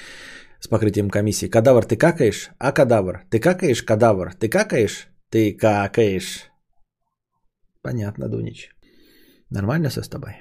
[0.61, 1.47] с покрытием комиссии.
[1.47, 2.51] Кадавр, ты какаешь?
[2.59, 3.25] А кадавр?
[3.31, 4.35] Ты какаешь, кадавр?
[4.35, 5.09] Ты какаешь?
[5.31, 6.51] Ты какаешь.
[7.83, 8.71] Понятно, Дунич.
[9.51, 10.37] Нормально все с тобой?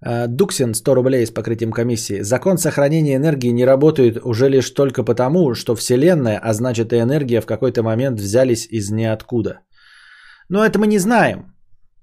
[0.00, 2.22] А, Дуксин 100 рублей с покрытием комиссии.
[2.22, 7.40] Закон сохранения энергии не работает уже лишь только потому, что Вселенная, а значит и энергия
[7.40, 9.60] в какой-то момент взялись из ниоткуда.
[10.48, 11.54] Но это мы не знаем,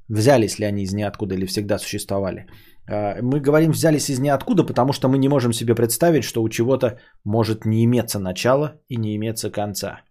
[0.09, 2.47] взялись ли они из ниоткуда или всегда существовали.
[2.89, 6.49] А, мы говорим взялись из ниоткуда, потому что мы не можем себе представить, что у
[6.49, 10.01] чего-то может не иметься начала и не иметься конца.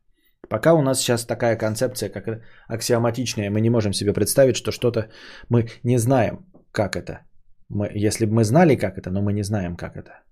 [0.49, 5.09] Пока у нас сейчас такая концепция, как аксиоматичная, мы не можем себе представить, что что-то
[5.49, 7.20] мы не знаем, как это.
[7.69, 10.23] Мы, если бы мы знали, как это, но мы не знаем, как это.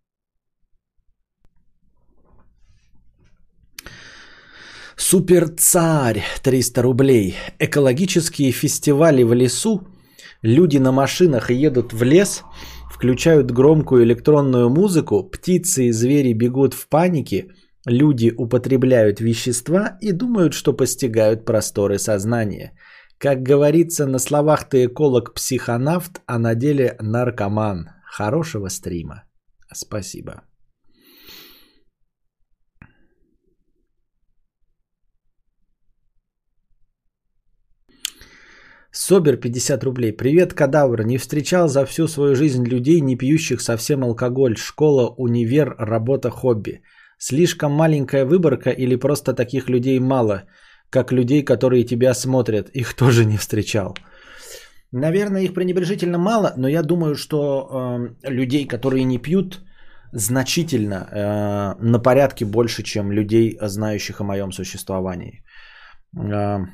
[4.97, 7.35] Супер царь 300 рублей.
[7.59, 9.81] Экологические фестивали в лесу
[10.43, 12.43] Люди на машинах едут в лес,
[12.91, 17.49] включают громкую электронную музыку, птицы и звери бегут в панике,
[17.87, 22.73] люди употребляют вещества и думают, что постигают просторы сознания.
[23.19, 27.91] Как говорится, на словах ты эколог-психонавт, а на деле наркоман.
[28.07, 29.25] Хорошего стрима.
[29.73, 30.43] Спасибо.
[38.93, 40.13] Собер 50 рублей.
[40.13, 41.05] Привет, кадавр.
[41.05, 44.57] Не встречал за всю свою жизнь людей, не пьющих совсем алкоголь.
[44.57, 46.83] Школа, универ, работа, хобби.
[47.19, 50.43] Слишком маленькая выборка или просто таких людей мало,
[50.91, 52.69] как людей, которые тебя смотрят.
[52.75, 53.95] Их тоже не встречал.
[54.93, 59.61] Наверное, их пренебрежительно мало, но я думаю, что э, людей, которые не пьют,
[60.13, 65.45] значительно э, на порядке больше, чем людей, знающих о моем существовании.
[66.17, 66.67] Э,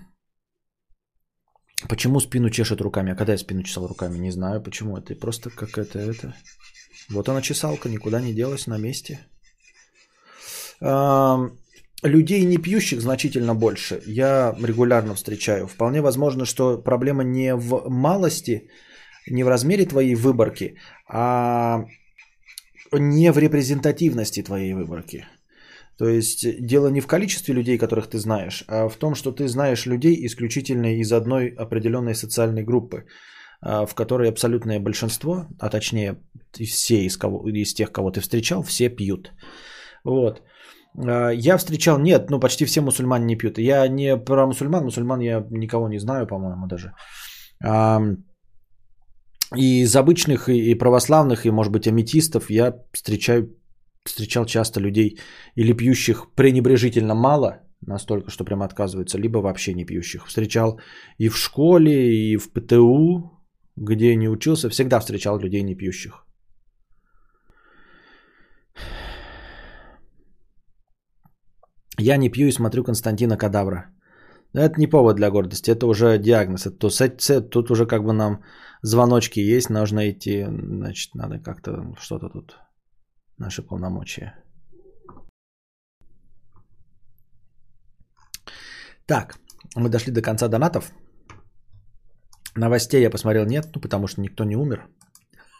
[1.89, 3.13] Почему спину чешет руками?
[3.13, 4.19] А когда я спину чесал руками?
[4.19, 4.97] Не знаю почему.
[4.97, 6.35] Это просто какая-то это...
[7.11, 9.21] Вот она чесалка, никуда не делась на месте.
[12.03, 14.03] людей не пьющих значительно больше.
[14.07, 15.67] Я регулярно встречаю.
[15.67, 18.71] Вполне возможно, что проблема не в малости,
[19.31, 20.77] не в размере твоей выборки,
[21.09, 21.85] а
[22.93, 25.27] не в репрезентативности твоей выборки.
[25.99, 29.49] То есть дело не в количестве людей, которых ты знаешь, а в том, что ты
[29.49, 33.07] знаешь людей исключительно из одной определенной социальной группы,
[33.63, 36.17] а, в которой абсолютное большинство, а точнее
[36.53, 39.33] все из, кого, из тех, кого ты встречал, все пьют.
[40.05, 40.43] Вот.
[40.99, 43.59] А, я встречал, нет, ну почти все мусульмане не пьют.
[43.59, 46.93] Я не про мусульман, мусульман я никого не знаю, по-моему, даже.
[49.55, 53.57] И из обычных, и православных, и, может быть, аметистов я встречаю
[54.09, 55.19] встречал часто людей
[55.55, 60.27] или пьющих пренебрежительно мало, настолько, что прямо отказываются, либо вообще не пьющих.
[60.27, 60.81] Встречал
[61.19, 63.31] и в школе, и в ПТУ,
[63.77, 66.27] где не учился, всегда встречал людей не пьющих.
[71.99, 73.87] Я не пью и смотрю Константина Кадавра.
[74.53, 76.67] Это не повод для гордости, это уже диагноз.
[76.67, 78.43] Это, тут уже как бы нам
[78.83, 82.57] звоночки есть, нужно идти, значит, надо как-то что-то тут
[83.39, 84.35] наши полномочия.
[89.07, 89.39] Так,
[89.77, 90.93] мы дошли до конца донатов.
[92.57, 94.89] Новостей я посмотрел нет, ну потому что никто не умер.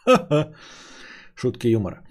[1.35, 2.03] Шутки юмора.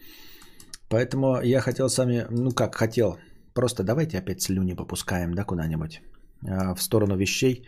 [0.88, 3.18] Поэтому я хотел с вами, ну как хотел,
[3.54, 6.00] просто давайте опять слюни попускаем, да, куда-нибудь
[6.48, 7.66] а, в сторону вещей,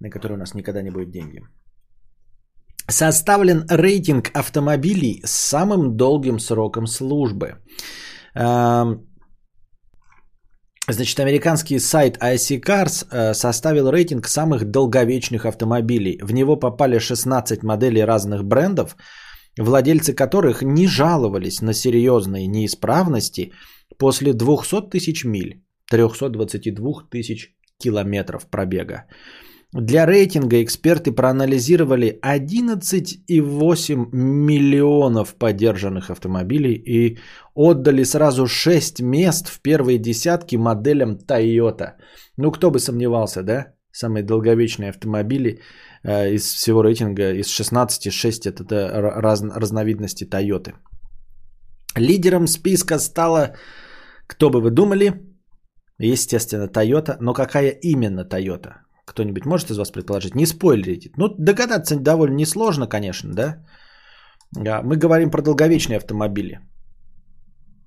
[0.00, 1.40] на которые у нас никогда не будет деньги.
[2.90, 7.56] Составлен рейтинг автомобилей с самым долгим сроком службы.
[10.90, 16.18] Значит, американский сайт IC Cars э, составил рейтинг самых долговечных автомобилей.
[16.22, 18.96] В него попали 16 моделей разных брендов,
[19.58, 23.52] владельцы которых не жаловались на серьезные неисправности
[23.98, 29.04] после 200 тысяч миль, 322 тысяч километров пробега.
[29.74, 37.18] Для рейтинга эксперты проанализировали 11,8 миллионов поддержанных автомобилей и
[37.54, 41.96] отдали сразу 6 мест в первые десятки моделям Toyota.
[42.38, 43.74] Ну, кто бы сомневался, да?
[43.92, 45.60] Самые долговечные автомобили
[46.02, 50.72] э, из всего рейтинга, из 16, 6 это, это раз, разновидности Toyota.
[51.94, 53.54] Лидером списка стала,
[54.26, 55.12] кто бы вы думали,
[55.98, 57.18] естественно, Toyota.
[57.20, 58.87] Но какая именно Toyota?
[59.08, 60.34] Кто-нибудь может из вас предположить?
[60.34, 61.10] Не спойлерите.
[61.16, 63.64] Ну, догадаться довольно несложно, конечно, да?
[64.52, 64.82] да?
[64.82, 66.60] Мы говорим про долговечные автомобили.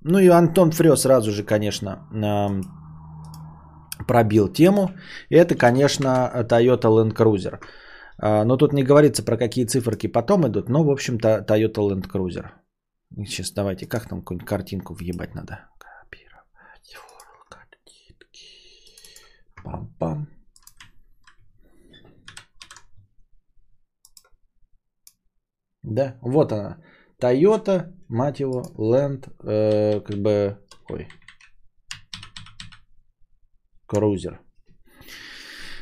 [0.04, 2.08] Ну и Антон Фрё сразу же, конечно,
[4.08, 4.90] пробил тему.
[5.30, 7.60] Это, конечно, Toyota Land Cruiser.
[8.18, 10.68] А, но тут не говорится, про какие циферки потом идут.
[10.68, 12.46] Но, в общем-то, Toyota Land Cruiser.
[13.26, 15.68] Сейчас давайте, как там какую-нибудь картинку въебать надо?
[15.78, 16.96] Копировать.
[17.48, 18.48] Картинки.
[19.64, 20.26] Пам-пам.
[25.82, 26.76] Да, вот она.
[27.20, 30.58] Toyota, мать его, Land, э, как бы,
[30.90, 31.08] ой,
[33.92, 34.38] Cruiser.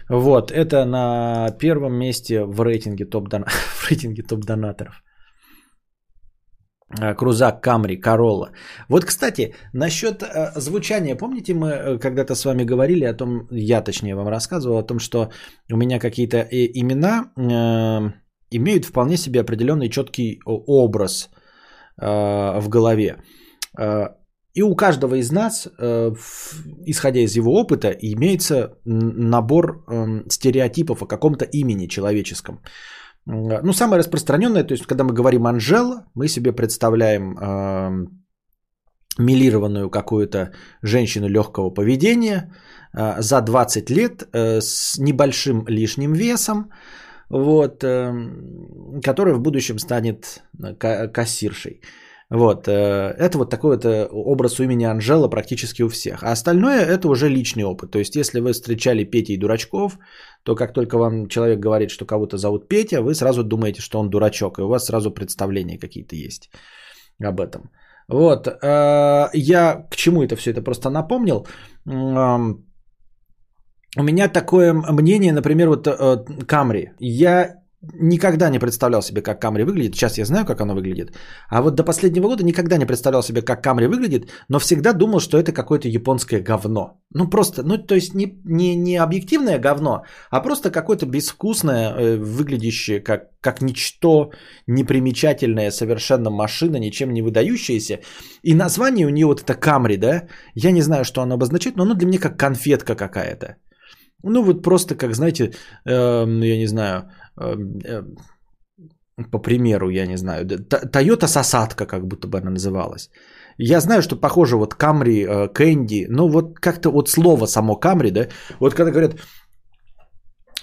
[0.09, 3.44] Вот, это на первом месте в рейтинге топ-дон...
[3.48, 5.02] в рейтинге топ-донаторов.
[6.98, 8.51] А, Крузак, Камри, Королла.
[8.89, 11.14] Вот, кстати, насчет э, звучания.
[11.14, 14.98] Помните, мы э, когда-то с вами говорили о том, я точнее вам рассказывал о том,
[14.98, 15.31] что
[15.72, 18.12] у меня какие-то э, имена э,
[18.51, 21.31] имеют вполне себе определенный четкий образ
[22.01, 23.16] э, в голове.
[23.78, 24.09] Э,
[24.55, 26.12] и у каждого из нас, э,
[26.86, 32.60] исходя из его опыта, имеется набор эм, стереотипов о каком-то имени человеческом.
[33.27, 38.06] Ну, самое распространенное, то есть, когда мы говорим Анжела, мы себе представляем э,
[39.18, 40.52] милированную какую-то
[40.82, 42.52] женщину легкого поведения
[42.93, 46.70] за 20 лет с небольшим лишним весом,
[47.31, 48.12] вот, э,
[49.05, 51.81] которая в будущем станет э, кассиршей.
[52.28, 56.23] Вот, э, это вот такой вот э, образ у имени Анжела практически у всех.
[56.23, 57.90] А остальное это уже личный опыт.
[57.90, 59.98] То есть, если вы встречали Петя и дурачков,
[60.43, 64.11] то как только вам человек говорит, что кого-то зовут Петя, вы сразу думаете, что он
[64.11, 66.51] дурачок, и у вас сразу представления какие-то есть
[67.23, 67.70] об этом.
[68.09, 71.47] Вот, я к чему это все это просто напомнил.
[73.96, 75.88] У меня такое мнение, например, вот
[76.46, 76.90] Камри.
[77.00, 79.94] Я никогда не представлял себе, как Камри выглядит.
[79.94, 81.16] Сейчас я знаю, как оно выглядит.
[81.48, 85.20] А вот до последнего года никогда не представлял себе, как Камри выглядит, но всегда думал,
[85.20, 87.00] что это какое-то японское говно.
[87.14, 92.16] Ну просто, ну то есть не, не, не объективное говно, а просто какое-то безвкусное, э,
[92.16, 94.30] выглядящее как, как ничто
[94.66, 98.00] непримечательное, совершенно машина, ничем не выдающаяся.
[98.42, 100.28] И название у нее вот это Камри, да?
[100.54, 103.56] Я не знаю, что оно обозначает, но оно для меня как конфетка какая-то.
[104.22, 105.52] Ну вот просто как, знаете,
[105.86, 107.10] э, я не знаю,
[107.40, 108.02] Эм, э,
[109.32, 113.10] по примеру, я не знаю, Toyota Сосадка, как будто бы она называлась.
[113.59, 118.28] Я знаю, что похоже вот Камри, Кэнди, но вот как-то вот слово само Камри, да,
[118.60, 119.16] вот когда говорят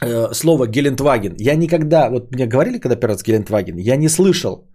[0.01, 4.67] э, слово Гелендваген, я никогда, вот мне говорили, когда первый раз Гелендваген, я не слышал,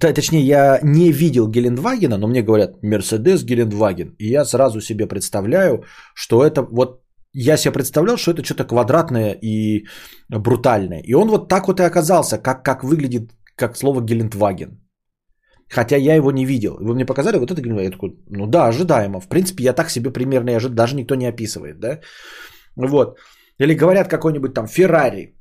[0.00, 5.84] точнее, я не видел Гелендвагена, но мне говорят Мерседес Гелендваген, и я сразу себе представляю,
[6.14, 6.99] что это вот
[7.32, 9.86] я себе представлял, что это что-то квадратное и
[10.28, 11.00] брутальное.
[11.00, 14.80] И он вот так вот и оказался, как, как выглядит, как слово Гелендваген.
[15.68, 16.76] Хотя я его не видел.
[16.80, 17.90] Вы мне показали вот это Гелендваген.
[17.90, 19.20] Я такой, ну да, ожидаемо.
[19.20, 20.76] В принципе, я так себе примерно и ожидаю.
[20.76, 22.00] Даже никто не описывает, да.
[22.76, 23.18] Вот.
[23.58, 25.36] Или говорят какой-нибудь там Феррари.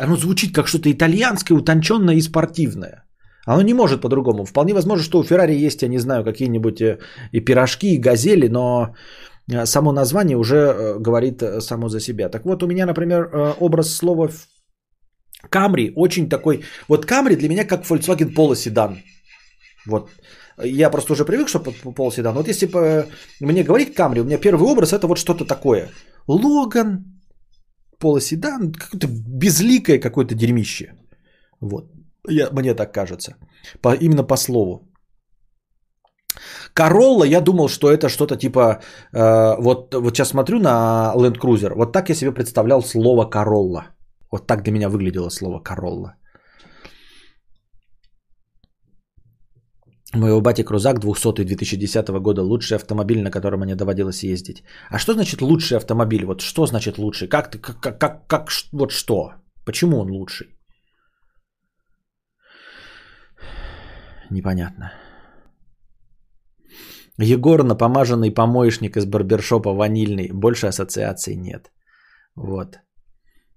[0.00, 3.04] Оно звучит как что-то итальянское, утонченное и спортивное.
[3.46, 4.44] Оно не может по-другому.
[4.44, 6.98] Вполне возможно, что у Феррари есть, я не знаю, какие-нибудь э,
[7.32, 8.94] и пирожки, и газели, но
[9.64, 12.28] само название уже э, говорит э, само за себя.
[12.28, 14.30] Так вот, у меня, например, образ слова
[15.50, 16.62] Камри очень такой...
[16.88, 18.98] Вот Камри для меня как Volkswagen Polo седан.
[19.86, 20.10] Вот.
[20.64, 22.34] Я просто уже привык, что Polo седан.
[22.34, 23.06] Вот если бы
[23.40, 25.88] мне говорить Камри, у меня первый образ это вот что-то такое.
[26.26, 27.04] Логан,
[28.00, 30.94] Polo седан, какое-то безликое какое-то дерьмище.
[31.60, 31.90] Вот.
[32.28, 33.36] Я, мне так кажется.
[33.80, 34.87] По, именно по слову.
[36.78, 38.80] Королла, я думал, что это что-то типа,
[39.12, 43.86] э, вот, вот сейчас смотрю на Land Cruiser, вот так я себе представлял слово Королла.
[44.30, 46.14] Вот так для меня выглядело слово Королла.
[50.14, 54.62] Моего бати Крузак 200 2010 года лучший автомобиль, на котором мне доводилось ездить.
[54.90, 56.24] А что значит лучший автомобиль?
[56.24, 57.28] Вот что значит лучший?
[57.28, 59.32] Как, как, как, как, как вот что?
[59.64, 60.46] Почему он лучший?
[64.30, 64.92] Непонятно.
[67.18, 70.30] Егор напомаженный помоечник из барбершопа ванильный.
[70.32, 71.72] Больше ассоциаций нет.
[72.36, 72.78] Вот.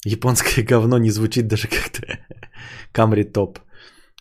[0.05, 2.01] Японское говно не звучит даже как-то.
[2.91, 3.59] Камри топ.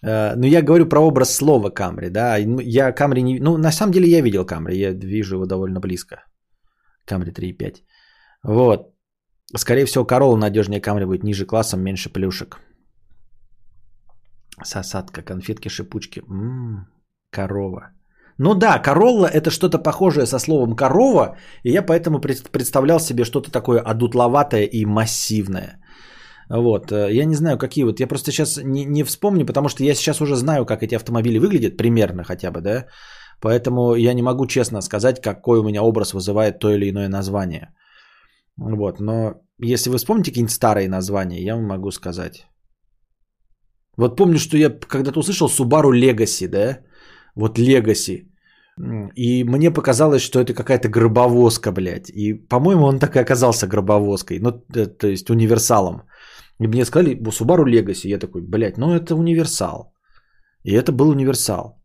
[0.03, 2.37] Э, Но ну, я говорю про образ слова Камри, да.
[2.37, 3.41] Я Камри не...
[3.41, 6.17] Ну, на самом деле я видел Камри, я вижу его довольно близко.
[7.07, 7.83] Камри 3.5.
[8.45, 8.95] Вот.
[9.57, 12.61] Скорее всего, Королла надежнее Камри будет ниже классом, меньше плюшек.
[14.62, 16.23] Сосадка, конфетки, шипучки.
[16.27, 16.87] Ммм,
[17.31, 17.93] корова.
[18.43, 23.51] Ну да, королла это что-то похожее со словом корова, и я поэтому представлял себе что-то
[23.51, 25.79] такое одутловатое и массивное.
[26.49, 29.85] Вот, э, я не знаю, какие вот, я просто сейчас не, не вспомню, потому что
[29.85, 32.87] я сейчас уже знаю, как эти автомобили выглядят, примерно хотя бы, да,
[33.43, 37.75] поэтому я не могу честно сказать, какой у меня образ вызывает то или иное название.
[38.57, 42.47] Вот, но если вы вспомните какие-нибудь старые названия, я вам могу сказать.
[43.99, 46.79] Вот помню, что я когда-то услышал Subaru Legacy, да,
[47.35, 48.30] вот Legacy,
[49.16, 52.11] и мне показалось, что это какая-то гробовозка, блядь.
[52.11, 54.39] И, по-моему, он так и оказался гробовозкой.
[54.40, 56.02] Ну, то есть универсалом.
[56.61, 58.09] И мне сказали, Subaru Legacy.
[58.09, 59.93] Я такой, блядь, ну это универсал.
[60.65, 61.81] И это был универсал.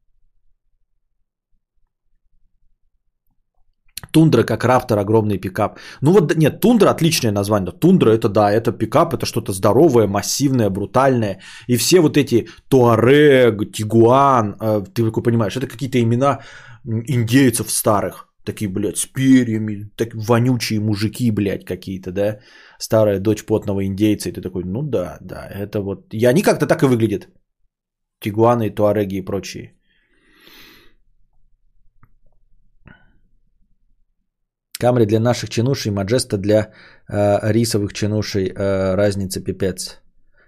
[4.11, 5.80] Тундра как Раптор, огромный пикап.
[6.01, 7.72] Ну вот нет, Тундра отличное название.
[7.72, 11.39] Тундра это да, это пикап, это что-то здоровое, массивное, брутальное.
[11.67, 16.39] И все вот эти Туарег, Тигуан, э, ты такой понимаешь, это какие-то имена
[16.86, 18.28] индейцев старых.
[18.45, 22.40] Такие, блядь, с перьями, так вонючие мужики, блядь, какие-то, да.
[22.80, 24.30] Старая дочь потного индейца.
[24.30, 26.14] И ты такой, ну да, да, это вот...
[26.14, 27.28] И они как-то так и выглядят.
[28.20, 29.76] Тигуаны, туареги и прочие.
[34.80, 36.74] Камри для наших чинушей, Маджеста для
[37.10, 38.52] э, рисовых чинушей.
[38.56, 40.02] Э, разница пипец.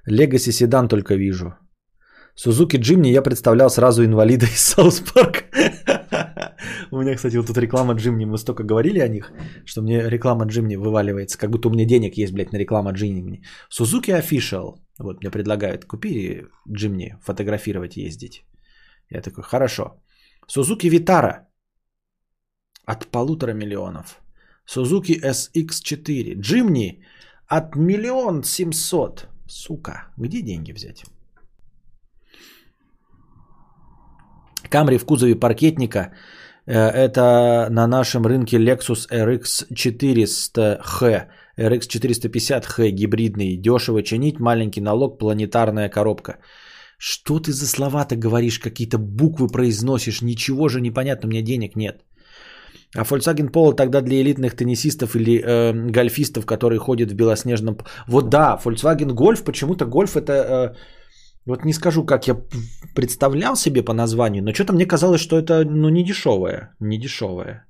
[0.05, 1.55] Legacy седан только вижу.
[2.35, 5.45] Suzuki Jimny я представлял сразу инвалида из South Park.
[6.91, 9.31] У меня, кстати, вот тут реклама Jimny, мы столько говорили о них,
[9.65, 13.43] что мне реклама Jimny вываливается, как будто у меня денег есть, блядь, на реклама Jimny.
[13.69, 18.45] Suzuki Official, вот мне предлагают, купи Jimny, фотографировать, ездить.
[19.09, 19.83] Я такой, хорошо.
[20.47, 21.47] Suzuki Vitara
[22.85, 24.21] от полутора миллионов.
[24.65, 26.39] Сузуки SX4.
[26.39, 27.03] Джимни
[27.47, 29.27] от миллион семьсот.
[29.47, 31.03] Сука, где деньги взять?
[34.69, 36.11] Камри в кузове паркетника.
[36.65, 41.27] Э, это на нашем рынке Lexus RX 400H.
[41.57, 43.57] RX 450H гибридный.
[43.57, 46.37] Дешево чинить, маленький налог, планетарная коробка.
[46.97, 48.59] Что ты за слова-то говоришь?
[48.59, 50.21] Какие-то буквы произносишь?
[50.21, 52.03] Ничего же непонятно, у меня денег нет.
[52.95, 57.77] А Volkswagen Polo тогда для элитных теннисистов или э, гольфистов, которые ходят в белоснежном...
[58.07, 60.33] Вот да, Volkswagen Golf, почему-то Golf это...
[60.33, 60.75] Э,
[61.47, 62.35] вот не скажу, как я
[62.95, 66.75] представлял себе по названию, но что-то мне казалось, что это ну, не дешевое.
[66.79, 67.65] Не дешевое.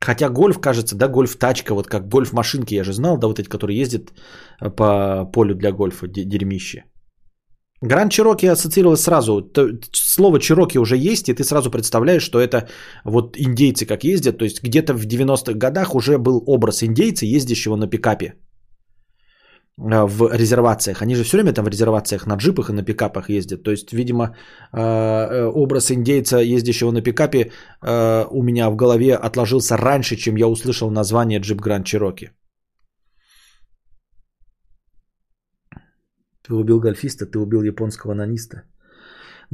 [0.00, 3.80] Хотя гольф, кажется, да, гольф-тачка, вот как гольф-машинки, я же знал, да, вот эти, которые
[3.80, 4.12] ездят
[4.60, 6.84] э, по полю для гольфа, дерьмище.
[7.80, 9.50] Гранд Чироки ассоциировалось сразу,
[9.92, 12.68] слово Чироки уже есть, и ты сразу представляешь, что это
[13.04, 17.76] вот индейцы как ездят, то есть где-то в 90-х годах уже был образ индейца, ездящего
[17.76, 18.34] на пикапе.
[19.78, 21.02] Э, в резервациях.
[21.02, 23.62] Они же все время там в резервациях на джипах и на пикапах ездят.
[23.62, 24.24] То есть, видимо,
[24.72, 27.50] э, э, образ индейца, ездящего на пикапе,
[28.30, 32.30] у меня в голове отложился раньше, чем я услышал название Jeep Grand Cherokee.
[36.42, 38.62] Ты убил гольфиста, ты убил японского наниста.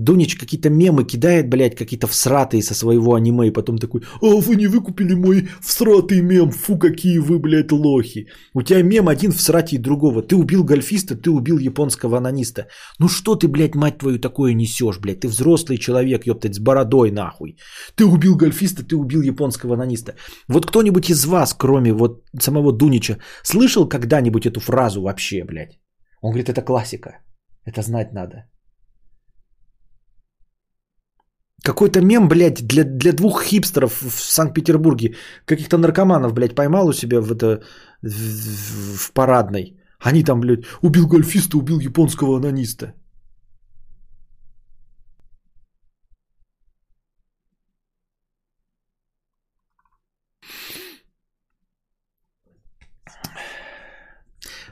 [0.01, 4.57] Дунич какие-то мемы кидает, блядь, какие-то всратые со своего аниме, и потом такой, а вы
[4.57, 8.27] не выкупили мой всратый мем, фу, какие вы, блядь, лохи.
[8.55, 10.23] У тебя мем один всратий другого.
[10.23, 12.67] Ты убил гольфиста, ты убил японского анониста.
[12.99, 15.21] Ну что ты, блядь, мать твою, такое несешь, блядь?
[15.21, 17.57] Ты взрослый человек, ёптать, с бородой, нахуй.
[17.95, 20.15] Ты убил гольфиста, ты убил японского анониста.
[20.49, 25.79] Вот кто-нибудь из вас, кроме вот самого Дунича, слышал когда-нибудь эту фразу вообще, блядь?
[26.23, 27.11] Он говорит, это классика.
[27.65, 28.51] Это знать надо.
[31.63, 35.17] Какой-то мем, блядь, для, для двух хипстеров в Санкт-Петербурге.
[35.45, 37.63] Каких-то наркоманов, блядь, поймал у себя в, это,
[38.03, 39.77] в, в парадной.
[39.99, 42.95] Они там, блядь, убил гольфиста, убил японского анониста.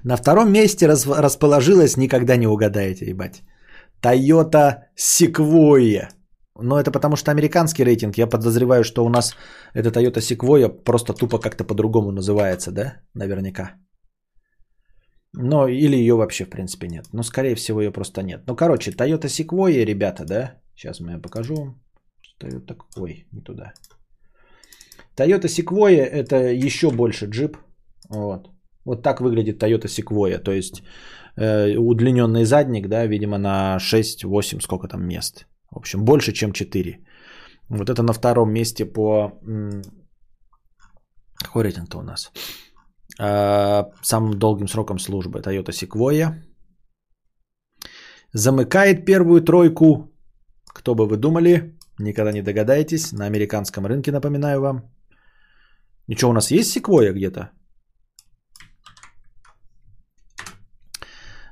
[0.05, 3.43] На втором месте расположилась, никогда не угадаете, ебать.
[4.01, 6.18] Toyota Sequoia.
[6.61, 8.19] Но это потому что американский рейтинг.
[8.19, 9.37] Я подозреваю, что у нас
[9.75, 12.95] эта Toyota Sequoia просто тупо как-то по-другому называется, да?
[13.15, 13.77] Наверняка.
[15.33, 17.07] Но или ее вообще в принципе нет.
[17.13, 18.43] Но скорее всего ее просто нет.
[18.47, 20.55] Ну короче, Toyota Sequoia, ребята, да?
[20.75, 21.55] Сейчас я покажу.
[22.41, 22.77] Toyota...
[22.97, 23.73] Ой, не туда.
[25.17, 27.57] Toyota Sequoia это еще больше джип.
[28.09, 28.49] Вот.
[28.85, 30.39] Вот так выглядит Toyota Sequoia.
[30.39, 30.83] То есть
[31.37, 35.47] э, удлиненный задник, да, видимо, на 6-8 сколько там мест.
[35.71, 37.05] В общем, больше, чем 4.
[37.69, 39.33] Вот это на втором месте по...
[41.45, 42.33] Какой рейтинг-то у нас?
[43.21, 46.35] А, самым долгим сроком службы Toyota Sequoia.
[48.33, 50.13] Замыкает первую тройку.
[50.67, 51.79] Кто бы вы думали?
[51.99, 53.13] Никогда не догадаетесь.
[53.13, 54.83] На американском рынке, напоминаю вам.
[56.09, 57.51] Ничего, у нас есть секвоя где-то?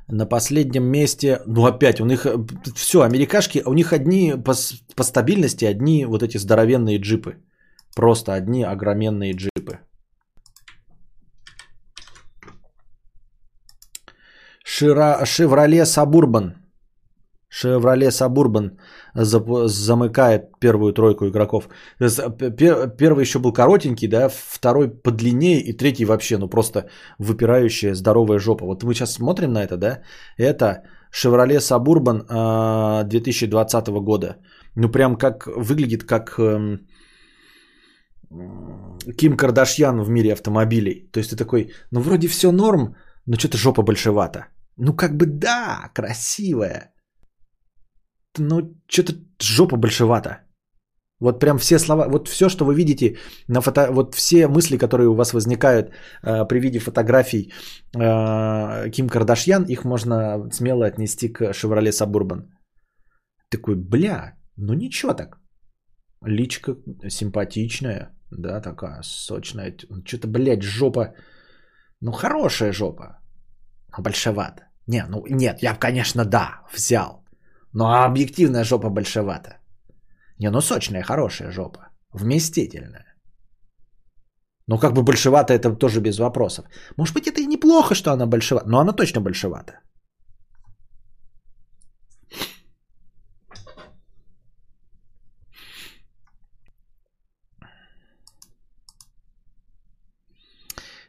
[0.09, 2.27] На последнем месте, ну опять, у них
[2.77, 4.55] все, америкашки, у них одни по,
[4.95, 7.37] по стабильности, одни вот эти здоровенные джипы.
[7.97, 9.81] Просто одни огроменные джипы.
[14.65, 16.55] Шира, Шевроле Сабурбан.
[17.49, 18.79] Шевроле Сабурбан
[19.25, 21.69] замыкает первую тройку игроков.
[21.99, 26.89] Первый еще был коротенький, да, второй подлиннее и третий вообще, ну просто
[27.19, 28.65] выпирающая здоровая жопа.
[28.65, 30.01] Вот мы сейчас смотрим на это, да,
[30.39, 30.83] это
[31.13, 32.25] Chevrolet Suburban
[33.05, 34.37] 2020 года.
[34.75, 36.81] Ну прям как выглядит как эм,
[39.17, 41.09] Ким Кардашьян в мире автомобилей.
[41.13, 44.47] То есть ты такой, ну вроде все норм, но что-то жопа большевата.
[44.77, 46.93] Ну как бы да, красивая.
[48.39, 50.47] Ну что-то жопа большевата.
[51.21, 53.17] Вот прям все слова, вот все, что вы видите
[53.49, 55.91] на фото, вот все мысли, которые у вас возникают
[56.23, 57.53] э, при виде фотографий
[57.95, 62.43] э, Ким Кардашьян, их можно смело отнести к Chevrolet Suburban.
[63.49, 65.39] Такой, бля, ну ничего так.
[66.23, 66.77] Личка
[67.09, 69.75] симпатичная, да, такая сочная.
[70.05, 71.15] Что-то, блядь, жопа,
[72.01, 73.21] ну хорошая жопа,
[73.97, 74.65] но большевата.
[74.87, 77.26] Не, ну нет, я, конечно, да, взял.
[77.79, 79.59] Ну а объективная жопа большевата.
[80.39, 81.91] Не, ну сочная, хорошая жопа.
[82.15, 83.05] Вместительная.
[84.67, 86.65] Ну как бы большевата это тоже без вопросов.
[86.97, 88.67] Может быть это и неплохо, что она большевата.
[88.67, 89.81] Но она точно большевата.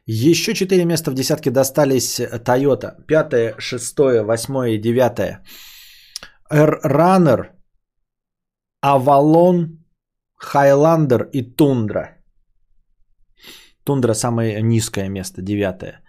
[0.05, 2.91] Еще четыре места в десятке достались Toyota.
[3.07, 5.41] 5, 6, 8 и девятое.
[6.51, 7.49] Э,
[8.81, 9.85] Avalon,
[10.35, 12.17] Highlander и Tundra.
[13.83, 16.03] Tundra самое низкое место, девятое.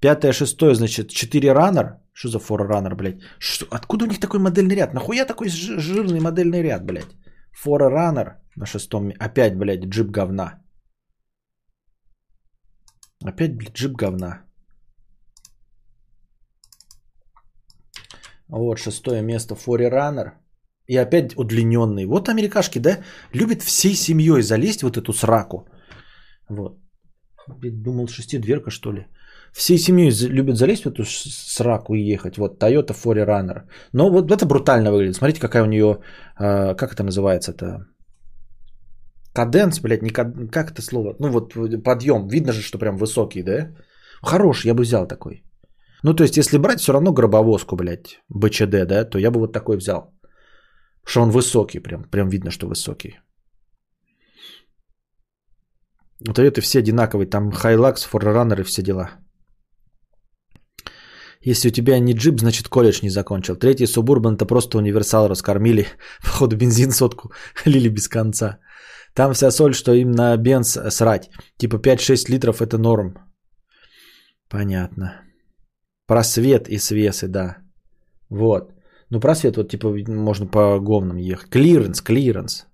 [0.00, 2.00] Пятое, шестое, значит, четыре Runner.
[2.12, 3.22] Что за 4Runner, блядь?
[3.38, 3.66] Что?
[3.70, 4.94] Откуда у них такой модельный ряд?
[4.94, 7.16] Нахуя такой жирный модельный ряд, блядь?
[7.52, 9.12] 4Runner на шестом.
[9.18, 10.62] Опять, блядь, джип говна.
[13.24, 14.44] Опять, блядь, джип говна.
[18.52, 20.32] Вот шестое место Forerunner.
[20.88, 22.06] И опять удлиненный.
[22.06, 22.98] Вот америкашки, да,
[23.32, 25.68] любят всей семьей залезть вот эту сраку.
[26.48, 26.78] Вот.
[27.62, 29.06] Думал, шестидверка, что ли.
[29.52, 32.38] Всей семьей любят залезть в эту сраку и ехать.
[32.38, 33.68] Вот Toyota Forerunner.
[33.92, 35.16] Но вот это брутально выглядит.
[35.16, 35.98] Смотрите, какая у нее,
[36.36, 37.86] а, как это называется-то?
[39.32, 40.34] Каденс, блядь, не кад...
[40.50, 41.14] как это слово?
[41.18, 41.54] Ну вот
[41.84, 42.28] подъем.
[42.28, 43.74] Видно же, что прям высокий, да?
[44.22, 45.44] Хороший, я бы взял такой.
[46.02, 49.52] Ну, то есть, если брать все равно гробовозку, блядь, БЧД, да, то я бы вот
[49.52, 50.14] такой взял.
[51.04, 53.18] Что он высокий, прям, прям видно, что высокий.
[56.26, 59.10] Вот это все одинаковые, там Hilux, Forerunner и все дела.
[61.42, 63.56] Если у тебя не джип, значит колледж не закончил.
[63.56, 65.86] Третий Субурбан это просто универсал раскормили.
[66.22, 67.32] Походу бензин сотку
[67.64, 68.58] лили без конца.
[69.14, 71.30] Там вся соль, что им на бенз срать.
[71.56, 73.14] Типа 5-6 литров это норм.
[74.48, 75.29] Понятно.
[76.10, 77.58] Просвет и свесы, да.
[78.30, 78.72] Вот.
[79.10, 81.50] Ну, просвет, вот, типа, можно по говнам ехать.
[81.50, 82.66] Клиренс, клиренс.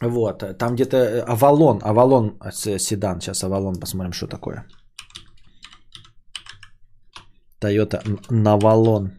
[0.00, 3.20] Вот, там где-то э, Avalon, Avalon э, седан.
[3.20, 4.66] Сейчас Avalon посмотрим, что такое.
[7.60, 9.12] Toyota Навалон.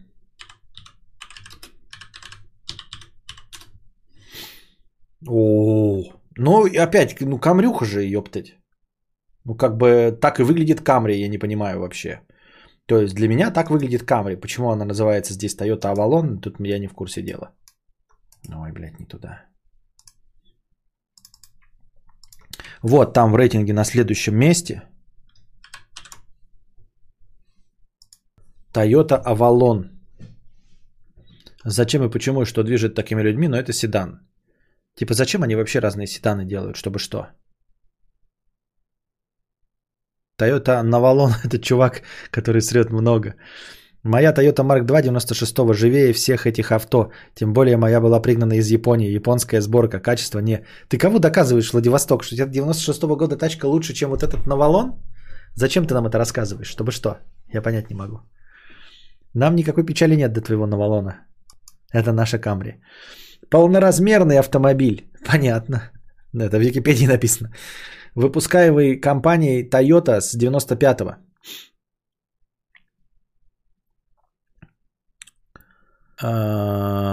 [5.26, 6.02] О,
[6.36, 8.59] ну опять, ну камрюха же, ёптать.
[9.44, 12.20] Ну, как бы так и выглядит Камри, я не понимаю вообще.
[12.86, 14.36] То есть для меня так выглядит Камри.
[14.36, 17.54] Почему она называется здесь Toyota Avalon, тут я не в курсе дела.
[18.48, 19.44] Ой, блядь, не туда.
[22.82, 24.82] Вот там в рейтинге на следующем месте.
[28.72, 29.90] Toyota Avalon.
[31.64, 34.20] Зачем и почему и что движет такими людьми, но это седан.
[34.94, 37.28] Типа зачем они вообще разные седаны делают, чтобы что?
[40.40, 43.34] Toyota Навалон– это чувак, который срет много.
[44.02, 47.10] Моя Toyota Mark II 96-го живее всех этих авто.
[47.34, 49.14] Тем более моя была пригнана из Японии.
[49.14, 50.64] Японская сборка, качество не.
[50.88, 54.94] Ты кого доказываешь, Владивосток, что у тебя 96-го года тачка лучше, чем вот этот Навалон?
[55.54, 56.68] Зачем ты нам это рассказываешь?
[56.68, 57.18] Чтобы что?
[57.52, 58.20] Я понять не могу.
[59.34, 61.26] Нам никакой печали нет до твоего Навалона.
[61.92, 62.80] Это наша Камри.
[63.50, 65.10] Полноразмерный автомобиль.
[65.26, 65.90] Понятно.
[66.32, 67.50] Это в Википедии написано
[68.14, 71.16] выпускаемый компанией Toyota с 95-го.
[76.22, 77.10] А,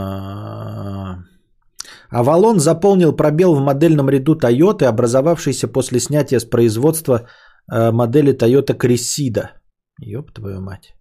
[2.10, 7.28] Авалон заполнил пробел в модельном ряду Toyota, образовавшийся после снятия с производства
[7.72, 9.52] э, модели Toyota Cressida.
[10.00, 10.94] Ёб твою мать.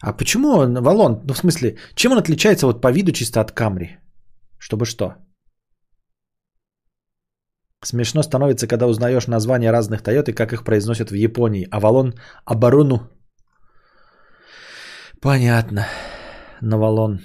[0.00, 3.52] А почему он, Валон, ну в смысле, чем он отличается вот по виду чисто от
[3.52, 3.98] Камри?
[4.58, 5.14] Чтобы что?
[7.84, 11.68] Смешно становится, когда узнаешь названия разных Toyota и как их произносят в Японии.
[11.70, 12.14] Авалон
[12.46, 13.10] оборону.
[15.20, 15.86] Понятно.
[16.62, 17.20] Навалон.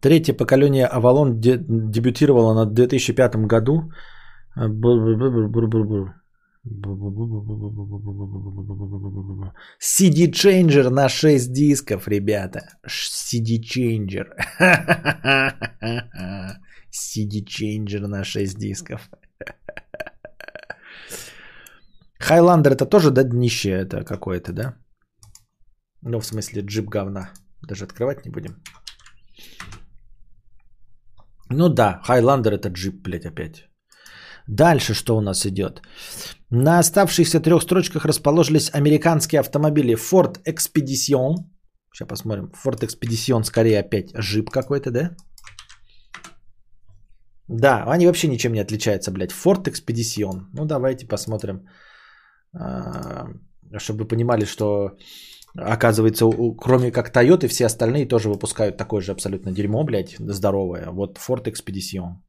[0.00, 3.90] Третье поколение Avalon де- дебютировало на 2005 году.
[9.80, 12.60] CD Changer на 6 дисков, ребята.
[12.86, 14.26] CD Changer.
[16.90, 19.10] CD Changer на 6 дисков.
[22.18, 24.74] Highlander это тоже, да, днище это какое-то, да?
[26.02, 27.32] Ну, в смысле, джип говна.
[27.62, 28.62] Даже открывать не будем.
[31.50, 33.68] Ну да, Хайландер это джип, блядь, опять.
[34.48, 35.82] Дальше что у нас идет?
[36.50, 41.34] На оставшихся трех строчках расположились американские автомобили Ford Expedition.
[41.92, 42.52] Сейчас посмотрим.
[42.64, 45.16] Ford Expedition скорее опять жип какой-то, да?
[47.48, 49.32] Да, они вообще ничем не отличаются, блядь.
[49.32, 50.46] Ford Expedition.
[50.52, 51.66] Ну, давайте посмотрим.
[52.54, 53.26] А,
[53.78, 54.96] чтобы вы понимали, что
[55.56, 56.26] оказывается,
[56.60, 60.90] кроме как Toyota, все остальные тоже выпускают такое же абсолютно дерьмо, блядь, здоровое.
[60.90, 62.20] Вот Ford Expedition.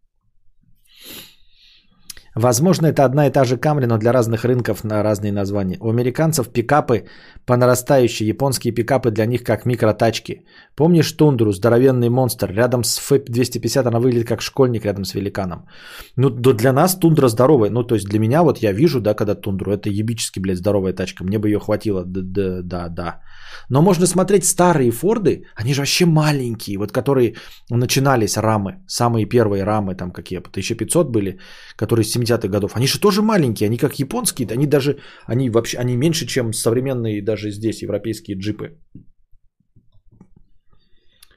[2.37, 5.77] Возможно, это одна и та же Камри, но для разных рынков на разные названия.
[5.81, 7.05] У американцев пикапы
[7.45, 10.45] по нарастающей, японские пикапы для них как микротачки.
[10.75, 15.67] Помнишь Тундру, здоровенный монстр, рядом с ФЭП-250 она выглядит как школьник рядом с великаном.
[16.15, 19.33] Ну, для нас Тундра здоровая, ну, то есть для меня вот я вижу, да, когда
[19.33, 23.21] Тундру, это ебически, блядь, здоровая тачка, мне бы ее хватило, да, да, да, да.
[23.69, 27.33] Но можно смотреть старые Форды, они же вообще маленькие, вот которые
[27.71, 31.39] начинались рамы, самые первые рамы там какие, 1500 были,
[31.77, 35.77] которые с 70-х годов, они же тоже маленькие, они как японские, они даже, они вообще,
[35.77, 38.77] они меньше, чем современные даже здесь европейские джипы.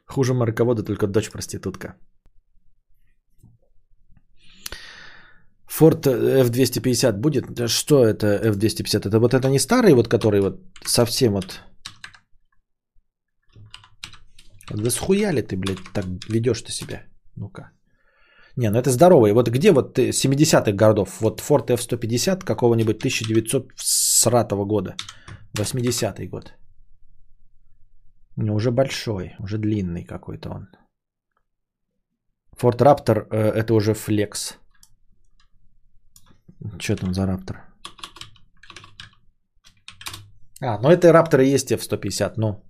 [0.06, 1.94] Хуже марковода, только дочь проститутка.
[5.68, 7.70] Ford F250 будет?
[7.70, 9.08] Что это F250?
[9.08, 11.60] Это вот это не старый, вот который вот совсем вот
[14.70, 17.02] да схуя ли ты, блядь, так ведешь ты себя?
[17.36, 17.70] Ну-ка.
[18.60, 19.32] Не, ну это здоровый.
[19.32, 21.20] Вот где вот 70-х годов?
[21.20, 24.94] Вот Ford F-150 какого-нибудь 1900 года.
[25.58, 26.52] 80-й год.
[28.36, 30.68] Ну, уже большой, уже длинный какой-то он.
[32.60, 34.58] Ford Raptor э, это уже флекс.
[36.78, 37.56] Что там за Raptor?
[40.60, 42.62] А, ну это Raptor и есть F-150, ну.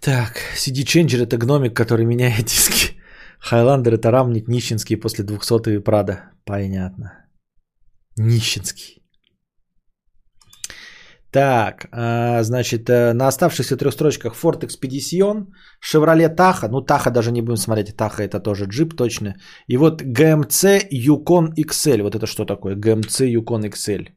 [0.00, 2.96] Так, CD Changer это гномик, который меняет диски.
[3.38, 6.30] Хайландер это рамник нищенский после 200 Прада.
[6.44, 7.26] Понятно.
[8.16, 9.02] Нищенский.
[11.32, 15.46] Так, а, значит, э, на оставшихся трех строчках Ford Expedition,
[15.80, 19.34] Chevrolet Tahoe, ну Tahoe даже не будем смотреть, Tahoe это тоже джип точно.
[19.66, 22.76] И вот GMC Yukon XL, вот это что такое?
[22.76, 24.08] GMC Yukon XL.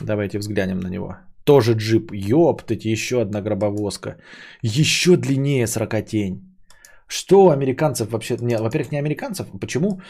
[0.00, 1.18] Давайте взглянем на него.
[1.44, 2.10] Тоже джип.
[2.12, 4.16] Ёптать, еще одна гробовозка.
[4.62, 6.40] Еще длиннее сорокотень.
[7.06, 8.36] Что у американцев вообще...
[8.40, 9.48] Не, во-первых, не американцев.
[9.60, 10.00] Почему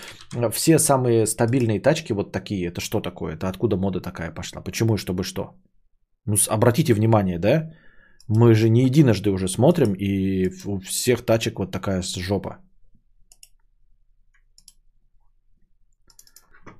[0.53, 2.69] все самые стабильные тачки вот такие?
[2.69, 3.35] Это что такое?
[3.35, 4.63] Это откуда мода такая пошла?
[4.63, 5.55] Почему и чтобы что?
[6.27, 7.73] Ну, обратите внимание, да?
[8.29, 12.59] Мы же не единожды уже смотрим, и у всех тачек вот такая жопа.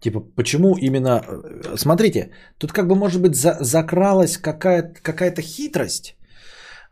[0.05, 1.23] Типа, почему именно...
[1.27, 6.17] Э, смотрите, тут как бы, может быть, за, закралась какая-то, какая-то хитрость.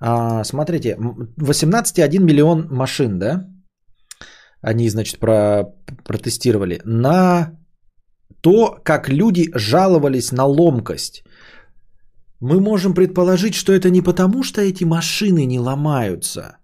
[0.00, 0.96] А, смотрите,
[1.38, 3.46] 18,1 миллион машин, да?
[4.62, 5.64] Они, значит, про,
[6.04, 6.80] протестировали.
[6.84, 7.50] На
[8.40, 11.22] то, как люди жаловались на ломкость.
[12.40, 16.56] Мы можем предположить, что это не потому, что эти машины не ломаются,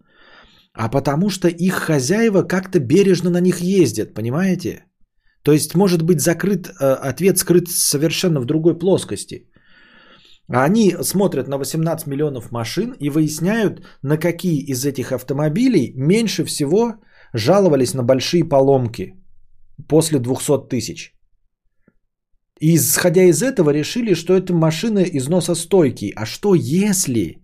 [0.72, 4.87] а потому что их хозяева как-то бережно на них ездят, понимаете?
[5.42, 9.48] То есть может быть закрыт, э, ответ скрыт совершенно в другой плоскости.
[10.48, 16.94] Они смотрят на 18 миллионов машин и выясняют, на какие из этих автомобилей меньше всего
[17.34, 19.14] жаловались на большие поломки
[19.88, 21.14] после 200 тысяч.
[22.60, 26.12] И исходя из этого решили, что это машины износостойкие.
[26.16, 27.42] А что если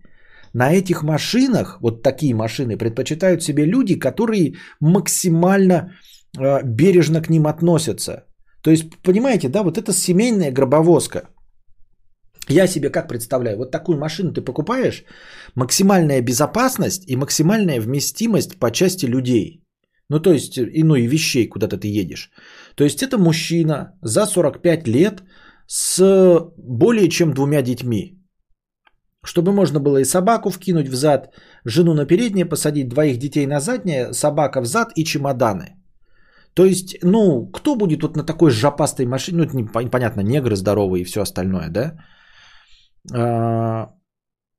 [0.53, 5.91] на этих машинах, вот такие машины, предпочитают себе люди, которые максимально
[6.63, 8.25] бережно к ним относятся.
[8.61, 11.29] То есть, понимаете, да, вот это семейная гробовозка.
[12.49, 15.03] Я себе как представляю, вот такую машину ты покупаешь,
[15.55, 19.61] максимальная безопасность и максимальная вместимость по части людей.
[20.09, 22.29] Ну, то есть, и, ну, и вещей, куда-то ты едешь.
[22.75, 25.23] То есть, это мужчина за 45 лет
[25.67, 28.21] с более чем двумя детьми.
[29.23, 31.33] Чтобы можно было и собаку вкинуть в зад,
[31.65, 35.75] жену на переднее посадить, двоих детей на заднее, собака в зад и чемоданы.
[36.55, 41.01] То есть, ну, кто будет вот на такой жопастой машине, ну, это непонятно, негры здоровые
[41.01, 41.97] и все остальное, да?
[43.13, 43.89] А,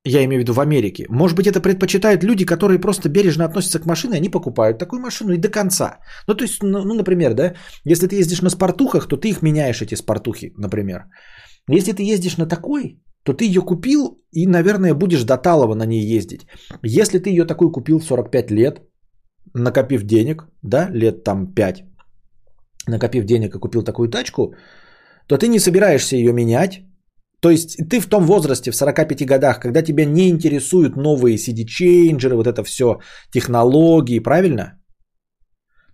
[0.05, 1.05] я имею в виду в Америке.
[1.09, 5.33] Может быть, это предпочитают люди, которые просто бережно относятся к машине, они покупают такую машину
[5.33, 5.97] и до конца.
[6.27, 7.53] Ну, то есть, ну, ну, например, да,
[7.83, 11.05] если ты ездишь на спортухах, то ты их меняешь, эти спортухи, например.
[11.67, 15.85] Если ты ездишь на такой, то ты ее купил и, наверное, будешь до талого на
[15.85, 16.47] ней ездить.
[16.83, 18.81] Если ты ее такую купил в 45 лет,
[19.53, 21.83] накопив денег, да, лет там 5,
[22.87, 24.53] накопив денег и купил такую тачку,
[25.27, 26.81] то ты не собираешься ее менять,
[27.39, 32.35] то есть ты в том возрасте, в 45 годах, когда тебя не интересуют новые CD-чейнджеры,
[32.35, 32.99] вот это все,
[33.31, 34.79] технологии, правильно?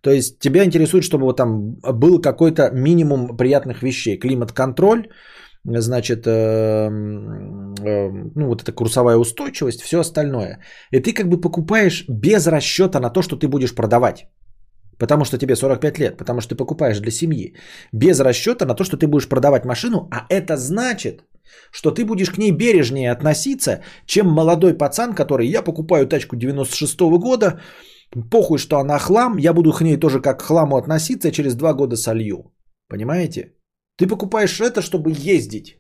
[0.02, 4.20] То есть тебя интересует, чтобы вот там был какой-то минимум приятных вещей.
[4.20, 5.07] Климат-контроль,
[5.64, 10.60] значит, э, э, ну вот эта курсовая устойчивость, все остальное.
[10.91, 14.28] И ты как бы покупаешь без расчета на то, что ты будешь продавать.
[14.98, 17.56] Потому что тебе 45 лет, потому что ты покупаешь для семьи.
[17.91, 21.24] Без расчета на то, что ты будешь продавать машину, а это значит,
[21.72, 27.02] что ты будешь к ней бережнее относиться, чем молодой пацан, который я покупаю тачку 96
[27.02, 27.60] -го года,
[28.32, 31.74] похуй, что она хлам, я буду к ней тоже как к хламу относиться, через два
[31.74, 32.53] года солью.
[32.90, 33.53] Понимаете?
[33.98, 35.80] Ты покупаешь это, чтобы ездить.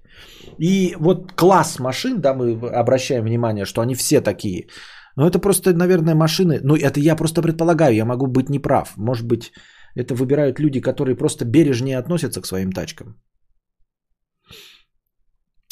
[0.59, 4.67] И вот класс машин, да, мы обращаем внимание, что они все такие.
[5.15, 6.59] Но это просто, наверное, машины.
[6.63, 8.93] Ну, это я просто предполагаю, я могу быть неправ.
[8.97, 9.51] Может быть,
[9.95, 13.15] это выбирают люди, которые просто бережнее относятся к своим тачкам.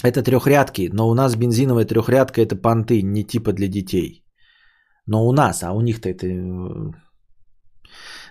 [0.03, 4.23] Это трехрядки, но у нас бензиновая трехрядка это понты, не типа для детей.
[5.07, 6.27] Но у нас, а у них-то это...
[6.27, 6.91] Э,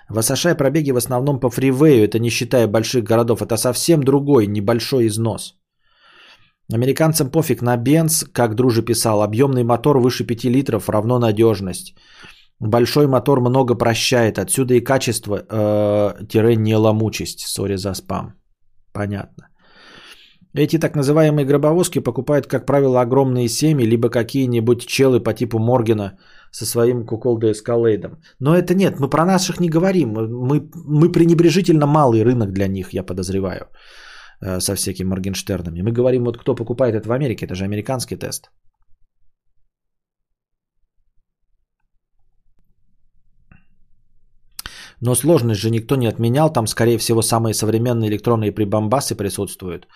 [0.08, 4.46] в США пробеги в основном по фривею, это не считая больших городов, это совсем другой,
[4.46, 5.59] небольшой износ.
[6.72, 11.94] Американцам пофиг на бенз, как Дружи писал, объемный мотор выше 5 литров равно надежность.
[12.60, 17.40] Большой мотор много прощает, отсюда и качество, э, тире не ломучесть.
[17.40, 18.34] Сори за спам.
[18.92, 19.50] Понятно.
[20.54, 26.18] Эти так называемые гробовозки покупают, как правило, огромные семьи, либо какие-нибудь челы по типу Моргена
[26.50, 28.18] со своим куколдо эскалейдом.
[28.40, 30.10] Но это нет, мы про наших не говорим.
[30.10, 33.68] Мы, мы пренебрежительно малый рынок для них, я подозреваю,
[34.40, 35.82] со всякими Моргенштернами.
[35.82, 38.50] Мы говорим, вот кто покупает это в Америке, это же американский тест.
[45.02, 49.86] Но сложность же никто не отменял, там, скорее всего, самые современные электронные прибамбасы присутствуют.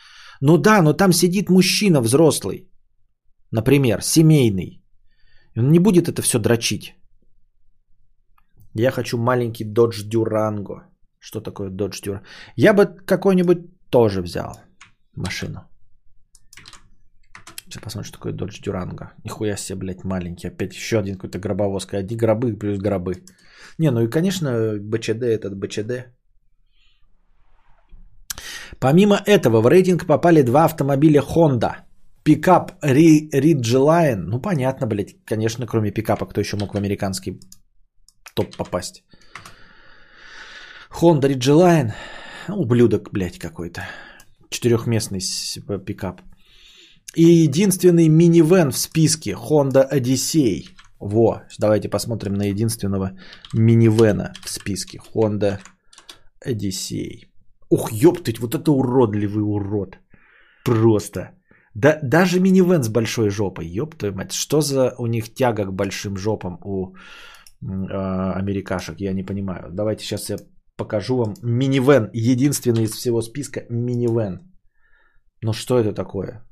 [0.41, 2.71] Ну да, но там сидит мужчина взрослый,
[3.51, 4.83] например, семейный.
[5.57, 6.95] Он не будет это все дрочить.
[8.75, 10.83] Я хочу маленький Dodge Durango.
[11.19, 12.23] Что такое Dodge Durango?
[12.57, 13.59] Я бы какой-нибудь
[13.95, 14.61] тоже взял
[15.17, 15.59] машину.
[17.65, 19.07] Сейчас посмотрим, что такое Dodge Durango.
[19.25, 20.49] Нихуя себе, блядь, маленький.
[20.49, 21.99] Опять еще один какой-то гробовозка.
[21.99, 23.23] Одни гробы плюс гробы.
[23.79, 24.51] Не, ну и, конечно,
[24.81, 25.93] БЧД этот БЧД.
[28.81, 31.73] Помимо этого в рейтинг попали два автомобиля Honda.
[32.25, 34.17] Пикап Ridgeline.
[34.17, 35.15] Ну, понятно, блядь.
[35.25, 37.39] Конечно, кроме пикапа, кто еще мог в американский
[38.35, 39.05] топ попасть.
[40.91, 41.93] Honda Ridgeline.
[42.49, 43.81] Ублюдок, блядь, какой-то.
[44.51, 45.21] Четырехместный
[45.85, 46.21] пикап.
[47.17, 50.65] И единственный минивэн в списке Honda Odyssey.
[51.01, 53.13] Во, давайте посмотрим на единственного
[53.55, 54.99] минивэна в списке.
[55.15, 55.59] Honda
[56.47, 57.29] Odyssey.
[57.71, 59.99] Ух, ёптыть, вот это уродливый урод.
[60.65, 61.21] Просто.
[61.75, 64.33] Да, даже минивэн с большой жопой, ёб твою мать.
[64.33, 66.97] Что за у них тяга к большим жопам у э,
[67.63, 69.71] америкашек, я не понимаю.
[69.73, 70.37] Давайте сейчас я
[70.77, 72.11] покажу вам минивэн.
[72.13, 74.41] Единственный из всего списка минивэн.
[75.43, 76.45] Ну что это такое?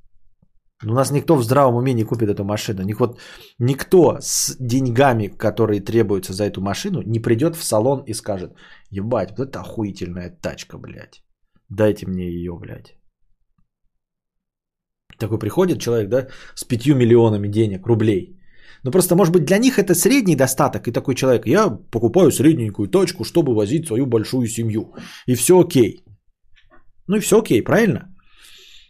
[0.85, 2.83] У нас никто в здравом уме не купит эту машину.
[2.83, 3.17] Никто,
[3.59, 8.55] никто с деньгами, которые требуются за эту машину, не придет в салон и скажет,
[8.91, 11.23] ебать, вот это охуительная тачка, блядь.
[11.69, 12.99] Дайте мне ее, блядь.
[15.19, 18.42] Такой приходит человек, да, с пятью миллионами денег, рублей.
[18.85, 20.89] Ну просто, может быть, для них это средний достаток.
[20.89, 24.95] И такой человек, я покупаю средненькую точку, чтобы возить свою большую семью.
[25.27, 26.05] И все окей.
[27.07, 28.09] Ну и все окей, правильно?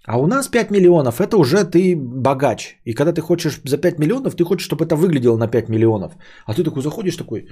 [0.07, 2.77] А у нас 5 миллионов, это уже ты богач.
[2.85, 6.13] И когда ты хочешь за 5 миллионов, ты хочешь, чтобы это выглядело на 5 миллионов.
[6.47, 7.47] А ты такой заходишь такой,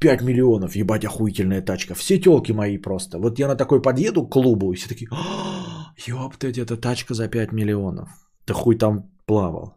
[0.00, 1.94] 5 миллионов, ебать, охуительная тачка.
[1.94, 3.18] Все телки мои просто.
[3.18, 7.28] Вот я на такой подъеду к клубу, и все такие, «А, ёптать, это тачка за
[7.28, 8.08] 5 миллионов.
[8.44, 9.74] Ты хуй там плавал.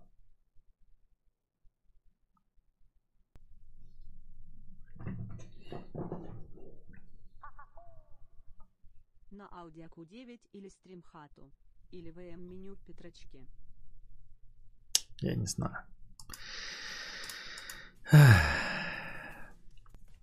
[10.00, 11.52] Q9 или стримхату?
[11.92, 13.48] Или ВМ меню Петрочки?
[15.22, 15.76] Я не знаю.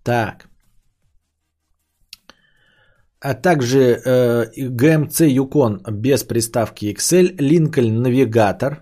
[0.03, 0.47] Так.
[3.19, 8.77] А также э, GMC Yukon без приставки Excel, Lincoln Navigator.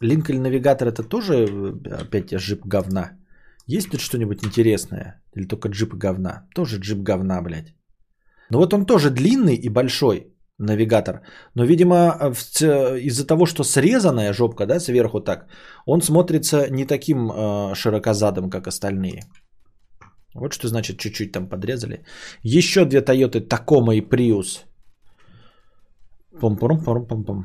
[0.00, 3.18] Lincoln Navigator это тоже э, опять джип говна.
[3.66, 5.20] Есть тут что-нибудь интересное?
[5.34, 6.46] Или только джип говна?
[6.54, 7.74] Тоже джип говна, блядь.
[8.50, 10.26] Но вот он тоже длинный и большой
[10.58, 11.22] навигатор.
[11.54, 12.32] Но, видимо,
[12.98, 15.46] из-за того, что срезанная жопка, да, сверху так,
[15.86, 19.22] он смотрится не таким э, широкозадым, как остальные.
[20.34, 22.04] Вот что значит чуть-чуть там подрезали.
[22.42, 24.64] Еще две Toyota Tacoma и Prius.
[26.40, 27.44] пом пом пом пом пом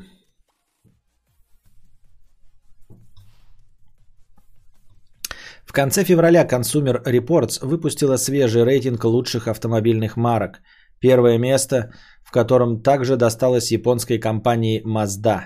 [5.66, 10.60] В конце февраля Consumer Reports выпустила свежий рейтинг лучших автомобильных марок.
[11.00, 11.92] Первое место,
[12.24, 15.44] в котором также досталось японской компании Mazda.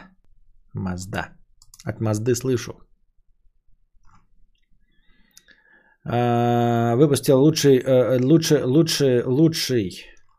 [0.76, 1.34] Mazda.
[1.84, 2.72] От Mazda слышу.
[6.04, 9.90] А, Выпустил лучший, э, лучший, лучший, лучший,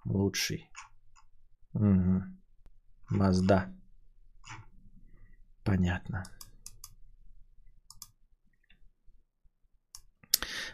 [0.05, 0.69] лучший.
[1.73, 2.23] Угу.
[3.11, 3.65] Mazda.
[5.63, 6.23] Понятно.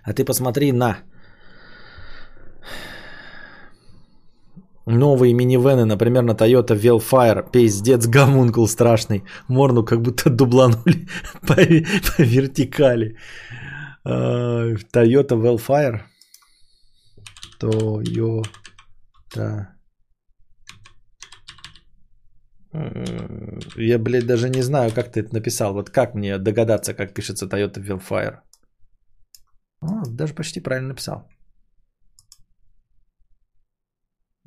[0.03, 1.03] А ты посмотри на
[4.87, 7.51] новые минивены, например, на Toyota Velfire.
[7.51, 9.23] Пиздец, гомункул страшный.
[9.47, 11.07] Морну как будто дубланули
[11.41, 13.17] по, по вертикали.
[14.03, 16.01] А, Toyota Velfire.
[17.59, 18.43] Toyota.
[23.75, 25.73] Я, блядь, даже не знаю, как ты это написал.
[25.73, 28.39] Вот как мне догадаться, как пишется Toyota Velfire?
[29.81, 31.27] О, даже почти правильно написал.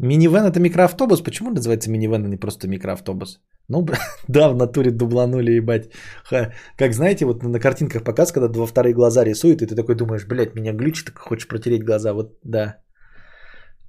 [0.02, 1.22] Минивэн это микроавтобус.
[1.22, 3.40] Почему называется минивэн, а не просто микроавтобус?
[3.68, 3.86] Ну,
[4.28, 5.90] да, в натуре дубланули, ебать.
[6.24, 9.94] Ха, Как знаете, вот на картинках показ, когда два вторые глаза рисуют, и ты такой
[9.94, 12.14] думаешь, блядь, меня глючит, так хочешь протереть глаза.
[12.14, 12.76] Вот, да.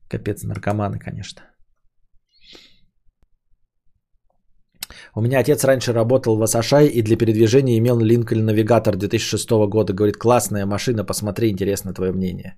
[0.10, 1.42] Капец, наркоманы, конечно.
[5.16, 9.94] У меня отец раньше работал в Асашай и для передвижения имел Lincoln Navigator 2006 года.
[9.94, 12.58] Говорит, классная машина, посмотри, интересно твое мнение.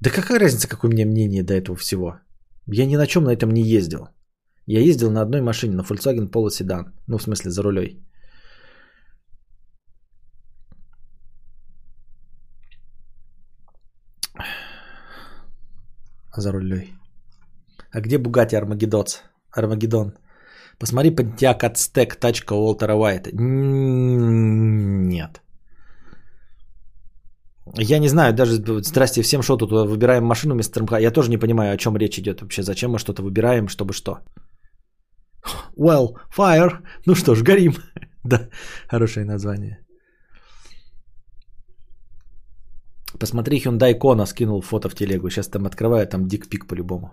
[0.00, 2.20] Да какая разница, какое меня мнение до этого всего?
[2.68, 4.08] Я ни на чем на этом не ездил.
[4.66, 6.92] Я ездил на одной машине, на Volkswagen Polo Sedan.
[7.06, 8.02] Ну, в смысле, за рулей.
[16.36, 16.92] За рулей.
[17.92, 19.22] А где Bugatti Армагеддоц?
[19.52, 20.18] Армагеддон?
[20.78, 23.30] Посмотри, Pontiac Aztec, тачка Уолтера Уайта.
[23.32, 25.40] Нет.
[27.74, 31.00] Я не знаю, даже, здрасте всем, что тут выбираем машину вместо РМК.
[31.00, 32.62] Я тоже не понимаю, о чем речь идет вообще.
[32.62, 34.20] Зачем мы что-то выбираем, чтобы что?
[35.76, 36.82] Well, fire.
[37.06, 37.74] Ну что ж, горим.
[38.24, 38.48] да,
[38.88, 39.78] хорошее название.
[43.18, 45.30] Посмотри, Hyundai Kona скинул фото в телегу.
[45.30, 47.10] Сейчас там открываю, там дикпик по-любому.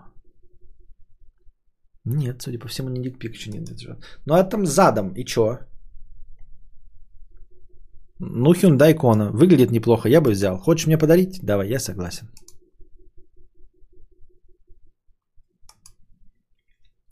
[2.04, 3.68] Нет, судя по всему, не дикпик еще нет.
[4.26, 5.58] Ну, а там задом, и чё?
[8.32, 9.30] Ну, Hyundai Kona.
[9.30, 10.58] Выглядит неплохо, я бы взял.
[10.58, 11.40] Хочешь мне подарить?
[11.42, 12.28] Давай, я согласен.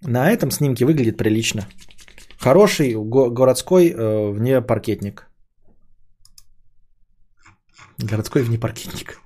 [0.02, 1.66] На этом снимке выглядит прилично.
[2.38, 5.28] Хороший го- городской э, внепаркетник.
[7.98, 9.18] Городской внепаркетник.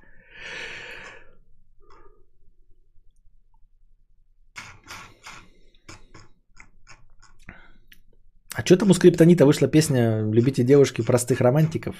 [8.57, 11.95] А что там у скриптонита вышла песня «Любите девушки простых романтиков»?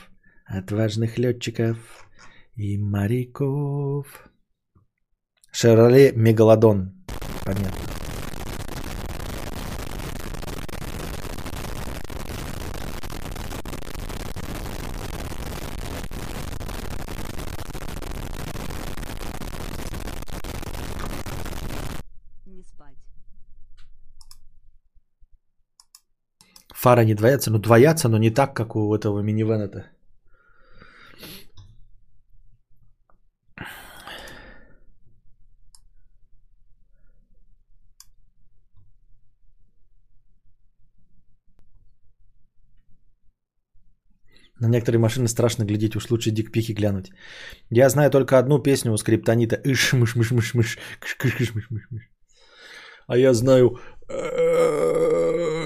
[0.48, 1.78] Отважных летчиков
[2.56, 4.08] и моряков.
[5.52, 7.06] Шевроле Мегалодон.
[7.46, 8.07] Понятно.
[26.82, 29.86] Фары не двоятся, но ну, двоятся, но не так, как у этого минивена-то.
[44.60, 47.12] На некоторые машины страшно глядеть, уж лучше дикпихи глянуть.
[47.72, 49.56] Я знаю только одну песню у скриптонита.
[49.64, 52.04] Иш, мыш, мыш, мыш, мыш, кыш, кыш, кыш, мыш, мыш, мыш.
[53.08, 53.80] А я знаю...
[54.10, 55.57] Э,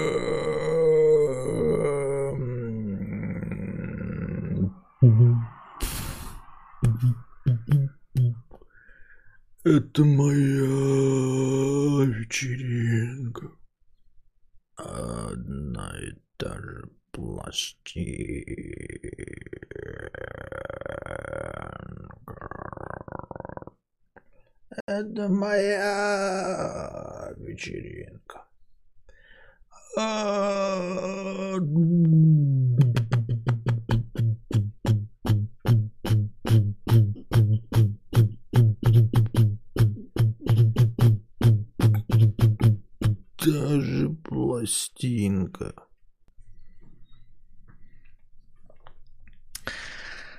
[9.64, 13.52] Это моя вечеринка.
[14.74, 18.42] Одна и та же пластинка.
[24.86, 28.44] Это моя вечеринка.
[29.96, 31.58] А,
[43.44, 45.74] Даже пластинка.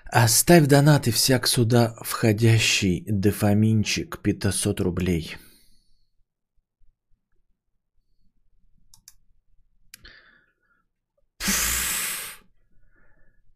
[0.06, 5.38] Оставь донаты всяк сюда входящий дофаминчик 500 рублей.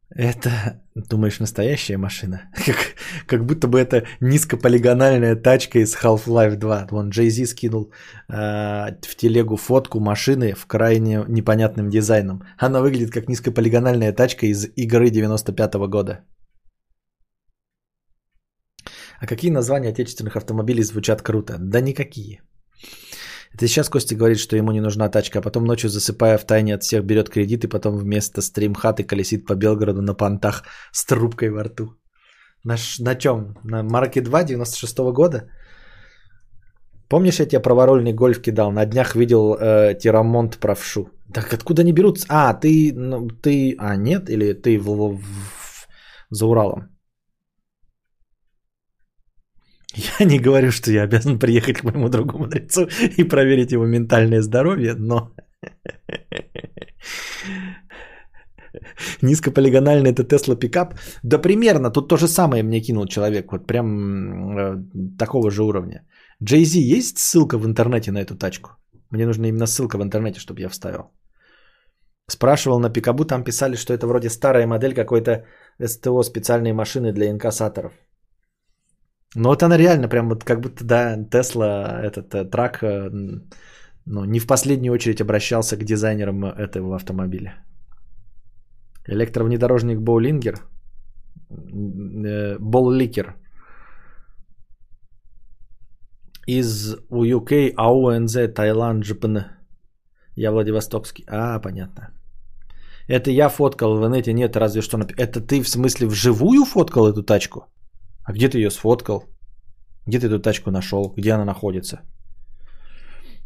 [0.10, 2.50] Это, думаешь, настоящая машина?
[2.66, 2.78] Как,
[3.26, 6.88] как будто бы это низкополигональная тачка из Half-Life 2.
[6.92, 7.92] Вон Jay Z скинул
[8.30, 12.44] э, в телегу фотку машины в крайне непонятным дизайном.
[12.58, 16.20] Она выглядит как низкополигональная тачка из игры 95 -го года.
[19.20, 21.58] А какие названия отечественных автомобилей звучат круто?
[21.60, 22.42] Да никакие.
[23.58, 26.76] Это сейчас Костя говорит, что ему не нужна тачка, а потом ночью засыпая в тайне
[26.76, 31.50] от всех берет кредит и потом вместо стримхаты колесит по Белгороду на понтах с трубкой
[31.50, 31.84] во рту.
[32.64, 33.56] На, на чем?
[33.64, 35.50] На Марке 2 96 года?
[37.10, 38.72] Помнишь, я тебе праворульный гольф кидал?
[38.72, 41.10] На днях видел э, тирамонт правшу.
[41.34, 42.28] Так откуда они берутся?
[42.30, 44.30] А, ты, ну, ты, а нет?
[44.30, 45.88] Или ты в, в- в-
[46.30, 46.97] за Уралом?
[50.20, 52.88] Я не говорю, что я обязан приехать к моему другу мудрецу
[53.18, 55.32] и проверить его ментальное здоровье, но
[59.22, 60.94] низкополигональный это Тесла пикап.
[61.24, 64.76] Да примерно, тут то же самое мне кинул человек, вот прям э,
[65.18, 66.06] такого же уровня.
[66.44, 68.70] Jay Z есть ссылка в интернете на эту тачку?
[69.10, 71.12] Мне нужна именно ссылка в интернете, чтобы я вставил.
[72.30, 75.46] Спрашивал на Пикабу, там писали, что это вроде старая модель какой-то
[75.82, 77.94] СТО специальной машины для инкассаторов.
[79.36, 83.10] Ну вот она реально прям вот как будто, да, Тесла, этот э, трак, э,
[84.06, 87.54] ну, не в последнюю очередь обращался к дизайнерам этого автомобиля.
[89.08, 90.62] Электровнедорожник Боулингер,
[91.50, 93.36] э, Болликер
[96.48, 99.38] из UK АУНЗ Таиланд ЖПН.
[100.36, 101.26] Я Владивостокский.
[101.28, 102.14] А, понятно.
[103.08, 104.98] Это я фоткал в инете, нет, разве что...
[104.98, 107.66] Это ты в смысле вживую фоткал эту тачку?
[108.28, 109.24] А где ты ее сфоткал?
[110.06, 111.14] Где ты эту тачку нашел?
[111.16, 112.02] Где она находится?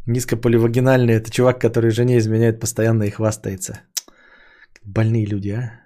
[0.06, 3.82] Низкополивагинальный это чувак, который жене изменяет постоянно и хвастается.
[4.82, 5.80] Больные люди, а?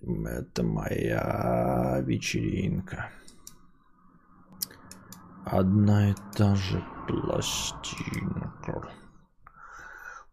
[0.00, 3.10] Это моя вечеринка.
[5.44, 8.92] Одна и та же пластинка.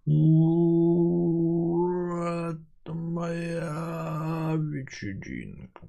[0.05, 5.87] У, Это моя вечеринка.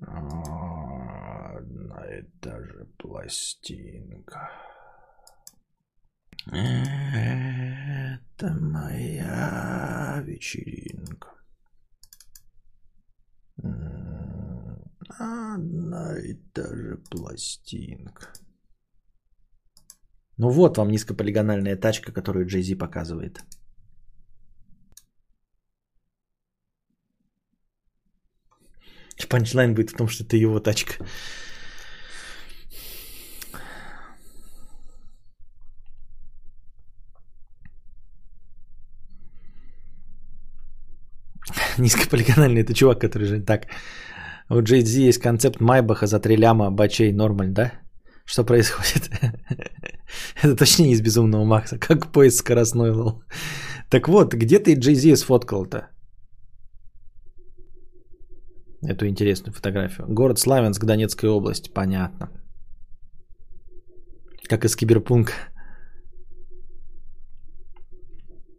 [0.00, 4.50] Одна и та же пластинка.
[6.50, 11.28] Это моя вечеринка.
[15.18, 18.28] Одна и та же пластинка.
[20.36, 23.42] Ну вот вам низкополигональная тачка, которую Z показывает.
[29.26, 31.04] Панчлайн будет в том, что это его тачка.
[41.78, 43.66] Низкополигональный это чувак, который же так.
[44.50, 47.72] У Jay Z есть концепт Майбаха за три ляма бачей нормаль, да?
[48.24, 49.10] Что происходит?
[50.42, 51.78] Это точнее из Безумного Макса.
[51.78, 53.22] Как поезд скоростной лол.
[53.90, 55.88] Так вот, где ты Jay Z сфоткал-то?
[58.82, 60.06] Эту интересную фотографию.
[60.08, 61.72] Город Славянск, Донецкая область.
[61.74, 62.30] Понятно.
[64.48, 65.32] Как из Киберпунка.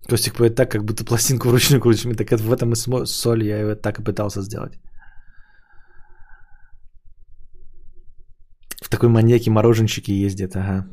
[0.09, 2.17] Костик поет так, как будто пластинку вручную крутишь.
[2.17, 3.43] Так это в этом и смо- соль.
[3.43, 4.79] Я его так и пытался сделать.
[8.81, 10.87] В такой маньяке мороженщики ездят, ага.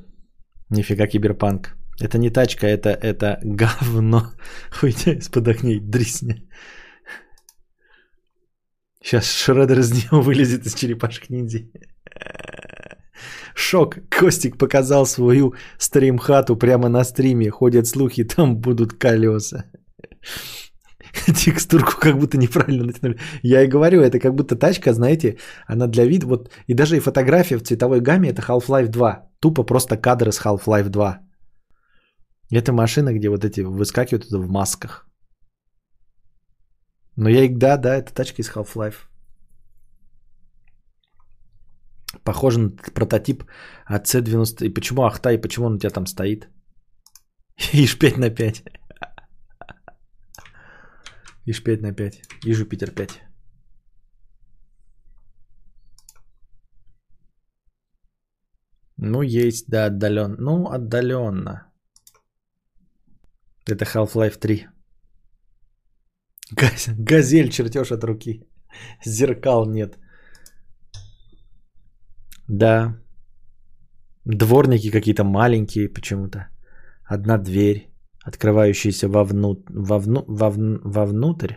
[0.71, 1.77] Нифига киберпанк.
[2.01, 4.33] Это не тачка, это, это говно.
[4.83, 6.37] Уйди из-под огней, дрисня.
[9.07, 11.59] Сейчас Шредер из него вылезет из черепашек ниндзя.
[13.55, 13.99] Шок.
[14.11, 17.51] Костик показал свою стрим-хату прямо на стриме.
[17.51, 19.65] Ходят слухи, там будут колеса.
[21.27, 23.19] Текстурку как будто неправильно натянули.
[23.43, 25.37] Я и говорю, это как будто тачка, знаете,
[25.69, 29.29] она для вида, вот, и даже и фотография в цветовой гамме, это Half-Life 2.
[29.41, 31.21] Тупо просто кадры с Half-Life 2.
[32.51, 35.06] Это машина, где вот эти выскакивают в масках.
[37.17, 39.09] Но я их, да, да, это тачка из Half-Life.
[42.25, 43.45] Похоже на прототип
[43.87, 44.67] от C90.
[44.67, 46.49] И почему Ахтай, почему он у тебя там стоит?
[47.73, 48.65] Ишь 5 на 5.
[51.47, 52.23] Ишь 5 на 5.
[52.45, 53.23] И Жупитер 5.
[58.99, 60.37] Ну, есть, да, отдаленно.
[60.39, 61.67] Ну, отдаленно.
[63.67, 64.76] Это Half-Life 3.
[66.53, 68.43] Газель чертеж от руки.
[69.05, 69.99] Зеркал нет.
[72.49, 72.97] Да.
[74.25, 76.49] Дворники какие-то маленькие почему-то.
[77.05, 77.89] Одна дверь,
[78.25, 79.65] открывающаяся вовну...
[79.69, 80.25] Вовну...
[80.29, 80.81] Вовну...
[80.85, 81.55] вовнутрь.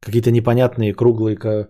[0.00, 1.68] Какие-то непонятные круглые э,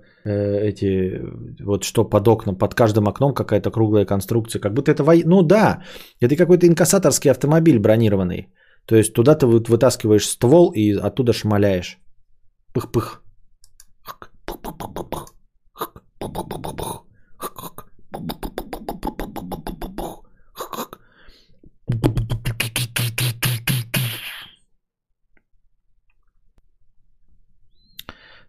[0.68, 1.22] эти,
[1.62, 4.60] вот что под окном, под каждым окном какая-то круглая конструкция.
[4.60, 5.14] Как будто это во...
[5.14, 5.82] Ну да,
[6.20, 8.52] это какой-то инкассаторский автомобиль бронированный.
[8.86, 11.98] То есть туда ты вот вытаскиваешь ствол и оттуда шмаляешь.
[12.72, 13.22] Пых-пых.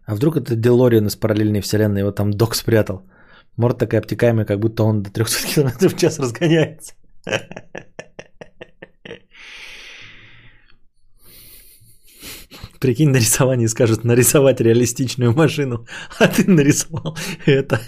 [0.06, 3.02] А вдруг это Делориан из параллельной вселенной, его там док спрятал.
[3.56, 6.94] Морд такая обтекаемая, как будто он до 300 км в час разгоняется.
[12.80, 15.86] Прикинь, на рисовании скажут нарисовать реалистичную машину,
[16.18, 17.80] а ты нарисовал это.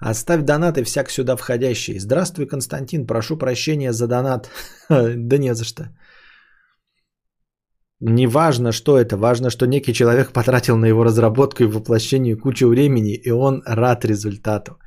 [0.00, 1.98] Оставь донаты всяк сюда входящий.
[1.98, 4.50] Здравствуй, Константин, прошу прощения за донат.
[4.88, 5.84] Да не за что.
[8.00, 12.68] Не важно, что это, важно, что некий человек потратил на его разработку и воплощение кучу
[12.68, 14.78] времени, и он рад результату.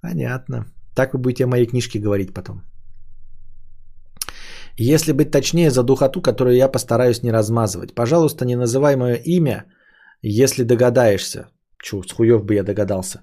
[0.00, 0.66] Понятно.
[0.94, 2.62] Так вы будете о моей книжке говорить потом.
[4.76, 7.94] Если быть точнее, за духоту, которую я постараюсь не размазывать.
[7.94, 9.64] Пожалуйста, не называй мое имя,
[10.22, 11.46] если догадаешься.
[11.82, 13.20] Чу, с хуев бы я догадался.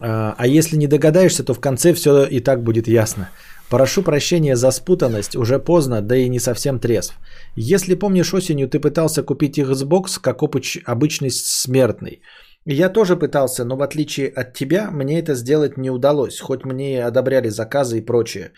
[0.00, 3.28] А, а если не догадаешься, то в конце все и так будет ясно.
[3.70, 7.14] Прошу прощения за спутанность, уже поздно, да и не совсем трезв.
[7.56, 10.42] Если помнишь, осенью ты пытался купить Xbox как
[10.84, 12.20] обычный смертный.
[12.66, 17.04] Я тоже пытался, но в отличие от тебя, мне это сделать не удалось, хоть мне
[17.04, 18.52] одобряли заказы и прочее.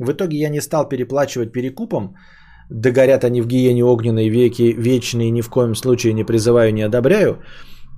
[0.00, 2.16] В итоге я не стал переплачивать перекупом,
[2.70, 6.86] да горят они в гиене огненной веки вечные, ни в коем случае не призываю, не
[6.86, 7.36] одобряю.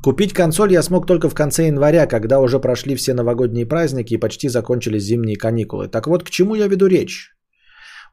[0.02, 4.20] Купить консоль я смог только в конце января, когда уже прошли все новогодние праздники и
[4.20, 5.88] почти закончились зимние каникулы.
[5.88, 7.36] Так вот, к чему я веду речь?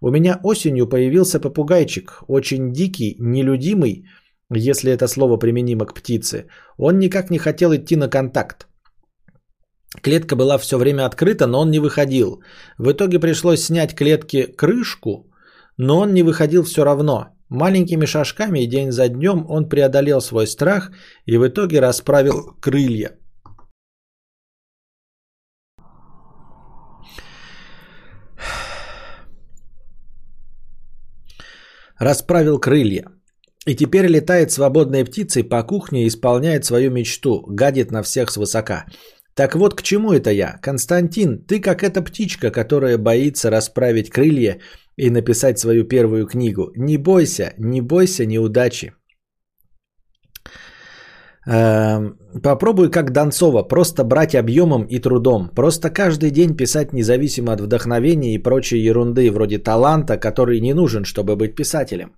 [0.02, 4.06] У меня осенью появился попугайчик, очень дикий, нелюдимый,
[4.54, 6.46] если это слово применимо к птице.
[6.78, 8.69] Он никак не хотел идти на контакт.
[10.02, 12.44] Клетка была все время открыта, но он не выходил.
[12.78, 15.32] В итоге пришлось снять клетке крышку,
[15.78, 17.30] но он не выходил все равно.
[17.50, 20.92] Маленькими шажками и день за днем он преодолел свой страх
[21.26, 23.16] и в итоге расправил крылья.
[31.98, 33.06] Расправил крылья.
[33.66, 38.86] И теперь летает свободной птицей по кухне и исполняет свою мечту, гадит на всех свысока.
[39.40, 40.60] Так вот к чему это я?
[40.62, 44.60] Константин, ты как эта птичка, которая боится расправить крылья
[44.98, 46.72] и написать свою первую книгу.
[46.76, 48.92] Не бойся, не бойся неудачи.
[51.48, 55.52] Эм, попробуй как Донцова, просто брать объемом и трудом.
[55.56, 61.06] Просто каждый день писать независимо от вдохновения и прочей ерунды, вроде таланта, который не нужен,
[61.06, 62.10] чтобы быть писателем.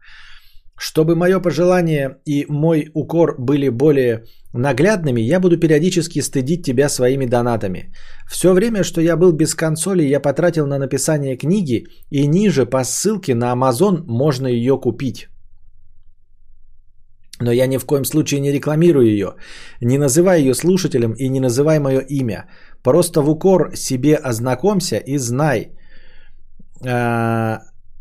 [0.83, 7.27] Чтобы мое пожелание и мой укор были более наглядными, я буду периодически стыдить тебя своими
[7.27, 7.93] донатами.
[8.27, 12.83] Все время, что я был без консоли, я потратил на написание книги, и ниже по
[12.83, 15.27] ссылке на Amazon можно ее купить.
[17.39, 19.35] Но я ни в коем случае не рекламирую ее.
[19.81, 22.45] Не называй ее слушателем и не называй мое имя.
[22.83, 25.77] Просто в укор себе ознакомься и знай.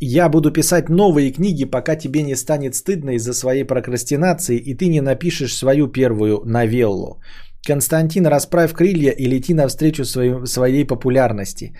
[0.03, 4.89] Я буду писать новые книги, пока тебе не станет стыдно из-за своей прокрастинации, и ты
[4.89, 7.21] не напишешь свою первую новеллу.
[7.67, 11.75] Константин, расправь крылья и лети навстречу своей, своей популярности.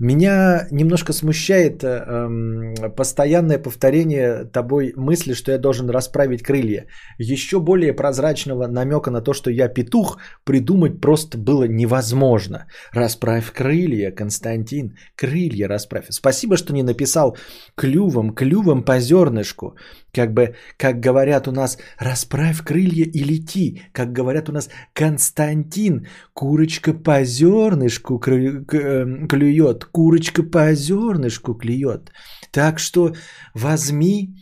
[0.00, 6.86] Меня немножко смущает э, эм, постоянное повторение тобой мысли, что я должен расправить крылья.
[7.18, 12.66] Еще более прозрачного намека на то, что я петух, придумать просто было невозможно.
[12.94, 16.06] Расправь крылья, Константин, крылья расправь.
[16.08, 17.36] Спасибо, что не написал
[17.76, 19.76] клювом, клювом по зернышку.
[20.12, 23.82] Как бы, как говорят у нас, расправь крылья и лети.
[23.92, 32.10] Как говорят у нас, Константин, курочка по зернышку эм, клюет курочка по зернышку клюет.
[32.50, 33.14] Так что
[33.54, 34.34] возьми,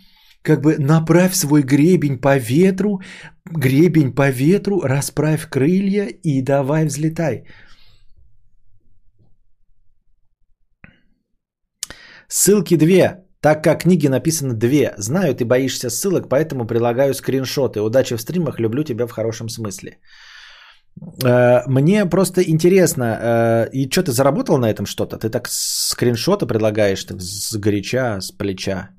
[0.43, 3.01] как бы направь свой гребень по ветру,
[3.45, 7.45] гребень по ветру, расправь крылья и давай взлетай.
[12.29, 14.95] Ссылки две, так как книги написаны две.
[14.99, 17.81] Знаю, ты боишься ссылок, поэтому прилагаю скриншоты.
[17.81, 19.99] Удачи в стримах, люблю тебя в хорошем смысле.
[21.25, 25.17] Э, мне просто интересно, э, и что ты заработал на этом что-то?
[25.17, 28.91] Ты так скриншоты предлагаешь так, с горяча, с плеча.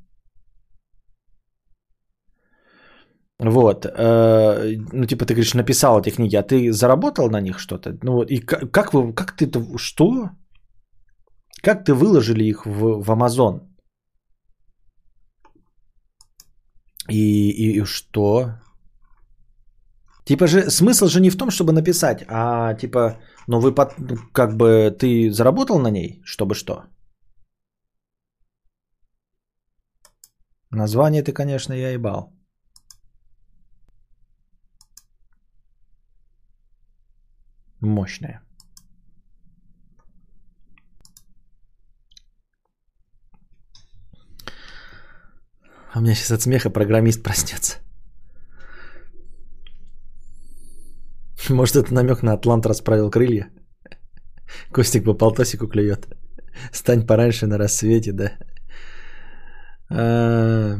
[3.40, 7.98] Вот, э, ну типа ты говоришь, написал эти книги, а ты заработал на них что-то?
[8.04, 10.30] Ну вот, и как, как вы, как ты что?
[11.62, 13.69] Как ты выложили их в, в Amazon?
[17.08, 18.60] И, и, и что?
[20.26, 23.94] Типа же смысл же не в том, чтобы написать, а типа, ну вы под,
[24.32, 26.84] как бы ты заработал на ней, чтобы что?
[30.72, 32.32] Название ты, конечно, я ебал.
[37.82, 38.49] Мощное.
[45.92, 47.78] А у меня сейчас от смеха программист проснется.
[51.50, 53.50] Может, это намек на Атлант расправил крылья?
[54.72, 56.08] Костик по полтосику клюет.
[56.72, 58.32] Стань пораньше на рассвете, да.
[59.90, 60.78] А,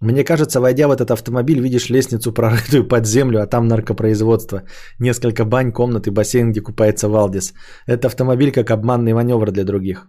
[0.00, 4.62] мне кажется, войдя в этот автомобиль, видишь лестницу, прорытую под землю, а там наркопроизводство.
[4.98, 7.52] Несколько бань, комнаты, бассейн, где купается Валдис.
[7.86, 10.08] Это автомобиль как обманный маневр для других.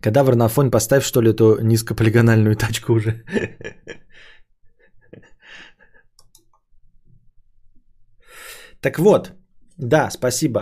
[0.00, 3.24] Кадавр на фон поставь, что ли, эту низкополигональную тачку уже.
[8.80, 9.32] Так вот,
[9.76, 10.60] да, спасибо,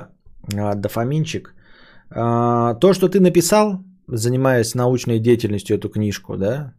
[0.54, 1.54] а, дофаминчик.
[2.10, 6.72] А, то, что ты написал, занимаясь научной деятельностью эту книжку, да,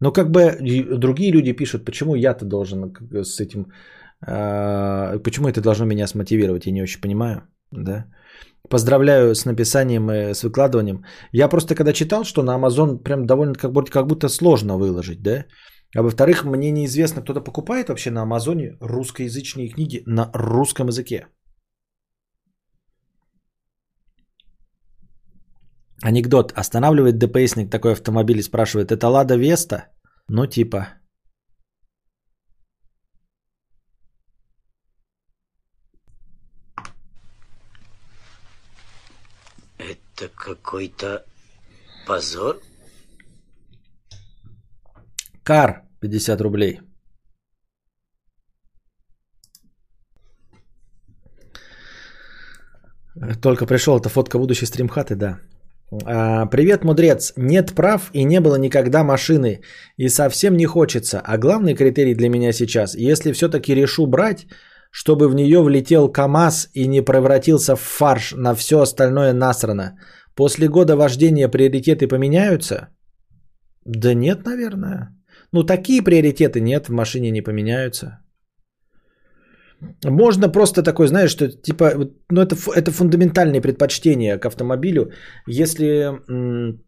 [0.00, 0.58] но как бы
[0.98, 3.72] другие люди пишут, почему я-то должен с этим,
[4.20, 8.06] а, почему это должно меня смотивировать, я не очень понимаю, да.
[8.70, 11.04] Поздравляю с написанием и с выкладыванием.
[11.32, 15.22] Я просто когда читал, что на Amazon прям довольно как будто, как будто сложно выложить,
[15.22, 15.44] да,
[15.96, 21.26] а во-вторых, мне неизвестно, кто-то покупает вообще на Амазоне русскоязычные книги на русском языке.
[26.02, 26.52] Анекдот.
[26.52, 29.88] Останавливает ДПСник такой автомобиль и спрашивает, это Лада Веста?
[30.28, 30.88] Ну типа.
[40.16, 41.24] Это какой-то
[42.06, 42.56] позор?
[45.42, 46.80] Кар 50 рублей.
[53.42, 55.38] Только пришел, это фотка будущей стримхаты, да.
[56.04, 57.32] А, привет, мудрец.
[57.36, 59.60] Нет прав и не было никогда машины.
[59.98, 61.20] И совсем не хочется.
[61.20, 64.46] А главный критерий для меня сейчас, если все-таки решу брать,
[64.96, 69.92] чтобы в нее влетел КАМАЗ и не превратился в фарш на все остальное насрано.
[70.34, 72.88] После года вождения приоритеты поменяются?
[73.84, 75.08] Да нет, наверное.
[75.52, 78.20] Ну, такие приоритеты нет, в машине не поменяются.
[80.04, 81.92] Можно просто такой, знаешь, что типа,
[82.30, 85.10] ну это, это фундаментальные предпочтения к автомобилю.
[85.46, 86.80] Если м-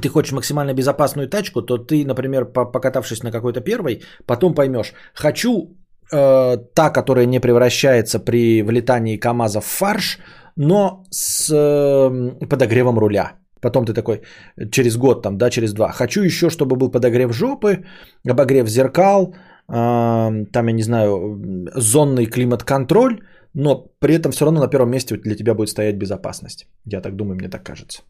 [0.00, 5.78] ты хочешь максимально безопасную тачку, то ты, например, покатавшись на какой-то первой, потом поймешь, хочу
[6.12, 10.18] э, та, которая не превращается при влетании КАМАЗа в фарш,
[10.56, 13.32] но с э, подогревом руля.
[13.60, 14.22] Потом ты такой
[14.70, 15.92] через год, там, да, через два.
[15.92, 17.84] Хочу еще, чтобы был подогрев жопы,
[18.28, 19.34] обогрев зеркал,
[19.68, 21.42] э, там, я не знаю,
[21.74, 23.20] зонный климат-контроль,
[23.54, 26.66] но при этом все равно на первом месте для тебя будет стоять безопасность.
[26.84, 28.02] Я так думаю, мне так кажется.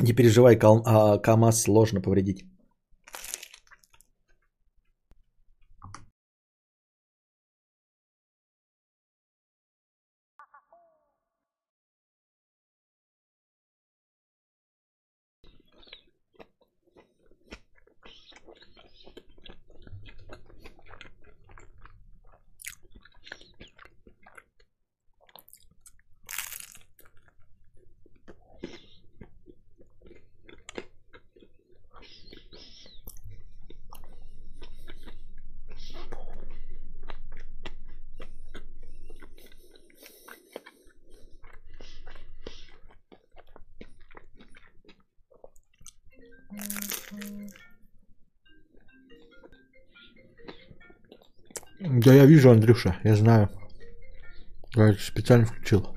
[0.00, 2.44] Не переживай, а, КАМАЗ сложно повредить.
[51.80, 53.48] Да я вижу, Андрюша, я знаю.
[54.74, 55.95] Я специально включил.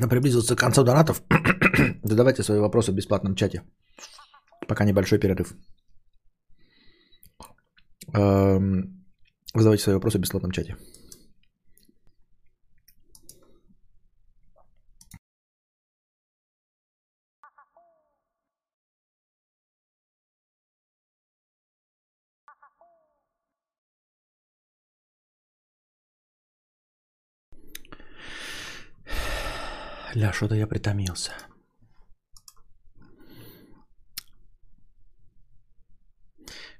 [0.00, 1.22] Там приблизился к концу донатов.
[2.02, 3.62] Задавайте свои вопросы в бесплатном чате.
[4.68, 5.54] Пока небольшой перерыв.
[8.14, 9.04] Эм,
[9.54, 10.76] Задавайте свои вопросы в бесплатном чате.
[30.14, 31.32] Ля, что-то я притомился.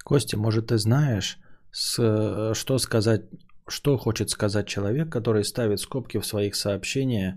[0.04, 1.38] Костя, может, ты знаешь,
[1.72, 3.22] с, э, что сказать,
[3.66, 7.34] что хочет сказать человек, который ставит скобки в своих сообщениях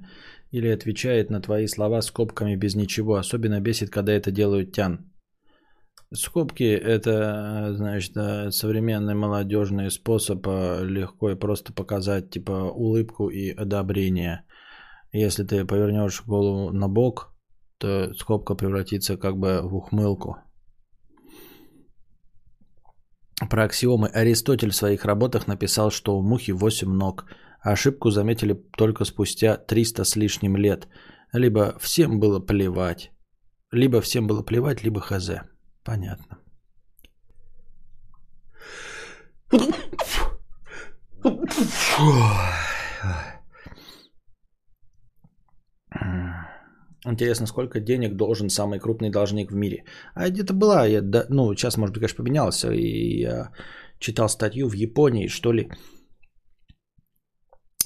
[0.52, 3.16] или отвечает на твои слова скобками без ничего.
[3.16, 5.12] Особенно бесит, когда это делают тян.
[6.14, 13.52] Скобки– это, значит, да, современный молодежный способ э, легко и просто показать, типа, улыбку и
[13.52, 14.46] одобрение.
[15.12, 17.34] Если ты повернешь голову на бок,
[17.78, 20.38] то скобка превратится как бы в ухмылку.
[23.50, 27.26] Про аксиомы Аристотель в своих работах написал, что у мухи 8 ног.
[27.62, 30.88] Ошибку заметили только спустя 300 с лишним лет.
[31.34, 33.12] Либо всем было плевать.
[33.72, 35.30] Либо всем было плевать, либо хз.
[35.84, 36.40] Понятно.
[47.12, 49.84] Интересно, сколько денег должен самый крупный должник в мире?
[50.14, 52.66] А где-то была, я, да, ну, сейчас, может быть, конечно, поменялось.
[52.66, 53.52] И я
[54.00, 55.70] читал статью в Японии, что ли,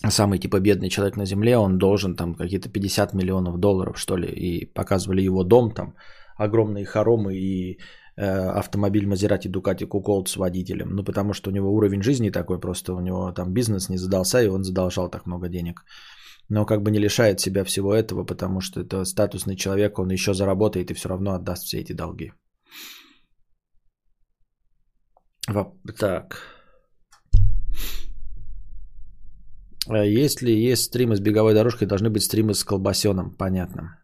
[0.09, 4.27] самый типа бедный человек на земле, он должен там какие-то 50 миллионов долларов, что ли,
[4.27, 5.93] и показывали его дом, там
[6.37, 7.79] огромные хоромы и
[8.17, 8.25] э,
[8.59, 10.95] автомобиль Мазерати Дукати Куколд с водителем.
[10.95, 14.41] Ну, потому что у него уровень жизни такой, просто у него там бизнес не задался,
[14.41, 15.85] и он задолжал так много денег
[16.51, 20.33] но как бы не лишает себя всего этого, потому что это статусный человек, он еще
[20.33, 22.33] заработает и все равно отдаст все эти долги.
[25.99, 26.41] Так.
[29.87, 33.31] А если есть стримы с беговой дорожкой, должны быть стримы с колбасеном.
[33.37, 33.97] Понятно.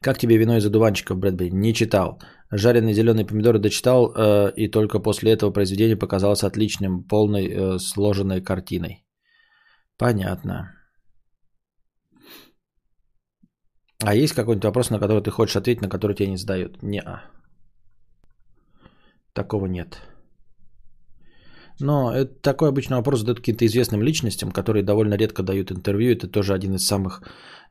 [0.00, 1.50] Как тебе вино из одуванчиков, Брэдбери?
[1.52, 2.18] Не читал.
[2.50, 8.42] Жареные зеленые помидоры дочитал, э, и только после этого произведение показалось отличным, полной э, сложенной
[8.42, 9.03] картиной.
[9.98, 10.72] Понятно.
[14.02, 16.82] А есть какой-нибудь вопрос, на который ты хочешь ответить, на который тебе не задают?
[16.82, 17.02] Не.
[19.32, 20.02] Такого нет.
[21.80, 26.12] Но это такой обычный вопрос задают каким-то известным личностям, которые довольно редко дают интервью.
[26.12, 27.22] Это тоже один из самых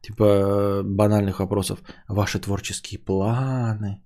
[0.02, 1.80] типа банальных вопросов.
[2.10, 4.04] Ваши творческие планы.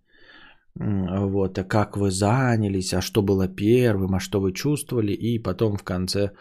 [0.76, 5.77] Вот, а как вы занялись, а что было первым, а что вы чувствовали, и потом
[5.77, 6.31] в конце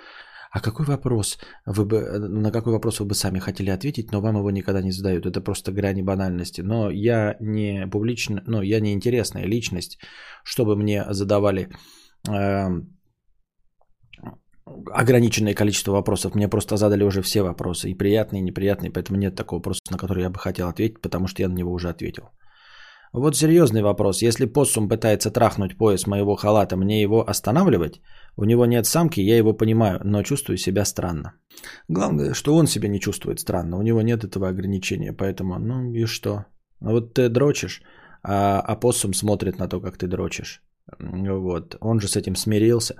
[0.56, 4.36] а какой вопрос вы бы, на какой вопрос вы бы сами хотели ответить, но вам
[4.36, 5.26] его никогда не задают?
[5.26, 6.62] Это просто грани банальности.
[6.62, 9.98] Но я не публично, ну, я не интересная личность,
[10.44, 11.68] чтобы мне задавали
[12.30, 12.68] э,
[14.94, 16.34] ограниченное количество вопросов.
[16.34, 19.98] Мне просто задали уже все вопросы, и приятные, и неприятные, поэтому нет такого вопроса, на
[19.98, 22.30] который я бы хотел ответить, потому что я на него уже ответил.
[23.18, 24.20] Вот серьезный вопрос.
[24.20, 28.02] Если поссум пытается трахнуть пояс моего халата, мне его останавливать?
[28.36, 31.32] У него нет самки, я его понимаю, но чувствую себя странно.
[31.88, 33.78] Главное, что он себя не чувствует странно.
[33.78, 36.44] У него нет этого ограничения, поэтому, ну и что?
[36.80, 37.80] А вот ты дрочишь,
[38.22, 40.62] а опоссум смотрит на то, как ты дрочишь.
[40.98, 41.76] Вот.
[41.80, 42.94] Он же с этим смирился.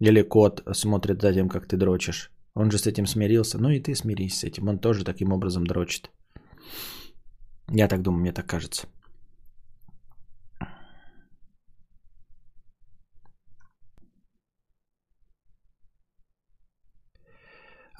[0.00, 2.32] Или кот смотрит за тем, как ты дрочишь.
[2.54, 3.58] Он же с этим смирился.
[3.58, 4.68] Ну и ты смирись с этим.
[4.68, 6.10] Он тоже таким образом дрочит.
[7.70, 8.88] Я так думаю, мне так кажется.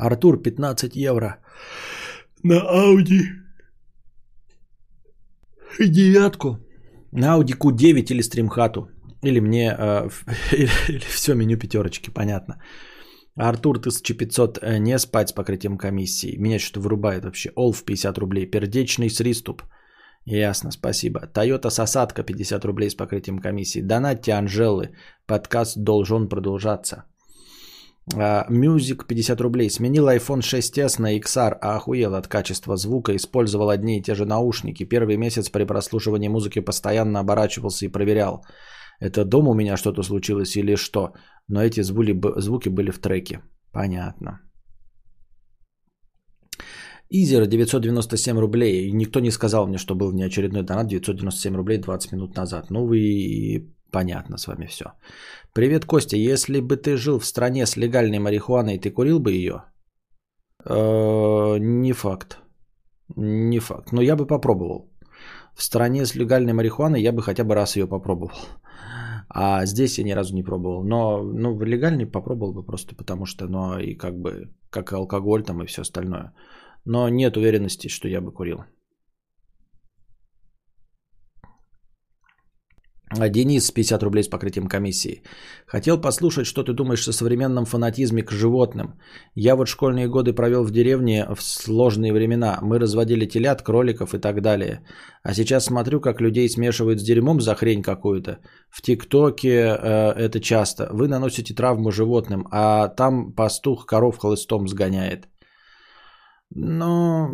[0.06, 1.38] Артур, 15 евро.
[2.42, 3.22] На Ауди.
[5.78, 6.58] Девятку.
[7.12, 8.88] На Audi Q9 или стримхату.
[9.22, 10.08] Или мне, э,
[10.52, 12.54] или, или все меню пятерочки, понятно.
[13.36, 16.36] Артур 1500 э, не спать с покрытием комиссии.
[16.36, 17.52] Меня что-то вырубает вообще.
[17.56, 18.50] Олф 50 рублей.
[18.50, 19.62] Пердечный сриступ.
[20.24, 21.20] Ясно, спасибо.
[21.26, 23.82] Тойота Сосадка 50 рублей с покрытием комиссии.
[23.82, 24.90] Донатьте Анжелы.
[25.26, 27.04] Подкаст должен продолжаться.
[28.48, 29.70] Мюзик 50 рублей.
[29.70, 33.14] Сменил iPhone 6s на XR, а охуел от качества звука.
[33.14, 34.84] Использовал одни и те же наушники.
[34.84, 38.44] Первый месяц при прослушивании музыки постоянно оборачивался и проверял.
[39.00, 41.12] Это дома у меня что-то случилось или что?
[41.48, 43.40] Но эти звуки, звуки были в треке.
[43.72, 44.40] Понятно.
[47.10, 48.90] Изер 997 рублей.
[48.92, 52.70] Никто не сказал мне, что был внеочередной донат 997 рублей 20 минут назад.
[52.70, 54.84] Ну вы понятно с вами все.
[55.54, 56.16] Привет, Костя.
[56.16, 59.64] Если бы ты жил в стране с легальной марихуаной, ты курил бы ее?
[60.64, 62.38] Э, не факт.
[63.16, 63.92] Не факт.
[63.92, 64.90] Но я бы попробовал.
[65.54, 68.32] В стране с легальной марихуаной я бы хотя бы раз ее попробовал.
[69.28, 70.84] А здесь я ни разу не пробовал.
[70.84, 74.96] Но ну, в легальный попробовал бы просто потому что, ну и как бы, как и
[74.96, 76.32] алкоголь там и все остальное.
[76.86, 78.64] Но нет уверенности, что я бы курил.
[83.28, 85.22] Денис, 50 рублей с покрытием комиссии.
[85.66, 88.94] Хотел послушать, что ты думаешь о современном фанатизме к животным.
[89.34, 92.58] Я вот школьные годы провел в деревне в сложные времена.
[92.62, 94.84] Мы разводили телят, кроликов и так далее.
[95.22, 98.38] А сейчас смотрю, как людей смешивают с дерьмом за хрень какую-то.
[98.70, 100.88] В ТикТоке э, это часто.
[100.92, 105.28] Вы наносите травму животным, а там пастух коров хлыстом сгоняет.
[106.54, 107.30] Но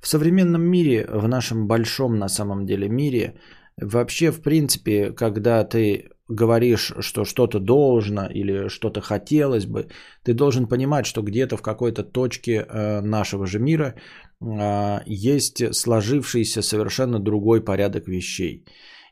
[0.00, 3.40] в современном мире, в нашем большом на самом деле мире,
[3.80, 9.88] Вообще, в принципе, когда ты говоришь, что что-то должно или что-то хотелось бы,
[10.22, 13.94] ты должен понимать, что где-то в какой-то точке э, нашего же мира
[14.40, 18.64] э, есть сложившийся совершенно другой порядок вещей.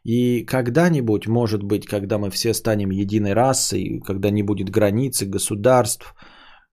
[0.04, 6.14] И когда-нибудь, может быть, когда мы все станем единой расой, когда не будет границы государств,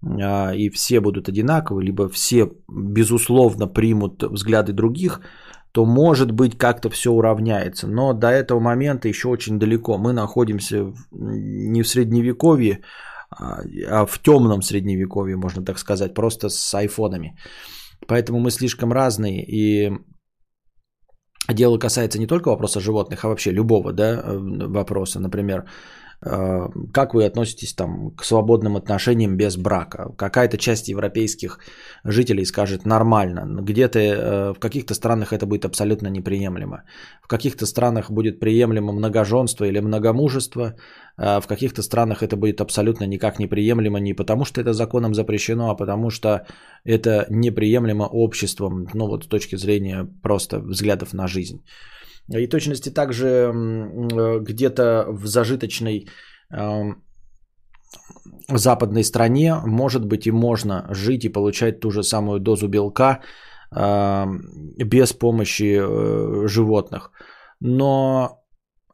[0.03, 5.21] э, и все будут одинаковы, либо все, безусловно, примут взгляды других–
[5.79, 7.87] то может быть как-то все уравняется.
[7.87, 9.97] Но до этого момента еще очень далеко.
[9.97, 12.79] Мы находимся не в средневековье,
[13.29, 17.37] а, а в темном средневековье, можно так сказать, просто с айфонами.
[18.07, 19.91] Поэтому мы слишком разные и
[21.47, 24.21] дело касается не только вопроса животных, а вообще любого да,
[24.67, 25.19] вопроса.
[25.19, 25.65] Например, Э,
[26.21, 30.11] как вы относитесь там к свободным отношениям без брака?
[30.17, 31.59] Какая-то часть европейских
[32.03, 33.61] жителей скажет нормально.
[33.61, 36.83] Где-то э, в каких-то странах это будет абсолютно неприемлемо.
[37.21, 40.75] В каких-то странах будет приемлемо многоженство или многомужество.
[41.17, 45.69] А в каких-то странах это будет абсолютно никак неприемлемо не потому, что это законом запрещено,
[45.69, 46.45] а потому что
[46.83, 51.61] это неприемлемо обществом, ну вот с точки зрения просто взглядов на жизнь.
[52.37, 56.07] И точности также э, где-то в зажиточной
[58.47, 63.19] западной стране, может быть и можно жить и получать ту же самую дозу белка
[63.71, 67.11] без помощи э, животных.
[67.59, 68.43] Но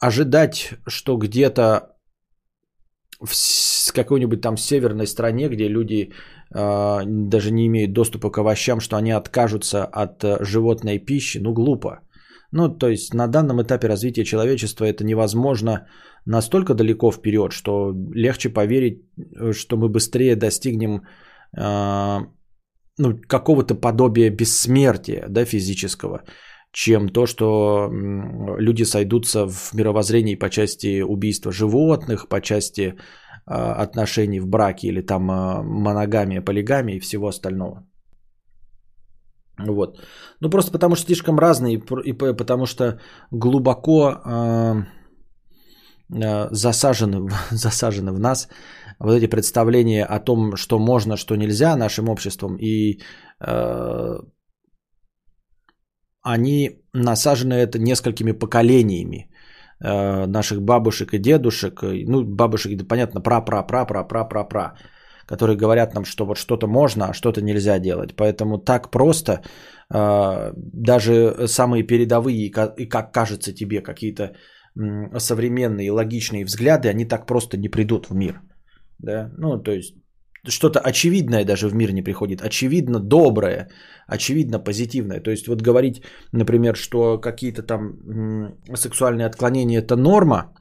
[0.01, 1.95] ожидать, что где-то
[3.21, 6.11] в какой-нибудь там северной стране, где люди
[6.53, 12.01] э, даже не имеют доступа к овощам, что они откажутся от животной пищи, ну глупо.
[12.55, 15.87] Ну, то есть на данном этапе развития человечества это невозможно
[16.25, 21.01] настолько далеко вперед, что легче поверить, э, что мы быстрее достигнем
[21.57, 22.19] э,
[22.97, 26.23] ну, какого-то подобия бессмертия да, физического,
[26.71, 27.89] чем то, что
[28.57, 32.93] люди сойдутся в мировоззрении по части убийства животных, по части э,
[33.83, 37.85] отношений в браке или там э, моногамия, полигамия и всего остального.
[39.59, 39.97] Вот.
[40.41, 42.99] Ну, просто потому что слишком разные, и потому что
[43.31, 44.83] глубоко э,
[46.51, 48.47] засажены, засажены в нас
[48.99, 52.99] вот эти представления о том, что можно, что нельзя нашим обществом, и
[53.39, 54.19] э,
[56.21, 59.29] они насажены это несколькими поколениями
[59.79, 64.73] э, наших бабушек и дедушек, ну, бабушек, да, понятно, пра-пра-пра-пра-пра-пра-пра
[65.27, 68.15] которые говорят нам, что вот что-то можно, а что-то нельзя делать.
[68.15, 69.41] Поэтому так просто
[69.93, 74.35] э, даже самые передовые и, как кажется тебе, какие-то
[75.19, 78.41] современные логичные взгляды, они так просто не придут в мир.
[78.99, 79.31] Да?
[79.37, 79.95] Ну, то есть
[80.47, 83.69] что-то очевидное даже в мир не приходит, очевидно доброе,
[84.07, 85.21] очевидно позитивное.
[85.21, 90.53] То есть вот говорить, например, что какие-то там сексуальные отклонения это норма,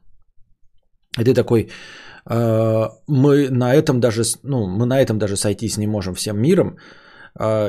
[1.18, 5.86] и ты такой, Э, мы на этом даже, ну, мы на этом даже сойтись не
[5.86, 6.76] можем всем миром.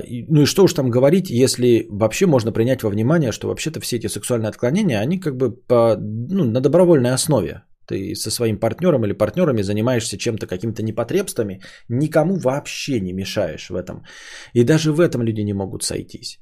[0.08, 3.80] И- Ну и что уж там говорить, если вообще можно принять во внимание, что вообще-то
[3.80, 7.64] все эти сексуальные отклонения, они как бы по, ну, на добровольной основе.
[7.88, 13.76] Ты со своим партнером или партнерами занимаешься чем-то, какими-то непотребствами, никому вообще не мешаешь в
[13.76, 14.04] этом.
[14.54, 16.40] И даже в этом люди не могут сойтись.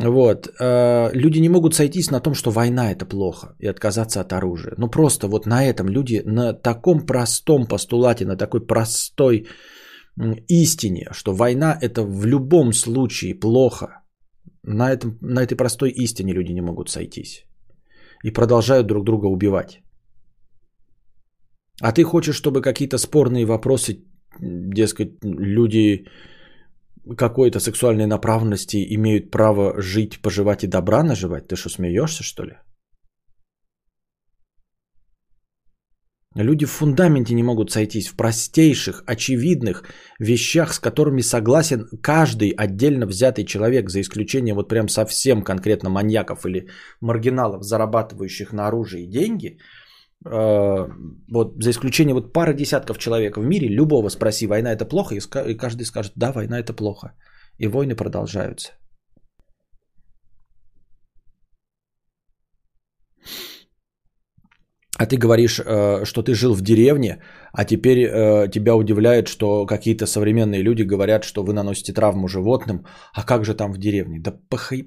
[0.00, 0.48] Вот.
[0.60, 4.74] э, Люди не могут сойтись на том, что война это плохо и отказаться от оружия.
[4.78, 9.46] Ну просто вот на этом люди на таком простом постулате, на такой простой
[10.48, 13.86] истине, что война это в любом случае плохо.
[14.62, 17.44] На, этом, на этой простой истине люди не могут сойтись.
[18.24, 19.80] И продолжают друг друга убивать.
[21.80, 24.04] А ты хочешь, чтобы какие-то спорные вопросы,
[24.40, 26.04] дескать, люди
[27.16, 31.48] какой-то сексуальной направленности имеют право жить, поживать и добра наживать?
[31.48, 32.56] Ты что, смеешься, что ли?
[36.42, 39.82] Люди в фундаменте не могут сойтись в простейших, очевидных
[40.20, 46.46] вещах, с которыми согласен каждый отдельно взятый человек, за исключением вот прям совсем конкретно маньяков
[46.46, 46.68] или
[47.00, 49.58] маргиналов, зарабатывающих на оружие деньги.
[50.26, 50.88] Э,
[51.32, 55.54] Вот за исключением вот пары десятков человек в мире, любого спроси, война это плохо, и
[55.54, 57.14] каждый скажет, да, война это плохо.
[57.58, 58.72] И войны продолжаются.
[64.98, 67.22] А ты говоришь, э, что ты жил в деревне,
[67.52, 72.84] а теперь э, тебя удивляет, что какие-то современные люди говорят, что вы наносите травму животным.
[73.14, 74.18] А как же там в деревне?
[74.20, 74.32] Да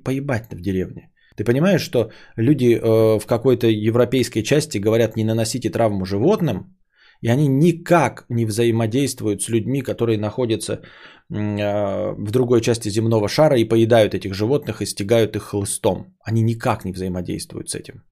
[0.04, 1.12] поебать в деревне.
[1.36, 6.76] Ты понимаешь, что люди э, в какой-то европейской части говорят, не наносите травму животным,
[7.22, 10.82] и они никак не взаимодействуют с людьми, которые находятся э,
[11.30, 16.16] в другой части земного шара и поедают этих животных и стягают их хлыстом.
[16.26, 18.04] Они никак не взаимодействуют с этим,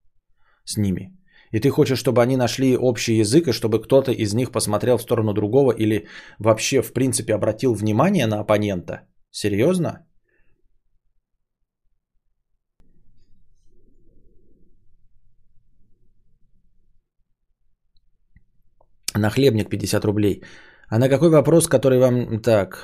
[0.63, 1.15] с ними.
[1.51, 5.01] И ты хочешь, чтобы они нашли общий язык, и чтобы кто-то из них посмотрел в
[5.01, 6.07] сторону другого или
[6.37, 9.01] вообще, в принципе, обратил внимание на оппонента?
[9.31, 10.05] Серьезно?
[19.19, 20.43] На хлебник 50 рублей.
[20.89, 22.41] А на какой вопрос, который вам...
[22.41, 22.77] Так.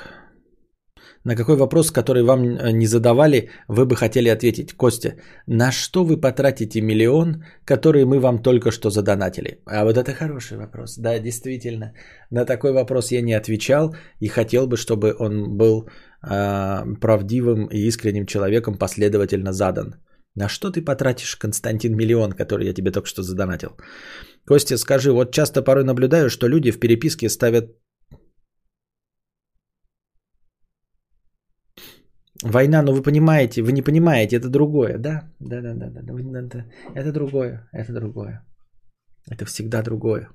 [1.24, 4.74] На какой вопрос, который вам э, не задавали, вы бы хотели ответить?
[4.74, 5.16] Костя,
[5.48, 9.60] на что вы потратите миллион, который мы вам только что задонатили?
[9.66, 10.98] А вот это хороший вопрос.
[10.98, 11.94] Да, действительно.
[12.32, 15.90] На такой вопрос я не отвечал и хотел бы, чтобы он был
[16.22, 19.96] а, правдивым и искренним человеком последовательно задан.
[20.36, 23.70] На что ты потратишь, Константин, миллион, который я тебе только что задонатил?
[24.48, 27.66] Костя, скажи, вот часто порой наблюдаю, что люди в переписке ставят
[32.44, 35.34] Война, ну вы понимаете, вы не понимаете, это другое, да?
[35.40, 38.46] Да, да, да, да, да, это, это другое, это другое.
[39.32, 40.30] Это всегда другое.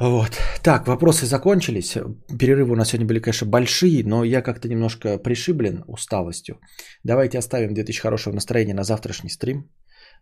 [0.00, 0.30] Вот.
[0.62, 1.94] Так, вопросы закончились.
[2.38, 6.58] Перерывы у нас сегодня были, конечно, большие, но я как-то немножко пришиблен усталостью.
[7.04, 9.70] Давайте оставим 2000 хорошего настроения на завтрашний стрим.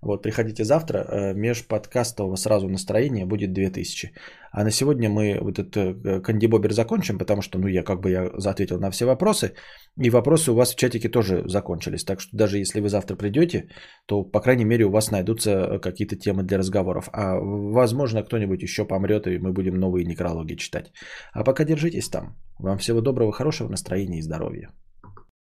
[0.04, 4.12] Вот, приходите завтра, э, межподкастового сразу настроение будет 2000.
[4.52, 8.10] А на сегодня мы вот этот э, кандибобер закончим, потому что, ну, я как бы
[8.10, 9.54] я ответил на все вопросы,
[10.02, 12.04] и вопросы у вас в чатике тоже закончились.
[12.04, 13.68] Так что даже если вы завтра придете,
[14.06, 17.08] то, по крайней мере, у вас найдутся э, какие-то темы для разговоров.
[17.12, 20.92] А возможно, кто-нибудь еще помрет, и мы будем новые некрологи читать.
[21.32, 22.36] А пока держитесь там.
[22.58, 24.68] Вам всего доброго, хорошего настроения и здоровья.